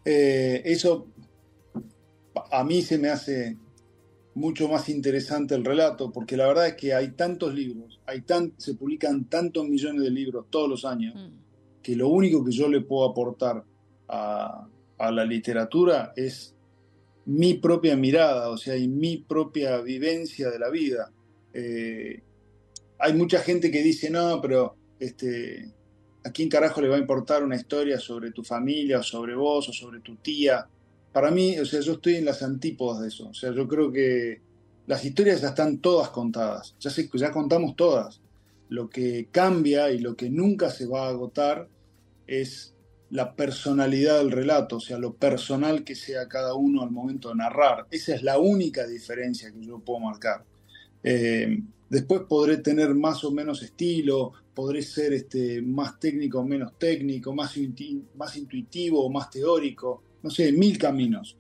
Eh, 0.05 0.63
eso 0.65 1.07
a 2.51 2.65
mí 2.65 2.83
se 2.83 2.99
me 2.99 3.11
hace 3.11 3.57
mucho 4.35 4.69
más 4.69 4.89
interesante 4.89 5.55
el 5.55 5.65
relato, 5.65 6.11
porque 6.11 6.37
la 6.37 6.49
verdad 6.49 6.67
es 6.69 6.75
que 6.75 6.95
hay 6.95 7.13
tantos 7.13 7.55
libros, 7.55 8.01
hay 8.07 8.23
tan, 8.23 8.55
se 8.57 8.75
publican 8.75 9.27
tantos 9.27 9.69
millones 9.69 10.03
de 10.03 10.11
libros 10.11 10.47
todos 10.51 10.69
los 10.69 10.85
años. 10.85 11.15
Mm 11.15 11.50
que 11.83 11.97
lo 11.97 12.09
único 12.09 12.45
que 12.45 12.53
yo 12.53 12.69
le 12.69 12.81
puedo 12.81 13.09
aportar 13.09 13.65
a, 14.09 14.67
la 14.99 15.25
literatura 15.25 16.13
es 16.15 16.55
mi 17.25 17.55
propia 17.55 17.97
mirada, 17.97 18.51
o 18.51 18.59
sea, 18.59 18.77
y 18.77 18.87
mi 18.87 19.19
propia 19.19 19.81
vivencia 19.81 20.51
de 20.51 20.59
la 20.59 20.69
vida. 20.69 21.11
Eh, 21.55 22.21
hay 22.99 23.15
mucha 23.15 23.41
gente 23.41 23.71
que 23.71 23.83
dice, 23.83 24.11
no, 24.11 24.41
pero 24.43 24.77
este, 24.99 25.73
¿a 26.23 26.31
quién 26.31 26.51
carajo 26.51 26.83
le 26.83 26.89
va 26.89 26.97
a 26.97 27.01
importar 27.01 27.43
una 27.43 27.57
historia 27.57 27.99
sobre 27.99 28.31
tu 28.33 28.45
familia, 28.45 28.99
o 28.99 29.03
sobre 29.03 29.35
vos, 29.35 29.69
o 29.71 29.73
sobre 29.73 30.01
tu 30.01 30.17
tía? 30.17 30.67
Para 31.13 31.31
mí, 31.31 31.59
o 31.59 31.65
sea, 31.65 31.81
yo 31.81 31.95
estoy 31.95 32.17
en 32.17 32.27
las 32.27 32.43
antípodas 32.43 33.01
de 33.01 33.09
eso. 33.09 33.29
O 33.29 33.35
sea, 33.35 33.53
yo 33.53 33.67
creo 33.67 33.91
que 33.91 34.43
las 34.87 35.05
historias 35.05 35.41
ya 35.41 35.49
están 35.49 35.79
todas 35.79 36.11
contadas, 36.11 36.75
ya, 36.79 36.91
sé, 36.91 37.09
ya 37.15 37.31
contamos 37.31 37.75
todas. 37.75 38.21
Lo 38.71 38.89
que 38.89 39.29
cambia 39.31 39.91
y 39.91 39.99
lo 39.99 40.17
que 40.17 40.31
nunca 40.31 40.71
se 40.71 40.87
va 40.87 41.07
a 41.07 41.11
agotar 41.11 41.69
es 42.27 42.75
la 43.11 43.35
personalidad 43.35 44.19
del 44.19 44.31
relato, 44.31 44.77
o 44.77 44.81
sea, 44.81 44.97
lo 44.97 45.15
personal 45.15 45.83
que 45.83 45.97
sea 45.97 46.29
cada 46.29 46.55
uno 46.55 46.83
al 46.83 46.91
momento 46.91 47.29
de 47.29 47.35
narrar. 47.35 47.87
Esa 47.91 48.15
es 48.15 48.23
la 48.23 48.39
única 48.39 48.87
diferencia 48.87 49.51
que 49.53 49.61
yo 49.61 49.81
puedo 49.81 50.01
marcar. 50.01 50.45
Eh, 51.03 51.61
después 51.89 52.23
podré 52.29 52.59
tener 52.59 52.95
más 52.95 53.25
o 53.25 53.33
menos 53.33 53.63
estilo, 53.63 54.33
podré 54.55 54.83
ser 54.83 55.13
este, 55.13 55.61
más 55.61 55.99
técnico 55.99 56.39
o 56.39 56.45
menos 56.45 56.79
técnico, 56.79 57.35
más, 57.35 57.57
más 58.15 58.37
intuitivo 58.37 59.05
o 59.05 59.11
más 59.11 59.29
teórico, 59.31 60.05
no 60.23 60.31
sé, 60.31 60.53
mil 60.53 60.79
caminos. 60.79 61.37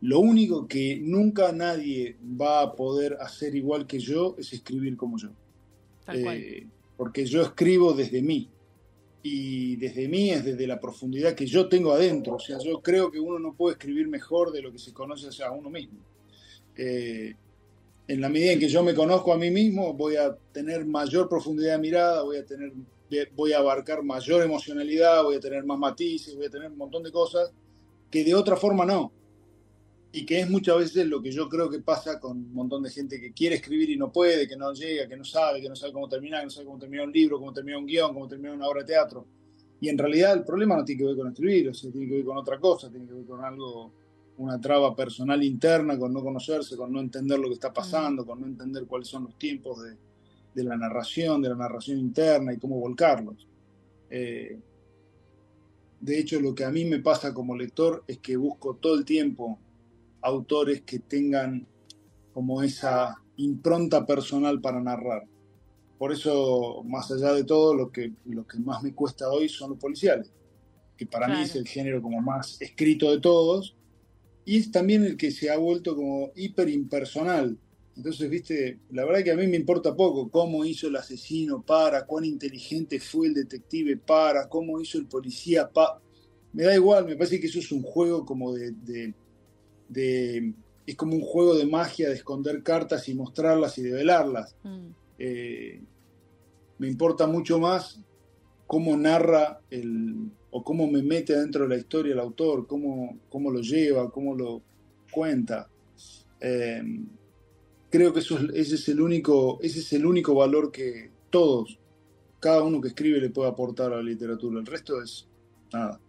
Lo 0.00 0.18
único 0.18 0.66
que 0.66 0.98
nunca 1.00 1.52
nadie 1.52 2.16
va 2.20 2.62
a 2.62 2.74
poder 2.74 3.16
hacer 3.20 3.54
igual 3.54 3.86
que 3.86 4.00
yo 4.00 4.34
es 4.36 4.52
escribir 4.52 4.96
como 4.96 5.16
yo. 5.16 5.30
Eh, 6.12 6.66
porque 6.96 7.24
yo 7.24 7.42
escribo 7.42 7.92
desde 7.92 8.22
mí 8.22 8.48
y 9.22 9.76
desde 9.76 10.08
mí 10.08 10.30
es 10.30 10.44
desde 10.44 10.66
la 10.66 10.80
profundidad 10.80 11.34
que 11.34 11.46
yo 11.46 11.68
tengo 11.68 11.92
adentro. 11.92 12.34
O 12.34 12.40
sea, 12.40 12.58
yo 12.58 12.80
creo 12.80 13.10
que 13.10 13.20
uno 13.20 13.38
no 13.38 13.54
puede 13.54 13.74
escribir 13.74 14.08
mejor 14.08 14.52
de 14.52 14.62
lo 14.62 14.72
que 14.72 14.78
se 14.78 14.92
conoce 14.92 15.42
a 15.42 15.50
uno 15.50 15.70
mismo. 15.70 15.98
Eh, 16.76 17.34
en 18.08 18.20
la 18.20 18.28
medida 18.28 18.52
en 18.52 18.58
que 18.58 18.68
yo 18.68 18.82
me 18.82 18.94
conozco 18.94 19.32
a 19.32 19.38
mí 19.38 19.50
mismo, 19.50 19.94
voy 19.94 20.16
a 20.16 20.36
tener 20.52 20.84
mayor 20.84 21.28
profundidad 21.28 21.72
de 21.72 21.78
mirada, 21.78 22.22
voy 22.22 22.38
a 22.38 22.44
tener 22.44 22.72
voy 23.34 23.52
a 23.52 23.58
abarcar 23.58 24.02
mayor 24.02 24.42
emocionalidad, 24.42 25.22
voy 25.22 25.36
a 25.36 25.40
tener 25.40 25.64
más 25.64 25.78
matices, 25.78 26.34
voy 26.34 26.46
a 26.46 26.50
tener 26.50 26.70
un 26.70 26.78
montón 26.78 27.02
de 27.02 27.12
cosas 27.12 27.52
que 28.10 28.24
de 28.24 28.34
otra 28.34 28.56
forma 28.56 28.84
no. 28.84 29.12
Y 30.14 30.26
que 30.26 30.40
es 30.40 30.50
muchas 30.50 30.76
veces 30.76 31.06
lo 31.06 31.22
que 31.22 31.32
yo 31.32 31.48
creo 31.48 31.70
que 31.70 31.78
pasa 31.78 32.20
con 32.20 32.36
un 32.36 32.52
montón 32.52 32.82
de 32.82 32.90
gente 32.90 33.18
que 33.18 33.32
quiere 33.32 33.56
escribir 33.56 33.88
y 33.88 33.96
no 33.96 34.12
puede, 34.12 34.46
que 34.46 34.56
no 34.56 34.72
llega, 34.74 35.08
que 35.08 35.16
no 35.16 35.24
sabe, 35.24 35.62
que 35.62 35.70
no 35.70 35.74
sabe 35.74 35.94
cómo 35.94 36.06
terminar, 36.06 36.40
que 36.40 36.46
no 36.46 36.50
sabe 36.50 36.66
cómo 36.66 36.78
terminar 36.78 37.06
un 37.06 37.12
libro, 37.12 37.38
cómo 37.38 37.52
terminar 37.52 37.80
un 37.80 37.86
guion, 37.86 38.12
cómo 38.12 38.28
terminar 38.28 38.54
una 38.54 38.68
obra 38.68 38.80
de 38.80 38.88
teatro. 38.88 39.26
Y 39.80 39.88
en 39.88 39.96
realidad 39.96 40.34
el 40.34 40.44
problema 40.44 40.76
no 40.76 40.84
tiene 40.84 41.00
que 41.00 41.06
ver 41.06 41.16
con 41.16 41.28
escribir, 41.28 41.70
o 41.70 41.74
sea, 41.74 41.90
tiene 41.90 42.06
que 42.06 42.16
ver 42.16 42.24
con 42.26 42.36
otra 42.36 42.60
cosa, 42.60 42.90
tiene 42.90 43.06
que 43.06 43.14
ver 43.14 43.24
con 43.24 43.42
algo, 43.42 43.90
una 44.36 44.60
traba 44.60 44.94
personal 44.94 45.42
interna, 45.42 45.98
con 45.98 46.12
no 46.12 46.22
conocerse, 46.22 46.76
con 46.76 46.92
no 46.92 47.00
entender 47.00 47.38
lo 47.38 47.48
que 47.48 47.54
está 47.54 47.72
pasando, 47.72 48.26
con 48.26 48.38
no 48.38 48.46
entender 48.46 48.84
cuáles 48.84 49.08
son 49.08 49.24
los 49.24 49.38
tiempos 49.38 49.82
de, 49.82 49.96
de 50.54 50.64
la 50.64 50.76
narración, 50.76 51.40
de 51.40 51.48
la 51.48 51.56
narración 51.56 51.98
interna 51.98 52.52
y 52.52 52.58
cómo 52.58 52.78
volcarlos. 52.78 53.48
Eh, 54.10 54.58
de 56.00 56.18
hecho, 56.18 56.38
lo 56.38 56.54
que 56.54 56.64
a 56.64 56.70
mí 56.70 56.84
me 56.84 56.98
pasa 56.98 57.32
como 57.32 57.56
lector 57.56 58.04
es 58.06 58.18
que 58.18 58.36
busco 58.36 58.74
todo 58.74 58.94
el 58.96 59.06
tiempo 59.06 59.58
autores 60.22 60.82
que 60.82 61.00
tengan 61.00 61.66
como 62.32 62.62
esa 62.62 63.16
impronta 63.36 64.06
personal 64.06 64.60
para 64.60 64.80
narrar. 64.80 65.24
Por 65.98 66.12
eso, 66.12 66.82
más 66.84 67.10
allá 67.12 67.32
de 67.32 67.44
todo, 67.44 67.74
lo 67.74 67.92
que, 67.92 68.12
lo 68.26 68.46
que 68.46 68.58
más 68.58 68.82
me 68.82 68.94
cuesta 68.94 69.28
hoy 69.28 69.48
son 69.48 69.70
los 69.70 69.78
policiales, 69.78 70.32
que 70.96 71.06
para 71.06 71.28
mí 71.28 71.42
es 71.42 71.54
el 71.54 71.66
género 71.66 72.02
como 72.02 72.20
más 72.20 72.60
escrito 72.60 73.10
de 73.10 73.20
todos, 73.20 73.76
y 74.44 74.58
es 74.58 74.72
también 74.72 75.04
el 75.04 75.16
que 75.16 75.30
se 75.30 75.50
ha 75.50 75.56
vuelto 75.56 75.94
como 75.94 76.32
hiper 76.34 76.68
impersonal. 76.68 77.56
Entonces, 77.96 78.28
viste, 78.28 78.80
la 78.90 79.04
verdad 79.04 79.22
que 79.22 79.30
a 79.30 79.36
mí 79.36 79.46
me 79.46 79.56
importa 79.56 79.94
poco 79.94 80.28
cómo 80.28 80.64
hizo 80.64 80.88
el 80.88 80.96
asesino 80.96 81.62
para, 81.62 82.06
cuán 82.06 82.24
inteligente 82.24 82.98
fue 82.98 83.28
el 83.28 83.34
detective 83.34 83.96
para, 83.98 84.48
cómo 84.48 84.80
hizo 84.80 84.98
el 84.98 85.06
policía 85.06 85.68
para. 85.70 86.00
Me 86.52 86.64
da 86.64 86.74
igual, 86.74 87.06
me 87.06 87.16
parece 87.16 87.38
que 87.38 87.46
eso 87.46 87.60
es 87.60 87.70
un 87.70 87.82
juego 87.82 88.26
como 88.26 88.52
de 88.52 89.14
es 89.94 90.96
como 90.96 91.14
un 91.14 91.22
juego 91.22 91.54
de 91.54 91.66
magia 91.66 92.08
de 92.08 92.14
esconder 92.14 92.62
cartas 92.62 93.08
y 93.08 93.14
mostrarlas 93.14 93.78
y 93.78 93.82
develarlas. 93.82 94.56
Mm. 94.62 94.86
Eh, 95.18 95.80
me 96.78 96.88
importa 96.88 97.26
mucho 97.26 97.58
más 97.58 98.00
cómo 98.66 98.96
narra 98.96 99.60
el, 99.70 100.30
o 100.50 100.64
cómo 100.64 100.86
me 100.86 101.02
mete 101.02 101.38
dentro 101.38 101.62
de 101.62 101.68
la 101.68 101.76
historia 101.76 102.12
el 102.12 102.20
autor, 102.20 102.66
cómo, 102.66 103.18
cómo 103.28 103.50
lo 103.50 103.60
lleva, 103.60 104.10
cómo 104.10 104.34
lo 104.34 104.62
cuenta. 105.10 105.68
Eh, 106.40 106.82
creo 107.88 108.12
que 108.12 108.20
eso 108.20 108.38
ese, 108.54 108.74
es 108.74 108.88
el 108.88 109.00
único, 109.00 109.58
ese 109.62 109.80
es 109.80 109.92
el 109.92 110.04
único 110.04 110.34
valor 110.34 110.72
que 110.72 111.10
todos, 111.30 111.78
cada 112.40 112.62
uno 112.62 112.80
que 112.80 112.88
escribe 112.88 113.20
le 113.20 113.30
puede 113.30 113.50
aportar 113.50 113.92
a 113.92 113.96
la 113.96 114.02
literatura. 114.02 114.58
El 114.58 114.66
resto 114.66 115.00
es 115.00 115.28
nada. 115.72 116.00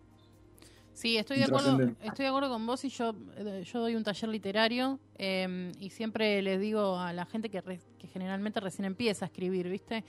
Sí, 0.94 1.18
estoy 1.18 1.38
de 1.38 1.46
acuerdo, 1.46 1.80
estoy 2.04 2.24
de 2.24 2.28
acuerdo 2.28 2.50
con 2.50 2.66
vos 2.68 2.86
y 2.86 2.89
yo, 2.89 3.16
eh, 3.36 3.64
yo 3.66 3.80
doy 3.80 3.96
un 3.96 4.04
taller 4.04 4.30
literario 4.30 5.00
em, 5.18 5.72
y 5.80 5.89
siempre 5.89 6.41
les 6.41 6.60
digo 6.60 6.98
a 7.00 7.12
la 7.14 7.26
gente 7.26 7.50
que, 7.50 7.62
que 7.98 8.08
generalmente 8.08 8.60
recién 8.60 8.86
empieza 8.86 9.26
a 9.26 9.28
escribir, 9.28 9.68
¿viste? 9.70 10.04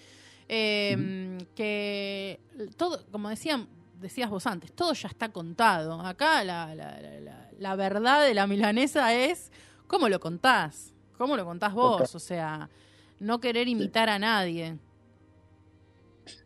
Em, 0.47 1.39
que 1.55 2.39
todo, 2.77 3.03
como 3.11 3.31
decían, 3.31 3.67
decías 4.01 4.29
vos 4.29 4.47
antes, 4.47 4.73
todo 4.73 4.93
ya 4.93 5.09
está 5.09 5.31
contado. 5.31 6.01
Acá 6.03 6.45
la, 6.45 6.75
la, 6.75 7.51
la, 7.59 7.77
verdad 7.77 8.23
de 8.23 8.35
la 8.35 8.47
milanesa 8.47 9.15
es 9.15 9.51
cómo 9.87 10.11
lo 10.11 10.21
contás, 10.21 10.93
cómo 11.17 11.37
lo 11.37 11.47
contás 11.47 11.73
vos, 11.73 12.15
o 12.15 12.19
sea, 12.19 12.69
no 13.21 13.41
querer 13.41 13.69
imitar 13.69 14.11
a 14.11 14.19
nadie. 14.19 14.79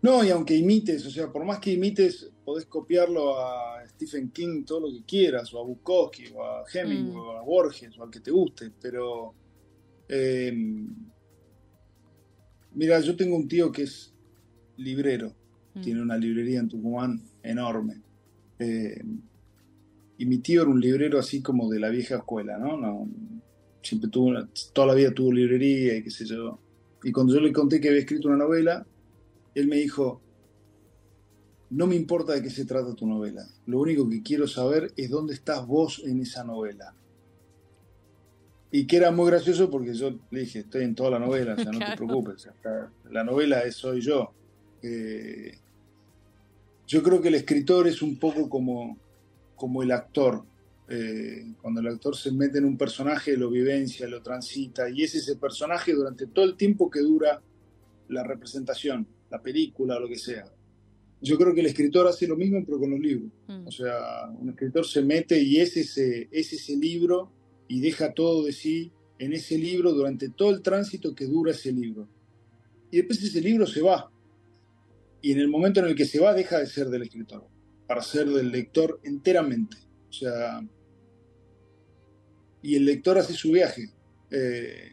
No, 0.00 0.22
y 0.22 0.30
aunque 0.30 0.54
imites, 0.54 1.04
o 1.06 1.10
sea, 1.10 1.32
por 1.32 1.44
más 1.44 1.58
que 1.58 1.72
imites, 1.72 2.30
podés 2.48 2.64
copiarlo 2.64 3.38
a 3.38 3.86
Stephen 3.88 4.30
King 4.30 4.64
todo 4.64 4.80
lo 4.80 4.88
que 4.90 5.04
quieras, 5.04 5.52
o 5.52 5.60
a 5.60 5.64
Bukowski, 5.64 6.32
o 6.34 6.42
a 6.42 6.64
Hemingway, 6.72 7.12
mm. 7.12 7.18
o 7.18 7.32
a 7.32 7.42
Borges, 7.42 7.98
o 7.98 8.04
al 8.04 8.10
que 8.10 8.20
te 8.20 8.30
guste, 8.30 8.72
pero... 8.80 9.34
Eh, 10.08 10.50
mira, 12.72 13.00
yo 13.00 13.14
tengo 13.14 13.36
un 13.36 13.46
tío 13.46 13.70
que 13.70 13.82
es 13.82 14.14
librero, 14.78 15.34
mm. 15.74 15.80
tiene 15.82 16.00
una 16.00 16.16
librería 16.16 16.60
en 16.60 16.68
Tucumán 16.68 17.22
enorme. 17.42 18.00
Eh, 18.58 19.04
y 20.16 20.24
mi 20.24 20.38
tío 20.38 20.62
era 20.62 20.70
un 20.70 20.80
librero 20.80 21.18
así 21.18 21.42
como 21.42 21.68
de 21.68 21.80
la 21.80 21.90
vieja 21.90 22.16
escuela, 22.16 22.56
¿no? 22.56 22.78
no 22.78 23.06
siempre 23.82 24.08
tuvo, 24.08 24.32
toda 24.72 24.86
la 24.86 24.94
vida 24.94 25.12
tuvo 25.12 25.34
librería 25.34 25.98
y 25.98 26.02
qué 26.02 26.10
sé 26.10 26.24
yo. 26.24 26.58
Y 27.04 27.12
cuando 27.12 27.34
yo 27.34 27.40
le 27.40 27.52
conté 27.52 27.78
que 27.78 27.88
había 27.88 28.00
escrito 28.00 28.28
una 28.28 28.38
novela, 28.38 28.86
él 29.54 29.68
me 29.68 29.76
dijo, 29.76 30.22
no 31.70 31.86
me 31.86 31.96
importa 31.96 32.32
de 32.32 32.42
qué 32.42 32.50
se 32.50 32.64
trata 32.64 32.94
tu 32.94 33.06
novela, 33.06 33.46
lo 33.66 33.80
único 33.80 34.08
que 34.08 34.22
quiero 34.22 34.46
saber 34.46 34.92
es 34.96 35.10
dónde 35.10 35.34
estás 35.34 35.66
vos 35.66 36.02
en 36.04 36.20
esa 36.20 36.44
novela. 36.44 36.94
Y 38.70 38.86
que 38.86 38.98
era 38.98 39.10
muy 39.10 39.30
gracioso 39.30 39.70
porque 39.70 39.94
yo 39.94 40.18
le 40.30 40.40
dije, 40.40 40.60
estoy 40.60 40.84
en 40.84 40.94
toda 40.94 41.10
la 41.10 41.18
novela, 41.18 41.54
o 41.54 41.56
sea, 41.56 41.72
no 41.72 41.78
te 41.78 41.96
preocupes, 41.96 42.48
la 43.10 43.24
novela 43.24 43.62
es 43.62 43.76
soy 43.76 44.00
yo. 44.00 44.32
Eh, 44.82 45.58
yo 46.86 47.02
creo 47.02 47.20
que 47.20 47.28
el 47.28 47.34
escritor 47.34 47.86
es 47.86 48.02
un 48.02 48.18
poco 48.18 48.48
como, 48.48 48.98
como 49.56 49.82
el 49.82 49.90
actor. 49.90 50.44
Eh, 50.90 51.52
cuando 51.60 51.80
el 51.80 51.88
actor 51.88 52.16
se 52.16 52.32
mete 52.32 52.58
en 52.58 52.64
un 52.64 52.78
personaje, 52.78 53.36
lo 53.36 53.50
vivencia, 53.50 54.08
lo 54.08 54.22
transita, 54.22 54.88
y 54.88 55.02
es 55.02 55.14
ese 55.14 55.36
personaje 55.36 55.92
durante 55.92 56.26
todo 56.26 56.46
el 56.46 56.56
tiempo 56.56 56.90
que 56.90 57.00
dura 57.00 57.42
la 58.08 58.22
representación 58.22 59.06
la 59.30 59.42
película 59.42 59.96
o 59.96 60.00
lo 60.00 60.08
que 60.08 60.18
sea. 60.18 60.44
Yo 61.20 61.36
creo 61.36 61.54
que 61.54 61.60
el 61.60 61.66
escritor 61.66 62.06
hace 62.06 62.26
lo 62.26 62.36
mismo, 62.36 62.64
pero 62.64 62.78
con 62.78 62.90
los 62.90 63.00
libros. 63.00 63.30
Mm. 63.48 63.66
O 63.66 63.70
sea, 63.70 64.28
un 64.38 64.50
escritor 64.50 64.86
se 64.86 65.02
mete 65.02 65.40
y 65.40 65.58
es 65.58 65.76
ese, 65.76 66.28
es 66.30 66.52
ese 66.52 66.76
libro 66.76 67.32
y 67.66 67.80
deja 67.80 68.14
todo 68.14 68.44
de 68.44 68.52
sí 68.52 68.92
en 69.18 69.32
ese 69.32 69.58
libro 69.58 69.92
durante 69.92 70.28
todo 70.28 70.50
el 70.50 70.62
tránsito 70.62 71.14
que 71.14 71.26
dura 71.26 71.50
ese 71.50 71.72
libro. 71.72 72.08
Y 72.90 72.98
después 72.98 73.22
ese 73.22 73.40
libro 73.40 73.66
se 73.66 73.82
va. 73.82 74.10
Y 75.20 75.32
en 75.32 75.40
el 75.40 75.48
momento 75.48 75.80
en 75.80 75.86
el 75.86 75.96
que 75.96 76.04
se 76.04 76.20
va, 76.20 76.32
deja 76.32 76.58
de 76.58 76.66
ser 76.66 76.88
del 76.88 77.02
escritor, 77.02 77.44
para 77.86 78.02
ser 78.02 78.28
del 78.28 78.50
lector 78.52 79.00
enteramente. 79.02 79.76
O 80.08 80.12
sea, 80.12 80.60
y 82.62 82.76
el 82.76 82.84
lector 82.84 83.18
hace 83.18 83.34
su 83.34 83.50
viaje. 83.50 83.90
Eh, 84.30 84.92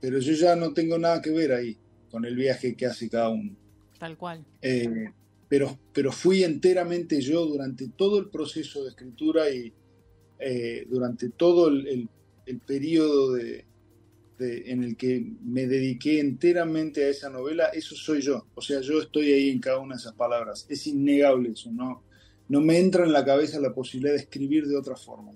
pero 0.00 0.18
yo 0.18 0.32
ya 0.34 0.56
no 0.56 0.72
tengo 0.72 0.98
nada 0.98 1.20
que 1.22 1.30
ver 1.30 1.52
ahí 1.52 1.78
con 2.10 2.24
el 2.24 2.36
viaje 2.36 2.74
que 2.74 2.86
hace 2.86 3.08
cada 3.08 3.30
uno. 3.30 3.56
Tal 3.98 4.16
cual. 4.16 4.44
Eh, 4.62 5.10
pero, 5.50 5.80
pero 5.92 6.12
fui 6.12 6.44
enteramente 6.44 7.20
yo 7.20 7.44
durante 7.44 7.88
todo 7.88 8.20
el 8.20 8.30
proceso 8.30 8.84
de 8.84 8.90
escritura 8.90 9.50
y 9.50 9.74
eh, 10.38 10.86
durante 10.88 11.30
todo 11.30 11.66
el, 11.66 12.08
periodo 12.64 13.32
de, 13.32 13.66
en 14.38 14.84
el 14.84 14.96
que 14.96 15.26
me 15.42 15.66
dediqué 15.66 16.20
enteramente 16.20 17.04
a 17.04 17.08
esa 17.08 17.30
novela, 17.30 17.66
eso 17.66 17.96
soy 17.96 18.20
yo. 18.20 18.46
O 18.54 18.62
sea, 18.62 18.80
yo 18.80 19.00
estoy 19.00 19.32
ahí 19.32 19.50
en 19.50 19.58
cada 19.58 19.78
una 19.80 19.96
de 19.96 20.00
esas 20.00 20.14
palabras. 20.14 20.66
Es 20.68 20.86
innegable 20.86 21.50
eso, 21.50 21.72
no, 21.72 22.04
no 22.48 22.60
me 22.60 22.78
entra 22.78 23.04
en 23.04 23.12
la 23.12 23.24
cabeza 23.24 23.58
la 23.58 23.74
posibilidad 23.74 24.14
de 24.14 24.20
escribir 24.20 24.68
de 24.68 24.76
otra 24.76 24.94
forma. 24.94 25.32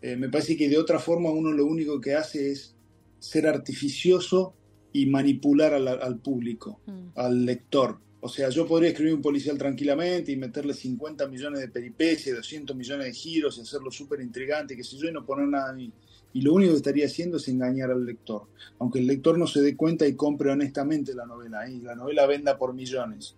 Eh, 0.00 0.16
me 0.16 0.30
parece 0.30 0.56
que 0.56 0.70
de 0.70 0.78
otra 0.78 0.98
forma 0.98 1.30
uno 1.30 1.52
lo 1.52 1.66
único 1.66 2.00
que 2.00 2.14
hace 2.14 2.50
es 2.50 2.74
ser 3.18 3.46
artificioso 3.46 4.54
y 4.90 5.04
manipular 5.04 5.74
al, 5.74 6.18
público, 6.20 6.80
mm. 6.86 7.08
al 7.14 7.44
lector. 7.44 8.00
O 8.22 8.28
sea, 8.28 8.50
yo 8.50 8.66
podría 8.66 8.90
escribir 8.90 9.14
un 9.14 9.22
policial 9.22 9.56
tranquilamente 9.56 10.30
y 10.30 10.36
meterle 10.36 10.74
50 10.74 11.26
millones 11.26 11.60
de 11.60 11.68
peripecias, 11.68 12.36
200 12.36 12.76
millones 12.76 13.06
de 13.06 13.12
giros 13.14 13.56
y 13.56 13.62
hacerlo 13.62 13.90
súper 13.90 14.20
intrigante, 14.20 14.76
que 14.76 14.84
sé 14.84 14.98
yo, 14.98 15.08
y 15.08 15.12
no 15.12 15.24
poner 15.24 15.48
nada 15.48 15.70
a 15.70 15.72
mí. 15.72 15.90
Y 16.34 16.42
lo 16.42 16.52
único 16.52 16.72
que 16.72 16.76
estaría 16.76 17.06
haciendo 17.06 17.38
es 17.38 17.48
engañar 17.48 17.90
al 17.90 18.04
lector. 18.04 18.42
Aunque 18.78 18.98
el 18.98 19.06
lector 19.06 19.38
no 19.38 19.46
se 19.46 19.62
dé 19.62 19.74
cuenta 19.74 20.06
y 20.06 20.14
compre 20.14 20.50
honestamente 20.50 21.14
la 21.14 21.24
novela, 21.24 21.68
y 21.68 21.80
la 21.80 21.94
novela 21.94 22.26
venda 22.26 22.58
por 22.58 22.74
millones. 22.74 23.34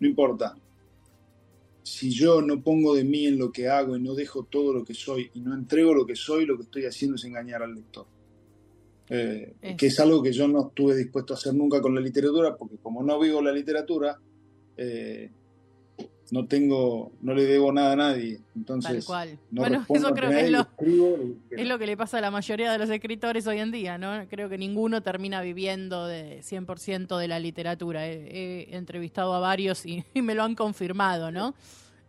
No 0.00 0.08
importa. 0.08 0.56
Si 1.82 2.10
yo 2.10 2.40
no 2.40 2.62
pongo 2.62 2.94
de 2.94 3.04
mí 3.04 3.26
en 3.26 3.38
lo 3.38 3.52
que 3.52 3.68
hago 3.68 3.96
y 3.96 4.00
no 4.00 4.14
dejo 4.14 4.44
todo 4.44 4.72
lo 4.72 4.82
que 4.82 4.94
soy 4.94 5.30
y 5.34 5.40
no 5.40 5.52
entrego 5.52 5.92
lo 5.92 6.06
que 6.06 6.16
soy, 6.16 6.46
lo 6.46 6.56
que 6.56 6.62
estoy 6.62 6.86
haciendo 6.86 7.16
es 7.16 7.24
engañar 7.24 7.62
al 7.62 7.74
lector. 7.74 8.06
Eh, 9.14 9.76
que 9.76 9.88
es 9.88 10.00
algo 10.00 10.22
que 10.22 10.32
yo 10.32 10.48
no 10.48 10.68
estuve 10.68 10.96
dispuesto 10.96 11.34
a 11.34 11.36
hacer 11.36 11.52
nunca 11.52 11.82
con 11.82 11.94
la 11.94 12.00
literatura, 12.00 12.56
porque 12.56 12.78
como 12.78 13.02
no 13.02 13.20
vivo 13.20 13.42
la 13.42 13.52
literatura, 13.52 14.18
eh, 14.78 15.30
no 16.30 16.46
tengo, 16.46 17.12
no 17.20 17.34
le 17.34 17.44
debo 17.44 17.70
nada 17.72 17.92
a 17.92 17.96
nadie. 17.96 18.40
Entonces, 18.56 19.04
cual. 19.04 19.38
bueno, 19.50 19.84
eso 19.86 20.14
creo 20.14 20.30
que 20.30 20.40
es 20.40 20.50
lo, 20.50 20.66
es 21.50 21.68
lo 21.68 21.78
que 21.78 21.86
le 21.86 21.94
pasa 21.94 22.18
a 22.18 22.20
la 22.22 22.30
mayoría 22.30 22.72
de 22.72 22.78
los 22.78 22.88
escritores 22.88 23.46
hoy 23.46 23.58
en 23.58 23.70
día, 23.70 23.98
¿no? 23.98 24.26
Creo 24.30 24.48
que 24.48 24.56
ninguno 24.56 25.02
termina 25.02 25.42
viviendo 25.42 26.06
de 26.06 26.40
100% 26.40 27.18
de 27.18 27.28
la 27.28 27.38
literatura. 27.38 28.08
He, 28.08 28.74
entrevistado 28.74 29.34
a 29.34 29.40
varios 29.40 29.84
y, 29.84 30.06
y, 30.14 30.22
me 30.22 30.34
lo 30.34 30.42
han 30.42 30.54
confirmado, 30.54 31.30
¿no? 31.30 31.50
no, 31.50 31.54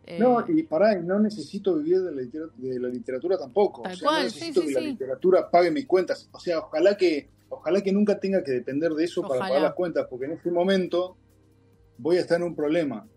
eh, 0.05 0.19
y 0.49 0.63
pará, 0.63 0.95
no 0.95 1.19
necesito 1.19 1.75
vivir 1.77 2.01
de 2.01 2.79
la, 2.79 2.89
literatura, 2.89 3.37
tampoco. 3.37 3.83
Tal 3.83 3.99
cual, 3.99 4.17
no 4.17 4.23
necesito 4.23 4.61
que 4.61 4.71
la 4.71 4.81
literatura 4.81 5.49
pague 5.49 5.71
mis 5.71 5.85
cuentas. 5.85 6.29
O 6.31 6.39
sea, 6.39 6.59
ojalá 6.59 6.97
que, 6.97 7.29
ojalá 7.49 7.81
que 7.81 7.93
nunca 7.93 8.19
tenga 8.19 8.43
que 8.43 8.51
depender 8.51 8.91
de 8.91 9.05
eso 9.05 9.21
para 9.21 9.39
pagar 9.39 9.61
las 9.61 9.73
cuentas, 9.73 10.07
porque 10.09 10.25
en 10.25 10.33
este 10.33 10.51
momento 10.51 11.15
voy 11.97 12.17
a 12.17 12.21
estar 12.21 12.37
en 12.37 12.47
un 12.47 12.55
problema. 12.55 13.07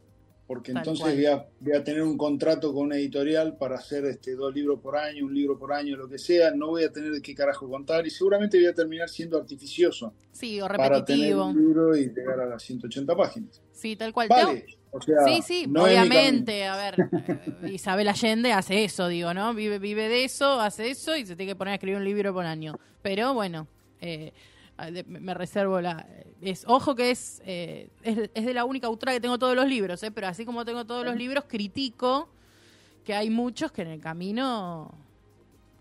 porque 0.47 0.73
Tal 0.73 0.83
entonces 0.83 1.13
voy 1.13 1.27
a, 1.27 1.45
voy 1.59 1.73
a 1.73 1.83
tener 1.83 2.03
un 2.03 2.17
contrato 2.17 2.73
con 2.73 2.87
una 2.87 2.97
editorial 2.97 3.57
para 3.57 3.77
hacer 3.77 4.05
este, 4.05 4.37
dos 4.37 4.55
libros 4.55 4.79
por 4.79 4.97
año, 4.97 5.27
un 5.27 5.35
libro 5.35 5.59
por 5.59 5.73
año, 5.73 5.97
lo 5.97 6.09
que 6.09 6.19
sea, 6.19 6.53
no 6.53 6.69
voy 6.69 6.85
a 6.85 6.93
tener 6.93 7.11
de 7.11 7.21
qué 7.21 7.35
carajo 7.35 7.69
contar 7.69 8.07
y 8.07 8.11
seguramente 8.11 8.57
voy 8.59 8.69
a 8.69 8.75
terminar 8.75 9.09
siendo 9.09 9.39
artificioso 9.39 10.15
Sí, 10.31 10.61
o 10.61 10.69
para 10.69 10.79
tener 10.79 11.01
repetitivo. 11.01 11.47
un 11.47 11.57
libro 11.57 11.97
y 11.97 12.11
llegar 12.11 12.39
a 12.39 12.47
las 12.47 12.63
180 12.63 13.17
páginas. 13.17 13.61
Sí, 13.73 13.97
tal 13.97 14.13
cual. 14.13 14.29
Vale, 14.29 14.67
o 14.97 15.01
sea, 15.03 15.17
Sí, 15.27 15.43
sí, 15.43 15.67
no 15.69 15.85
obviamente. 15.85 16.67
A 16.67 16.77
ver, 16.77 17.09
eh, 17.65 17.73
Isabel 17.73 18.09
Allende 18.09 18.53
hace 18.53 18.85
eso, 18.85 19.09
digo, 19.09 19.33
¿no? 19.35 19.55
Vive, 19.55 19.79
vive 19.79 20.09
de 20.09 20.25
eso, 20.25 20.61
hace 20.61 20.91
eso 20.91 21.17
y 21.17 21.27
se 21.27 21.37
tiene 21.37 21.53
que 21.53 21.57
poner 21.57 21.73
a 21.73 21.75
escribir 21.77 21.99
un 21.99 22.05
libro 22.05 22.33
por 22.33 22.45
año. 22.47 22.79
Pero 23.03 23.35
bueno, 23.35 23.67
eh, 24.01 24.33
me 25.07 25.35
reservo 25.35 25.81
la. 25.81 26.07
Es, 26.41 26.65
ojo 26.67 26.95
que 26.95 27.11
es, 27.11 27.41
eh, 27.47 27.89
es, 28.03 28.31
es 28.35 28.45
de 28.47 28.55
la 28.55 28.65
única 28.65 28.87
autora 28.87 29.13
que 29.13 29.21
tengo 29.21 29.39
todos 29.39 29.57
los 29.57 29.67
libros, 29.67 30.03
¿eh? 30.03 30.11
Pero 30.11 30.27
así 30.29 30.45
como 30.45 30.65
tengo 30.65 30.85
todos 30.85 31.05
los 31.05 31.17
libros, 31.17 31.45
critico 31.49 32.29
que 33.05 33.15
hay 33.15 33.31
muchos 33.31 33.73
que 33.73 33.83
en 33.83 33.89
el 33.89 34.01
camino. 34.01 34.93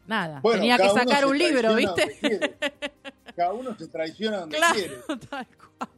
Nada, 0.07 0.39
Bueno, 0.41 0.59
tenía 0.59 0.77
que 0.77 0.89
sacar 0.89 1.25
un 1.25 1.35
libro, 1.37 1.73
¿viste? 1.73 2.55
Cada 3.35 3.53
uno 3.53 3.75
se 3.75 3.87
traiciona 3.87 4.37
donde 4.41 4.55
Claro, 4.57 4.75
quiere. 4.75 4.95
tal 5.29 5.47
cual. 5.57 5.89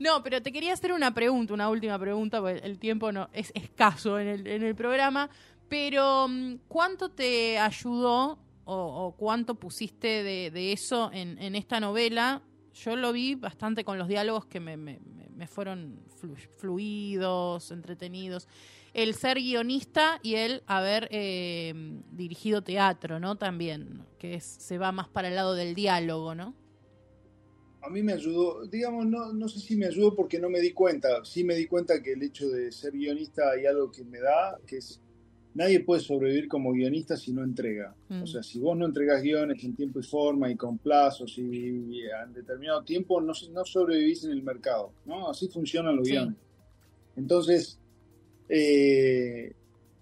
No, 0.00 0.22
pero 0.22 0.40
te 0.40 0.50
quería 0.50 0.72
hacer 0.72 0.92
una 0.92 1.12
pregunta, 1.12 1.52
una 1.52 1.68
última 1.68 1.98
pregunta, 1.98 2.40
porque 2.40 2.58
el 2.60 2.78
tiempo 2.78 3.12
no 3.12 3.28
es 3.34 3.52
escaso 3.54 4.18
en 4.18 4.28
el, 4.28 4.46
en 4.46 4.62
el 4.62 4.74
programa. 4.74 5.28
Pero, 5.68 6.26
mm, 6.26 6.54
¿cuánto 6.68 7.10
te 7.10 7.58
ayudó 7.58 8.38
o, 8.64 9.14
cuánto 9.16 9.56
pusiste 9.56 10.22
de, 10.22 10.72
eso 10.72 11.10
en, 11.12 11.54
esta 11.54 11.80
novela? 11.80 12.42
Yo 12.72 12.96
lo 12.96 13.12
vi 13.12 13.34
bastante 13.34 13.84
con 13.84 13.98
los 13.98 14.08
diálogos 14.08 14.46
que 14.46 14.58
me, 14.58 15.00
fueron 15.46 16.00
flu- 16.20 16.48
fluidos, 16.56 17.70
entretenidos. 17.70 18.48
El 18.94 19.14
ser 19.14 19.36
guionista 19.38 20.18
y 20.22 20.36
el 20.36 20.62
haber 20.66 21.08
eh, 21.10 21.74
dirigido 22.10 22.62
teatro, 22.62 23.20
¿no? 23.20 23.36
También, 23.36 24.06
que 24.18 24.40
se 24.40 24.78
va 24.78 24.92
más 24.92 25.08
para 25.08 25.28
el 25.28 25.36
lado 25.36 25.54
del 25.54 25.74
diálogo, 25.74 26.34
¿no? 26.34 26.54
A 27.82 27.88
mí 27.88 28.02
me 28.02 28.12
ayudó, 28.12 28.66
digamos, 28.66 29.06
no, 29.06 29.32
no 29.32 29.48
sé 29.48 29.58
si 29.60 29.74
me 29.76 29.86
ayudó 29.86 30.14
porque 30.14 30.38
no 30.38 30.50
me 30.50 30.60
di 30.60 30.72
cuenta. 30.72 31.24
Sí 31.24 31.44
me 31.44 31.54
di 31.54 31.66
cuenta 31.66 32.02
que 32.02 32.12
el 32.12 32.22
hecho 32.22 32.48
de 32.48 32.70
ser 32.72 32.92
guionista 32.92 33.50
hay 33.52 33.64
algo 33.66 33.90
que 33.90 34.04
me 34.04 34.20
da, 34.20 34.58
que 34.66 34.76
es, 34.76 35.00
nadie 35.54 35.80
puede 35.80 36.00
sobrevivir 36.02 36.46
como 36.46 36.72
guionista 36.72 37.16
si 37.16 37.32
no 37.32 37.42
entrega. 37.42 37.94
Mm. 38.08 38.22
O 38.22 38.26
sea, 38.26 38.42
si 38.42 38.58
vos 38.58 38.76
no 38.76 38.84
entregás 38.86 39.22
guiones 39.22 39.64
en 39.64 39.74
tiempo 39.74 39.98
y 39.98 40.02
forma 40.02 40.50
y 40.50 40.56
con 40.56 40.76
plazos 40.78 41.38
y, 41.38 41.42
y 41.42 42.00
en 42.02 42.34
determinado 42.34 42.82
tiempo, 42.82 43.20
no, 43.20 43.32
no 43.52 43.64
sobrevivís 43.64 44.24
en 44.24 44.32
el 44.32 44.42
mercado, 44.42 44.92
¿no? 45.06 45.30
Así 45.30 45.48
funcionan 45.48 45.96
los 45.96 46.06
Sí. 46.06 46.12
guiones. 46.12 46.36
Entonces, 47.16 47.78
eh, 48.48 49.52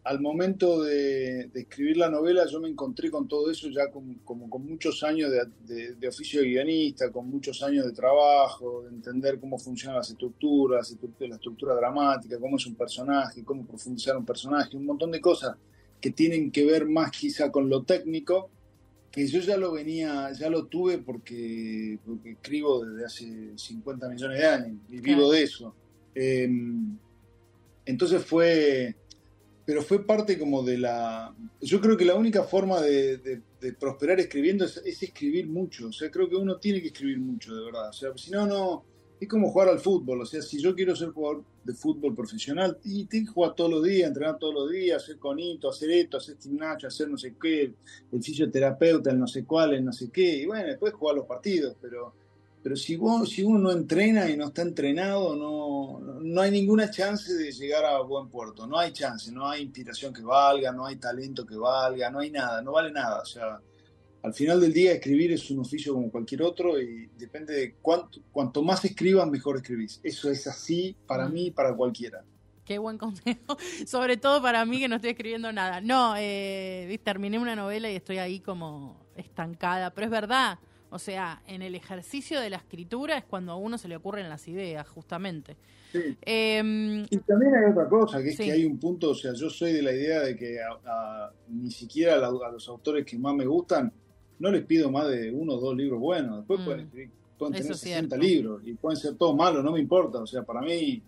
al 0.08 0.20
momento 0.20 0.82
de, 0.82 1.48
de 1.52 1.60
escribir 1.60 1.98
la 1.98 2.08
novela, 2.08 2.46
yo 2.46 2.60
me 2.60 2.68
encontré 2.68 3.10
con 3.10 3.28
todo 3.28 3.50
eso 3.50 3.68
ya 3.68 3.90
como, 3.90 4.14
como 4.24 4.48
con 4.48 4.64
muchos 4.64 5.02
años 5.02 5.30
de, 5.30 5.40
de- 5.66 5.94
de 5.96 6.08
oficio 6.08 6.40
de 6.40 6.48
guionista, 6.48 7.12
con 7.12 7.28
muchos 7.28 7.62
años 7.62 7.84
de 7.84 7.92
trabajo, 7.92 8.82
de 8.84 8.88
entender 8.88 9.38
cómo 9.38 9.58
funcionan 9.58 9.98
las 9.98 10.08
estructuras, 10.10 10.90
estructura- 10.90 11.28
la 11.28 11.34
estructura 11.36 11.74
dramática, 11.74 12.38
cómo 12.38 12.56
es 12.56 12.66
un 12.66 12.74
personaje, 12.74 13.44
cómo 13.44 13.66
profundizar 13.66 14.16
un 14.16 14.24
personaje, 14.24 14.76
un 14.76 14.86
montón 14.86 15.10
de 15.10 15.20
cosas 15.20 15.56
que 16.00 16.10
tienen 16.10 16.50
que 16.50 16.64
ver 16.64 16.86
más 16.86 17.10
quizá 17.10 17.50
con 17.52 17.68
lo 17.68 17.82
técnico, 17.82 18.50
que 19.10 19.26
yo 19.26 19.40
ya 19.40 19.56
lo 19.56 19.72
venía, 19.72 20.30
ya 20.32 20.48
lo 20.48 20.66
tuve 20.66 20.98
porque, 20.98 21.98
porque 22.06 22.30
escribo 22.32 22.84
desde 22.84 23.04
hace 23.04 23.58
50 23.58 24.08
millones 24.08 24.38
de 24.38 24.46
años 24.46 24.78
y 24.88 25.00
vivo 25.00 25.30
de 25.32 25.42
eso. 25.42 25.74
Eh, 26.14 26.48
entonces 27.84 28.22
fue, 28.24 28.96
pero 29.68 29.82
fue 29.82 30.06
parte 30.06 30.38
como 30.38 30.62
de 30.62 30.78
la... 30.78 31.36
Yo 31.60 31.78
creo 31.82 31.94
que 31.94 32.06
la 32.06 32.14
única 32.14 32.42
forma 32.42 32.80
de, 32.80 33.18
de- 33.18 33.72
prosperar 33.74 34.18
escribiendo 34.18 34.64
es, 34.64 34.78
es 34.78 35.02
escribir 35.02 35.46
mucho. 35.46 35.88
O 35.88 35.92
sea, 35.92 36.10
creo 36.10 36.26
que 36.26 36.36
uno 36.36 36.56
tiene 36.56 36.80
que 36.80 36.86
escribir 36.86 37.18
mucho, 37.18 37.54
de 37.54 37.66
verdad. 37.66 37.90
O 37.90 37.92
sea, 37.92 38.16
si 38.16 38.30
no, 38.30 38.46
no... 38.46 38.82
Es 39.20 39.28
como 39.28 39.50
jugar 39.50 39.68
al 39.68 39.78
fútbol. 39.78 40.22
O 40.22 40.24
sea, 40.24 40.40
si 40.40 40.58
yo 40.58 40.74
quiero 40.74 40.96
ser 40.96 41.10
jugador 41.10 41.44
de 41.64 41.74
fútbol 41.74 42.14
profesional, 42.14 42.78
y 42.82 43.04
tengo 43.04 43.26
que 43.26 43.32
jugar 43.34 43.54
todos 43.54 43.70
los 43.70 43.84
días, 43.84 44.08
entrenar 44.08 44.38
todos 44.38 44.54
los 44.54 44.70
días, 44.70 45.02
hacer 45.02 45.18
conito, 45.18 45.68
hacer 45.68 45.90
esto, 45.90 46.16
hacer 46.16 46.38
gimnasio, 46.42 46.88
hacer 46.88 47.10
no 47.10 47.18
sé 47.18 47.34
qué, 47.38 47.74
el 48.10 48.22
fisioterapeuta, 48.22 49.10
el 49.10 49.18
no 49.18 49.26
sé 49.26 49.44
cuál, 49.44 49.74
el 49.74 49.84
no 49.84 49.92
sé 49.92 50.08
qué. 50.10 50.38
Y 50.38 50.46
bueno, 50.46 50.66
después 50.66 50.94
jugar 50.94 51.14
los 51.14 51.26
partidos, 51.26 51.76
pero... 51.78 52.14
Pero 52.68 52.76
si, 52.76 52.96
vos, 52.96 53.30
si 53.30 53.42
uno 53.42 53.58
no 53.58 53.70
entrena 53.72 54.28
y 54.28 54.36
no 54.36 54.48
está 54.48 54.60
entrenado, 54.60 55.34
no, 55.34 56.00
no 56.20 56.40
hay 56.42 56.50
ninguna 56.50 56.90
chance 56.90 57.32
de 57.32 57.50
llegar 57.50 57.82
a 57.86 58.02
buen 58.02 58.28
puerto. 58.28 58.66
No 58.66 58.78
hay 58.78 58.92
chance, 58.92 59.32
no 59.32 59.48
hay 59.48 59.62
inspiración 59.62 60.12
que 60.12 60.20
valga, 60.20 60.70
no 60.70 60.84
hay 60.84 60.96
talento 60.96 61.46
que 61.46 61.56
valga, 61.56 62.10
no 62.10 62.18
hay 62.18 62.30
nada, 62.30 62.60
no 62.60 62.72
vale 62.72 62.92
nada. 62.92 63.22
O 63.22 63.24
sea, 63.24 63.58
al 64.22 64.34
final 64.34 64.60
del 64.60 64.74
día 64.74 64.92
escribir 64.92 65.32
es 65.32 65.50
un 65.50 65.60
oficio 65.60 65.94
como 65.94 66.10
cualquier 66.10 66.42
otro 66.42 66.78
y 66.78 67.06
depende 67.16 67.54
de 67.54 67.76
cuánto, 67.80 68.20
cuanto 68.30 68.62
más 68.62 68.84
escribas, 68.84 69.26
mejor 69.30 69.56
escribís. 69.56 69.98
Eso 70.02 70.30
es 70.30 70.46
así 70.46 70.94
para 71.06 71.26
mí 71.26 71.46
y 71.46 71.50
para 71.50 71.74
cualquiera. 71.74 72.22
Qué 72.66 72.76
buen 72.76 72.98
consejo, 72.98 73.56
sobre 73.86 74.18
todo 74.18 74.42
para 74.42 74.66
mí 74.66 74.78
que 74.78 74.88
no 74.88 74.96
estoy 74.96 75.12
escribiendo 75.12 75.50
nada. 75.54 75.80
No, 75.80 76.16
eh, 76.18 77.00
terminé 77.02 77.38
una 77.38 77.56
novela 77.56 77.90
y 77.90 77.96
estoy 77.96 78.18
ahí 78.18 78.40
como 78.40 79.06
estancada, 79.16 79.88
pero 79.94 80.04
es 80.04 80.10
verdad. 80.10 80.58
O 80.90 80.98
sea, 80.98 81.42
en 81.46 81.60
el 81.62 81.74
ejercicio 81.74 82.40
de 82.40 82.48
la 82.50 82.56
escritura 82.56 83.18
es 83.18 83.24
cuando 83.24 83.52
a 83.52 83.56
uno 83.56 83.76
se 83.76 83.88
le 83.88 83.96
ocurren 83.96 84.28
las 84.28 84.48
ideas, 84.48 84.88
justamente. 84.88 85.56
Sí. 85.92 86.16
Eh, 86.22 87.06
Y 87.10 87.16
también 87.18 87.54
hay 87.54 87.70
otra 87.70 87.88
cosa, 87.88 88.22
que 88.22 88.30
es 88.30 88.36
que 88.38 88.50
hay 88.52 88.64
un 88.64 88.78
punto, 88.78 89.10
o 89.10 89.14
sea, 89.14 89.32
yo 89.34 89.50
soy 89.50 89.72
de 89.72 89.82
la 89.82 89.92
idea 89.92 90.20
de 90.20 90.36
que 90.36 90.58
a- 90.60 90.78
a- 91.26 91.32
ni 91.48 91.70
siquiera 91.70 92.14
a, 92.16 92.30
los 92.30 92.68
autores 92.68 93.04
que 93.04 93.18
más 93.18 93.34
me 93.34 93.44
gustan, 93.46 93.92
no 94.38 94.50
les 94.50 94.64
pido 94.64 94.90
más 94.90 95.08
de 95.08 95.30
uno 95.30 95.54
o 95.54 95.60
dos 95.60 95.76
libros 95.76 96.00
buenos. 96.00 96.38
Después 96.38 96.60
Mm. 96.60 96.64
pueden, 96.64 96.80
escribir- 96.86 97.10
pueden 97.38 97.52
tener 97.54 97.70
es 97.72 97.78
60 97.80 98.16
cierto. 98.16 98.16
libros 98.26 98.62
y 98.64 98.72
pueden 98.74 98.96
ser 98.98 99.14
todos 99.16 99.36
malos, 99.36 99.62
no 99.64 99.72
me 99.72 99.80
importa. 99.80 100.18
O 100.20 100.26
sea, 100.26 100.42
para 100.42 100.60
mí, 100.62 101.02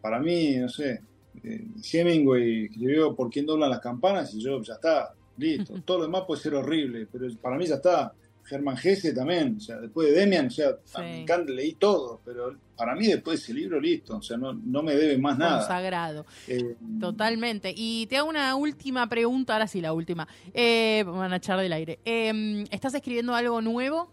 para 0.00 0.18
mí, 0.20 0.56
no 0.56 0.68
sé, 0.68 1.00
eh, 1.44 1.66
Hemingway 1.92 2.64
escribió 2.66 3.14
por 3.14 3.28
quién 3.30 3.44
doblan 3.46 3.70
las 3.70 3.80
campanas 3.80 4.32
y 4.34 4.40
yo 4.40 4.60
ya 4.62 4.74
está, 4.74 5.12
listo. 5.36 5.74
Todo 5.84 5.98
lo 5.98 6.04
demás 6.04 6.22
puede 6.26 6.40
ser 6.40 6.54
horrible, 6.54 7.06
pero 7.10 7.26
para 7.40 7.56
mí 7.58 7.66
ya 7.66 7.76
está. 7.76 8.12
Germán 8.48 8.76
Gese 8.76 9.12
también, 9.12 9.56
o 9.56 9.60
sea, 9.60 9.76
después 9.78 10.08
de 10.08 10.14
Demian, 10.20 10.46
o 10.46 10.50
sea, 10.50 10.76
Sí. 10.84 11.00
me 11.00 11.20
encanta, 11.22 11.52
leí 11.52 11.74
todo, 11.74 12.20
pero 12.24 12.56
para 12.76 12.94
mí 12.94 13.06
después 13.06 13.38
de 13.40 13.44
ese 13.44 13.54
libro, 13.54 13.80
listo, 13.80 14.16
o 14.16 14.22
sea, 14.22 14.36
no, 14.36 14.52
no 14.54 14.82
me 14.82 14.94
debe 14.96 15.18
más 15.18 15.36
nada. 15.38 15.58
consagrado. 15.58 16.24
Eh, 16.46 16.76
Totalmente. 17.00 17.72
Y 17.76 18.06
te 18.06 18.16
hago 18.16 18.28
una 18.28 18.54
última 18.56 19.08
pregunta, 19.08 19.52
ahora 19.52 19.66
sí 19.66 19.80
la 19.80 19.92
última. 19.92 20.26
Eh, 20.54 21.04
van 21.06 21.32
a 21.32 21.36
echar 21.36 21.58
del 21.60 21.72
aire. 21.72 21.98
Eh, 22.04 22.64
¿Estás 22.70 22.94
escribiendo 22.94 23.34
algo 23.34 23.60
nuevo? 23.60 24.10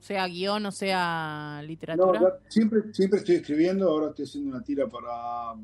Sea 0.00 0.26
guion 0.26 0.66
o 0.66 0.72
sea 0.72 1.58
no, 1.60 1.66
literatura. 1.68 2.20
ya- 2.20 2.50
siempre, 2.50 2.80
siempre 2.92 3.20
estoy 3.20 3.36
escribiendo, 3.36 3.88
ahora 3.88 4.08
estoy 4.08 4.24
haciendo 4.24 4.50
una 4.56 4.64
tira 4.64 4.88
para, 4.88 5.54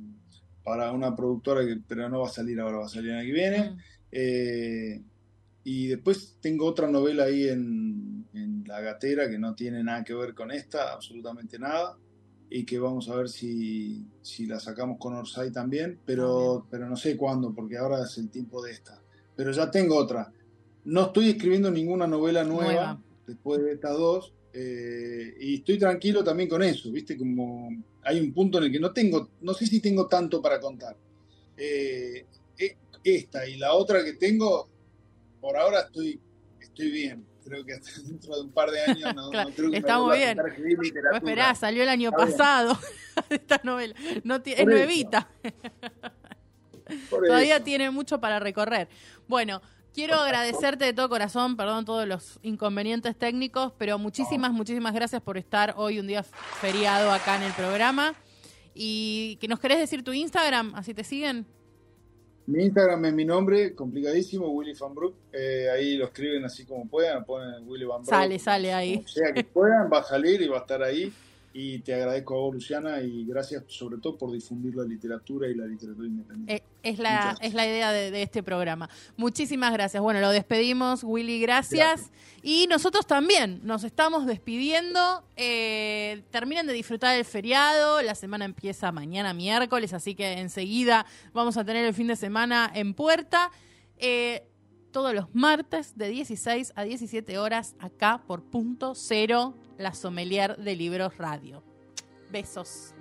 para 0.63 0.93
una 0.93 1.17
productora, 1.17 1.63
que, 1.65 1.79
pero 1.89 2.09
no 2.09 2.21
va 2.21 2.29
a 2.29 2.31
salir 2.31 2.61
ahora, 2.61 2.79
va 2.79 2.87
a 2.87 2.89
salir 2.89 3.11
el 3.11 3.17
año 3.19 3.27
que 3.27 3.33
viene. 3.33 3.71
Mm. 3.71 3.79
Eh, 4.13 5.03
y 5.71 5.87
después 5.89 6.39
tengo 6.41 6.65
otra 6.67 6.89
novela 6.89 7.25
ahí 7.25 7.49
en, 7.49 8.27
en 8.33 8.65
La 8.67 8.81
Gatera 8.81 9.29
que 9.29 9.39
no 9.39 9.55
tiene 9.55 9.83
nada 9.85 10.03
que 10.05 10.15
ver 10.15 10.35
con 10.35 10.51
esta, 10.51 10.93
absolutamente 10.93 11.59
nada. 11.59 11.97
Y 12.51 12.65
que 12.65 12.79
vamos 12.79 13.11
a 13.11 13.17
ver 13.17 13.29
si, 13.29 14.07
si 14.23 14.47
la 14.47 14.59
sacamos 14.59 14.97
con 14.99 15.15
Orsay 15.15 15.53
también, 15.53 15.99
pero, 16.07 16.67
pero 16.71 16.89
no 16.89 16.97
sé 16.97 17.15
cuándo, 17.15 17.53
porque 17.55 17.77
ahora 17.77 18.03
es 18.05 18.17
el 18.17 18.31
tiempo 18.31 18.63
de 18.65 18.73
esta. 18.73 19.03
Pero 19.37 19.53
ya 19.53 19.71
tengo 19.71 19.97
otra. 19.97 20.33
No 20.87 21.03
estoy 21.09 21.29
escribiendo 21.29 21.71
ninguna 21.71 22.07
novela 22.07 22.45
nueva, 22.45 22.65
Nueva. 22.73 23.03
después 23.27 23.61
de 23.63 23.73
estas 23.73 23.93
dos. 23.93 24.33
eh, 24.55 25.35
y 25.41 25.57
estoy 25.57 25.79
tranquilo 25.79 26.25
también 26.25 26.49
con 26.49 26.63
eso, 26.63 26.91
¿viste? 26.91 27.19
Como 27.19 27.69
hay 28.03 28.19
un 28.21 28.33
punto 28.33 28.57
en 28.57 28.65
el 28.65 28.73
que 28.73 28.81
no 28.81 28.93
tengo, 28.95 29.29
no 29.43 29.53
sé 29.53 29.67
si 29.67 29.81
tengo 29.81 30.07
tanto 30.07 30.41
para 30.41 30.59
contar. 30.59 30.97
Eh, 31.59 32.25
e- 32.59 32.77
esta 33.05 33.47
y 33.47 33.59
la 33.59 33.75
otra 33.75 34.03
que 34.03 34.15
tengo, 34.15 34.69
por 35.41 35.57
ahora 35.57 35.81
estoy, 35.81 36.21
estoy 36.61 36.91
bien. 36.91 37.27
Creo 37.45 37.65
que 37.65 37.75
hasta 37.75 37.91
dentro 38.07 38.35
de 38.35 38.43
un 38.43 38.53
par 38.53 38.71
de 38.71 38.81
años 38.83 39.15
no, 39.15 39.31
Claro, 39.31 39.49
no 39.49 39.55
creo 39.55 39.67
que 39.67 39.73
me 39.73 39.79
estamos 39.79 40.13
a 40.13 40.17
bien. 40.17 40.41
a 40.41 40.49
escribir 40.49 40.79
No, 41.11 41.17
esperá, 41.17 41.55
salió 41.55 41.83
el 41.83 41.89
año 41.89 42.11
Está 42.11 42.27
pasado 42.27 42.79
esta 43.31 43.61
novela. 43.65 43.95
No 44.25 44.37
es 44.45 44.67
nuevita. 44.67 45.29
Todavía 47.11 47.57
eso. 47.57 47.65
tiene 47.65 47.91
mucho 47.91 48.21
para 48.21 48.39
recorrer. 48.39 48.89
Bueno, 49.27 49.61
quiero 49.93 50.15
agradecerte 50.15 50.85
de 50.85 50.93
todo 50.93 51.09
corazón, 51.09 51.57
perdón 51.57 51.85
todos 51.85 52.07
los 52.07 52.39
inconvenientes 52.43 53.17
técnicos, 53.17 53.73
pero 53.79 53.99
muchísimas, 53.99 54.53
muchísimas 54.53 54.95
gracias 54.95 55.21
por 55.21 55.37
estar 55.37 55.75
hoy 55.77 55.99
un 55.99 56.07
día 56.07 56.23
feriado 56.23 57.13
acá 57.13 57.37
en 57.37 57.43
el 57.43 57.53
programa. 57.53 58.15
Y 58.75 59.37
que 59.41 59.49
nos 59.49 59.59
querés 59.59 59.79
decir 59.79 60.05
tu 60.05 60.13
Instagram, 60.13 60.75
así 60.77 60.95
te 60.95 61.03
siguen. 61.03 61.47
Mi 62.49 62.65
Instagram 62.65 63.05
es 63.05 63.13
mi 63.13 63.27
nombre, 63.27 63.75
complicadísimo, 63.75 64.49
Willy 64.49 64.73
Van 64.73 64.95
Broek. 64.95 65.15
Eh, 65.35 65.69
ahí 65.71 65.99
lo 65.99 66.07
escriben 66.07 66.47
así 66.47 66.65
como 66.65 66.89
puedan, 66.89 67.23
ponen 67.27 67.69
Willy 67.69 67.85
Van 67.85 68.01
Broek. 68.01 68.09
Sale, 68.09 68.39
sale 68.39 68.73
ahí. 68.73 69.05
Sea 69.07 69.35
que 69.35 69.45
puedan, 69.45 69.93
va 69.93 69.99
a 69.99 70.03
salir 70.03 70.41
y 70.41 70.49
va 70.49 70.57
a 70.57 70.61
estar 70.61 70.83
ahí. 70.83 71.13
Y 71.53 71.79
te 71.81 71.95
agradezco 71.95 72.35
a 72.35 72.39
vos, 72.39 72.55
Luciana, 72.55 73.01
y 73.01 73.25
gracias 73.25 73.65
sobre 73.69 73.99
todo 73.99 74.17
por 74.17 74.31
difundir 74.31 74.77
la 74.77 74.85
literatura 74.85 75.49
y 75.49 75.55
la 75.55 75.67
literatura 75.67 76.07
independiente. 76.07 76.57
Eh, 76.57 76.63
es, 76.83 76.99
la, 76.99 77.37
es 77.41 77.55
la 77.55 77.67
idea 77.67 77.91
de, 77.91 78.23
este 78.23 78.43
programa. 78.43 78.89
Muchísimas 79.17 79.73
gracias. 79.73 80.03
Bueno, 80.03 80.21
lo 80.21 80.31
despedimos, 80.31 81.03
Willy, 81.03 81.41
gracias. 81.41 82.11
Y 82.43 82.67
nosotros 82.69 83.07
también 83.07 83.61
nos 83.65 83.83
estamos 83.85 84.27
despidiendo. 84.27 85.25
Eh, 85.37 86.23
terminen 86.31 86.67
de 86.67 86.75
disfrutar 86.75 87.17
el 87.17 87.25
feriado. 87.25 88.03
La 88.03 88.15
semana 88.15 88.45
empieza 88.45 88.93
mañana 88.93 89.33
miércoles, 89.33 89.95
así 89.95 90.15
que 90.15 90.33
enseguida 90.33 91.07
vamos 91.33 91.57
a 91.57 91.65
tener 91.65 91.85
el 91.87 91.95
fin 91.95 92.09
de 92.09 92.17
semana 92.17 92.71
en 92.75 92.93
puerta. 92.95 93.51
Eh, 93.97 94.45
todos 94.91 95.15
los 95.15 95.35
martes 95.35 95.97
de 95.97 96.09
16 96.09 96.73
a 96.75 96.85
17 96.85 97.39
horas 97.39 97.75
acá 97.79 98.23
por 98.27 98.43
punto 98.43 98.95
cero, 98.95 99.55
la 99.77 99.95
sommelier 99.95 100.57
de 100.57 100.77
libros 100.77 101.17
radio. 101.19 101.63
Besos. 102.31 102.95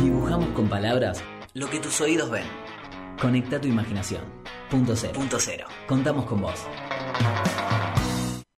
Dibujamos 0.00 0.48
con 0.50 0.68
palabras 0.68 1.22
lo 1.54 1.70
que 1.70 1.80
tus 1.80 2.00
oídos 2.00 2.30
ven. 2.30 2.44
Conecta 3.20 3.60
tu 3.60 3.66
imaginación. 3.66 4.45
Punto 4.70 4.96
cero. 4.96 5.12
Punto 5.14 5.38
cero. 5.38 5.66
Contamos 5.86 6.26
con 6.26 6.40
vos. 6.40 6.66